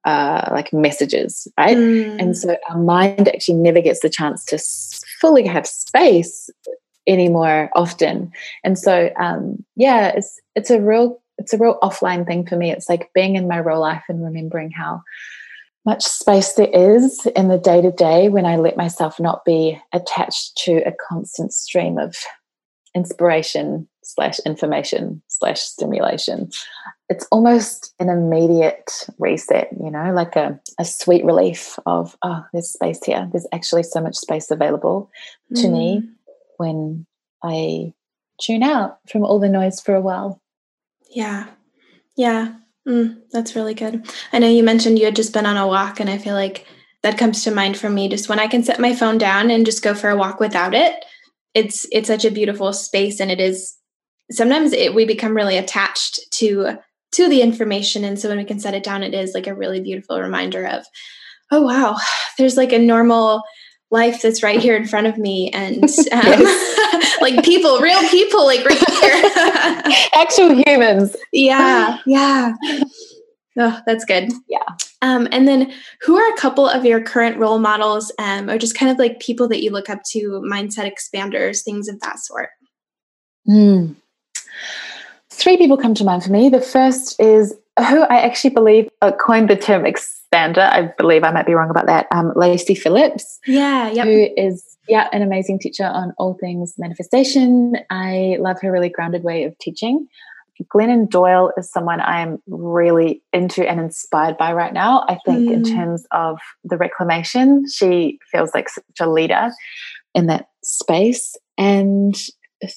uh, 0.06 0.48
like 0.52 0.72
messages, 0.72 1.48
right? 1.58 1.78
Mm. 1.78 2.22
And 2.22 2.38
so 2.38 2.56
our 2.70 2.78
mind 2.78 3.28
actually 3.28 3.56
never 3.56 3.82
gets 3.82 4.02
the 4.02 4.10
chance 4.10 4.46
to 4.46 4.60
fully 5.20 5.46
have 5.48 5.66
space 5.66 6.50
anymore 7.08 7.70
often. 7.76 8.32
And 8.64 8.78
so, 8.78 9.10
um, 9.20 9.64
yeah, 9.76 10.12
it's 10.16 10.40
it's 10.56 10.70
a 10.70 10.82
real 10.82 11.20
it's 11.38 11.54
a 11.54 11.58
real 11.58 11.80
offline 11.82 12.26
thing 12.26 12.46
for 12.46 12.56
me. 12.56 12.72
It's 12.72 12.90
like 12.90 13.12
being 13.14 13.36
in 13.36 13.48
my 13.48 13.58
real 13.58 13.80
life 13.80 14.04
and 14.10 14.24
remembering 14.24 14.72
how 14.72 15.02
much 15.86 16.04
space 16.04 16.54
there 16.54 16.70
is 16.74 17.26
in 17.36 17.48
the 17.48 17.60
day 17.60 17.82
to 17.82 17.92
day 17.92 18.28
when 18.28 18.46
I 18.46 18.56
let 18.56 18.78
myself 18.78 19.20
not 19.20 19.46
be 19.46 19.80
attached 19.94 20.58
to 20.66 20.78
a 20.86 20.94
constant 21.10 21.54
stream 21.54 21.98
of 22.00 22.16
inspiration 22.96 23.88
slash 24.04 24.40
information 24.46 25.22
slash 25.28 25.60
stimulation. 25.60 26.50
It's 27.10 27.28
almost 27.32 27.94
an 28.00 28.10
immediate 28.10 29.08
reset, 29.20 29.70
you 29.80 29.92
know, 29.92 30.12
like 30.14 30.36
a, 30.36 30.60
a 30.80 30.86
sweet 30.86 31.24
relief 31.24 31.78
of, 31.86 32.18
oh, 32.24 32.44
there's 32.52 32.72
space 32.72 33.04
here. 33.04 33.30
There's 33.32 33.48
actually 33.52 33.84
so 33.84 34.02
much 34.02 34.16
space 34.16 34.50
available 34.50 35.12
to 35.56 35.68
mm. 35.68 35.72
me 35.72 36.04
when 36.58 37.06
I 37.44 37.94
tune 38.42 38.64
out 38.64 39.00
from 39.08 39.24
all 39.24 39.40
the 39.40 39.50
noise 39.50 39.80
for 39.82 39.94
a 39.94 40.02
while. 40.02 40.42
Yeah. 41.16 41.48
Yeah. 42.16 42.56
Mm, 42.88 43.22
that's 43.32 43.56
really 43.56 43.74
good. 43.74 44.06
I 44.32 44.38
know 44.38 44.48
you 44.48 44.62
mentioned 44.62 45.00
you 45.00 45.06
had 45.06 45.16
just 45.16 45.34
been 45.34 45.48
on 45.48 45.58
a 45.58 45.66
walk, 45.66 46.00
and 46.00 46.10
I 46.10 46.20
feel 46.20 46.36
like 46.36 46.68
that 47.02 47.18
comes 47.18 47.44
to 47.44 47.52
mind 47.52 47.78
for 47.78 47.90
me. 47.90 48.08
Just 48.08 48.30
when 48.30 48.40
I 48.40 48.48
can 48.48 48.64
set 48.64 48.80
my 48.80 48.94
phone 48.94 49.18
down 49.18 49.50
and 49.50 49.66
just 49.66 49.82
go 49.82 49.96
for 49.96 50.10
a 50.10 50.16
walk 50.16 50.40
without 50.40 50.76
it, 50.76 51.04
it's 51.56 51.88
it's 51.92 52.08
such 52.08 52.26
a 52.26 52.32
beautiful 52.32 52.72
space, 52.74 53.20
and 53.20 53.32
it 53.32 53.40
is. 53.40 53.76
Sometimes 54.30 54.74
it, 54.74 54.94
we 54.94 55.06
become 55.06 55.36
really 55.36 55.58
attached 55.58 56.20
to 56.34 56.78
to 57.14 57.30
the 57.30 57.42
information, 57.42 58.04
and 58.04 58.20
so 58.20 58.30
when 58.30 58.38
we 58.38 58.46
can 58.46 58.60
set 58.60 58.76
it 58.76 58.84
down, 58.84 59.02
it 59.02 59.16
is 59.16 59.34
like 59.34 59.48
a 59.48 59.56
really 59.56 59.82
beautiful 59.82 60.22
reminder 60.22 60.68
of, 60.68 60.86
oh 61.52 61.62
wow, 61.62 61.98
there's 62.38 62.58
like 62.58 62.74
a 62.74 62.78
normal 62.78 63.42
life 63.92 64.22
that's 64.22 64.44
right 64.44 64.60
here 64.60 64.76
in 64.76 64.86
front 64.88 65.08
of 65.08 65.18
me 65.18 65.50
and 65.52 65.84
um, 66.12 66.44
like 67.22 67.44
people 67.44 67.80
real 67.80 68.02
people 68.10 68.46
like 68.46 68.66
right 68.66 68.90
here. 68.90 69.32
Actual 70.14 70.56
humans. 70.66 71.16
Yeah 71.32 72.00
yeah. 72.06 72.54
Oh 73.58 73.80
that's 73.86 74.06
good. 74.06 74.32
Yeah. 74.50 74.66
Um, 75.02 75.28
and 75.32 75.48
then 75.48 75.72
who 76.02 76.18
are 76.18 76.34
a 76.34 76.38
couple 76.38 76.68
of 76.68 76.84
your 76.84 77.02
current 77.02 77.38
role 77.38 77.60
models 77.60 78.12
um, 78.18 78.50
or 78.50 78.58
just 78.58 78.76
kind 78.76 78.92
of 78.92 78.98
like 78.98 79.20
people 79.20 79.48
that 79.50 79.62
you 79.62 79.70
look 79.70 79.90
up 79.90 80.00
to 80.12 80.44
mindset 80.46 80.92
expanders 80.92 81.64
things 81.64 81.88
of 81.88 82.00
that 82.02 82.20
sort? 82.20 82.50
Mm. 83.48 83.96
three 85.30 85.58
people 85.58 85.78
come 85.78 85.94
to 85.94 86.04
mind 86.04 86.24
for 86.24 86.32
me. 86.32 86.50
The 86.50 86.60
first 86.60 87.20
is 87.20 87.54
who 87.78 88.02
i 88.04 88.20
actually 88.22 88.50
believe 88.50 88.90
coined 89.20 89.50
the 89.50 89.56
term 89.56 89.86
ex- 89.86 90.22
I 90.36 90.94
believe 90.98 91.24
I 91.24 91.32
might 91.32 91.46
be 91.46 91.54
wrong 91.54 91.70
about 91.70 91.88
that. 91.88 92.08
Um, 92.12 92.34
Lacy 92.36 92.76
Phillips, 92.76 93.40
yeah, 93.48 93.90
yep. 93.90 94.06
who 94.06 94.28
is 94.38 94.78
yeah 94.88 95.08
an 95.12 95.22
amazing 95.22 95.60
teacher 95.60 95.86
on 95.86 96.14
all 96.18 96.36
things 96.36 96.76
manifestation. 96.78 97.78
I 97.90 98.38
love 98.40 98.58
her 98.62 98.72
really 98.72 98.90
grounded 98.90 99.24
way 99.24 99.44
of 99.44 99.58
teaching. 99.58 100.08
Glennon 100.74 101.10
Doyle 101.10 101.52
is 101.58 101.70
someone 101.70 102.00
I'm 102.00 102.42
really 102.48 103.22
into 103.34 103.68
and 103.70 103.80
inspired 103.80 104.38
by 104.38 104.54
right 104.54 104.74
now. 104.74 105.06
I 105.08 105.20
think 105.26 105.50
mm. 105.50 105.54
in 105.54 105.64
terms 105.64 106.06
of 106.12 106.40
the 106.64 106.78
reclamation, 106.78 107.66
she 107.70 108.20
feels 108.32 108.52
like 108.54 108.70
such 108.70 108.86
a 109.02 109.10
leader 109.10 109.52
in 110.14 110.28
that 110.28 110.48
space. 110.64 111.36
And 111.58 112.16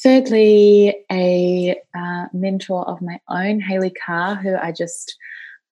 thirdly, 0.02 0.96
a 1.11 1.76
uh, 1.96 2.26
mentor 2.32 2.88
of 2.88 3.00
my 3.00 3.20
own, 3.28 3.61
Haley 3.61 3.90
Carr, 3.90 4.34
who 4.34 4.56
I 4.56 4.72
just 4.72 5.16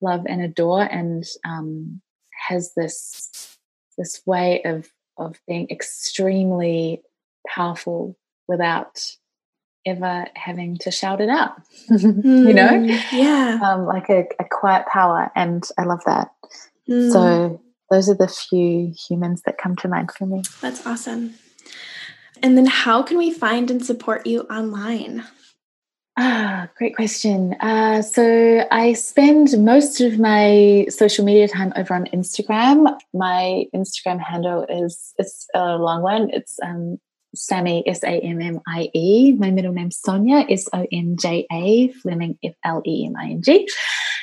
love 0.01 0.25
and 0.27 0.43
adore 0.43 0.83
and 0.83 1.25
um, 1.45 2.01
has 2.49 2.73
this 2.75 3.59
this 3.99 4.21
way 4.27 4.63
of 4.65 4.89
of 5.19 5.41
being 5.47 5.67
extremely 5.71 7.03
powerful 7.49 8.17
without 8.49 9.01
ever 9.87 10.27
having 10.35 10.77
to 10.77 10.91
shout 10.91 11.21
it 11.21 11.29
out 11.29 11.63
mm, 11.91 12.25
you 12.49 12.53
know? 12.53 12.69
mm, 12.69 13.13
yeah. 13.13 13.59
Um, 13.63 13.87
like 13.87 14.11
a, 14.11 14.25
a, 14.41 14.45
quiet 14.51 14.85
power 14.89 15.31
and 15.37 15.63
i 15.79 15.85
love 15.85 16.03
that. 16.07 16.33
Mm. 16.89 17.13
so 17.13 17.61
those 17.91 18.09
are 18.09 18.15
the 18.15 18.29
few 18.29 18.93
humans 19.09 19.43
that 19.47 19.59
come 19.59 19.77
to 19.77 19.89
mind 19.89 20.11
for 20.11 20.27
me. 20.27 20.43
That's 20.61 20.85
awesome. 20.87 21.35
And 22.43 22.57
then 22.57 22.67
how 22.67 23.03
can 23.03 23.17
we 23.17 23.31
find 23.31 23.71
and 23.71 23.85
support 23.85 24.27
you 24.27 24.43
online 24.43 25.25
Ah, 26.19 26.69
great 26.79 26.97
question. 26.97 27.55
Uh, 27.61 28.01
so 28.01 28.67
I 28.71 28.95
spend 28.95 29.53
most 29.63 30.01
of 30.01 30.19
my 30.19 30.87
social 30.89 31.27
media 31.27 31.47
time 31.47 31.75
over 31.77 31.93
on 31.93 32.07
Instagram. 32.07 32.97
My 33.13 33.67
Instagram 33.75 34.19
handle 34.19 34.65
is 34.69 35.13
it's 35.19 35.47
a 35.55 35.77
long 35.77 36.01
one. 36.01 36.31
It's 36.33 36.59
um, 36.65 36.99
Sammie 37.35 37.87
S 37.87 38.03
A 38.03 38.19
M 38.21 38.41
M 38.41 38.61
I 38.67 38.89
E. 38.95 39.33
My 39.33 39.51
middle 39.51 39.73
name's 39.73 40.01
Sonja 40.01 40.51
S 40.51 40.67
O 40.73 40.87
N 40.91 41.17
J 41.21 41.47
A 41.53 41.89
Fleming 41.89 42.39
F 42.43 42.55
L 42.65 42.81
E 42.87 43.07
M 43.07 43.15
I 43.17 43.27
N 43.33 43.43
G. 43.43 43.69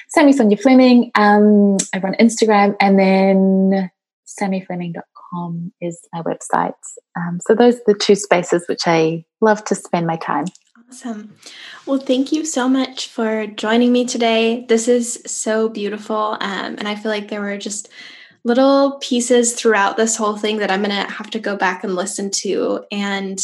Sammie 0.10 0.34
Sonja 0.34 0.60
Fleming 0.60 1.12
um, 1.14 1.78
over 1.96 2.08
on 2.08 2.16
Instagram, 2.16 2.76
and 2.80 2.98
then 2.98 3.92
sammiefleming.com 4.26 5.74
is 5.80 6.08
my 6.12 6.24
website. 6.24 6.74
Um, 7.16 7.40
so 7.46 7.54
those 7.54 7.76
are 7.76 7.84
the 7.88 7.94
two 7.94 8.16
spaces 8.16 8.66
which 8.68 8.88
I 8.88 9.26
love 9.42 9.64
to 9.66 9.76
spend 9.76 10.08
my 10.08 10.18
time. 10.18 10.46
Awesome. 10.94 11.36
Well, 11.88 11.98
thank 11.98 12.32
you 12.32 12.46
so 12.46 12.70
much 12.70 13.08
for 13.08 13.48
joining 13.48 13.92
me 13.92 14.06
today. 14.06 14.64
This 14.70 14.88
is 14.88 15.24
so 15.26 15.68
beautiful. 15.68 16.38
Um, 16.40 16.76
and 16.78 16.88
I 16.88 16.94
feel 16.94 17.12
like 17.12 17.30
there 17.30 17.42
were 17.42 17.58
just 17.58 17.90
little 18.44 19.00
pieces 19.02 19.54
throughout 19.56 19.98
this 19.98 20.16
whole 20.16 20.38
thing 20.38 20.58
that 20.58 20.70
I'm 20.70 20.84
going 20.84 20.92
to 20.92 21.12
have 21.12 21.32
to 21.32 21.40
go 21.40 21.56
back 21.56 21.84
and 21.84 21.96
listen 21.96 22.30
to 22.42 22.86
and 22.92 23.40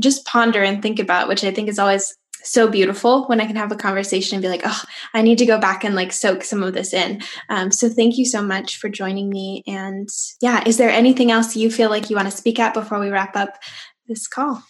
just 0.00 0.26
ponder 0.26 0.60
and 0.60 0.82
think 0.82 0.98
about, 0.98 1.28
which 1.28 1.44
I 1.44 1.52
think 1.52 1.68
is 1.68 1.78
always 1.78 2.16
so 2.42 2.66
beautiful 2.66 3.26
when 3.26 3.40
I 3.40 3.46
can 3.46 3.54
have 3.54 3.70
a 3.70 3.76
conversation 3.76 4.34
and 4.34 4.42
be 4.42 4.48
like, 4.48 4.62
oh, 4.64 4.82
I 5.14 5.22
need 5.22 5.38
to 5.38 5.46
go 5.46 5.60
back 5.60 5.84
and 5.84 5.94
like 5.94 6.12
soak 6.12 6.42
some 6.42 6.64
of 6.64 6.74
this 6.74 6.92
in. 6.92 7.22
Um, 7.48 7.70
so 7.70 7.88
thank 7.88 8.18
you 8.18 8.24
so 8.24 8.42
much 8.42 8.76
for 8.76 8.88
joining 8.88 9.30
me. 9.30 9.62
And 9.68 10.08
yeah, 10.40 10.64
is 10.66 10.78
there 10.78 10.90
anything 10.90 11.30
else 11.30 11.54
you 11.54 11.70
feel 11.70 11.90
like 11.90 12.10
you 12.10 12.16
want 12.16 12.28
to 12.28 12.36
speak 12.36 12.58
at 12.58 12.74
before 12.74 12.98
we 12.98 13.10
wrap 13.10 13.36
up 13.36 13.56
this 14.08 14.26
call? 14.26 14.64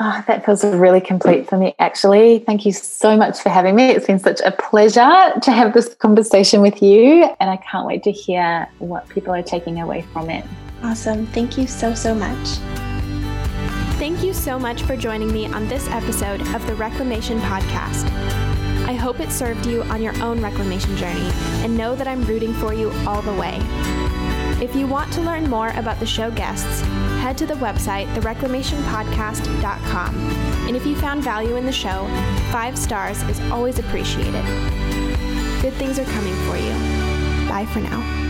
Oh, 0.00 0.22
that 0.28 0.46
feels 0.46 0.62
really 0.62 1.00
complete 1.00 1.48
for 1.48 1.56
me, 1.56 1.74
actually. 1.80 2.38
Thank 2.38 2.64
you 2.64 2.70
so 2.70 3.16
much 3.16 3.40
for 3.40 3.48
having 3.48 3.74
me. 3.74 3.90
It's 3.90 4.06
been 4.06 4.20
such 4.20 4.40
a 4.44 4.52
pleasure 4.52 5.32
to 5.42 5.50
have 5.50 5.74
this 5.74 5.92
conversation 5.96 6.60
with 6.60 6.80
you, 6.80 7.24
and 7.40 7.50
I 7.50 7.56
can't 7.56 7.84
wait 7.84 8.04
to 8.04 8.12
hear 8.12 8.68
what 8.78 9.08
people 9.08 9.34
are 9.34 9.42
taking 9.42 9.80
away 9.80 10.02
from 10.12 10.30
it. 10.30 10.44
Awesome. 10.84 11.26
Thank 11.26 11.58
you 11.58 11.66
so, 11.66 11.94
so 11.94 12.14
much. 12.14 12.48
Thank 13.98 14.22
you 14.22 14.32
so 14.32 14.56
much 14.56 14.82
for 14.82 14.96
joining 14.96 15.32
me 15.32 15.46
on 15.46 15.66
this 15.66 15.88
episode 15.88 16.42
of 16.54 16.64
the 16.68 16.76
Reclamation 16.76 17.40
Podcast. 17.40 18.08
I 18.86 18.92
hope 18.92 19.18
it 19.18 19.32
served 19.32 19.66
you 19.66 19.82
on 19.84 20.00
your 20.00 20.16
own 20.22 20.40
reclamation 20.40 20.96
journey, 20.96 21.28
and 21.64 21.76
know 21.76 21.96
that 21.96 22.06
I'm 22.06 22.24
rooting 22.24 22.54
for 22.54 22.72
you 22.72 22.92
all 23.04 23.20
the 23.20 23.34
way. 23.34 23.58
If 24.62 24.76
you 24.76 24.86
want 24.86 25.12
to 25.14 25.20
learn 25.22 25.50
more 25.50 25.70
about 25.70 25.98
the 25.98 26.06
show 26.06 26.30
guests, 26.30 26.82
head 27.28 27.36
to 27.36 27.44
the 27.44 27.56
website, 27.56 28.06
thereclamationpodcast.com. 28.14 30.14
And 30.66 30.74
if 30.74 30.86
you 30.86 30.96
found 30.96 31.22
value 31.22 31.56
in 31.56 31.66
the 31.66 31.72
show, 31.72 32.06
five 32.50 32.78
stars 32.78 33.22
is 33.24 33.38
always 33.50 33.78
appreciated. 33.78 34.42
Good 35.60 35.74
things 35.74 35.98
are 35.98 36.06
coming 36.06 36.34
for 36.46 36.56
you. 36.56 36.72
Bye 37.46 37.66
for 37.70 37.80
now. 37.80 38.27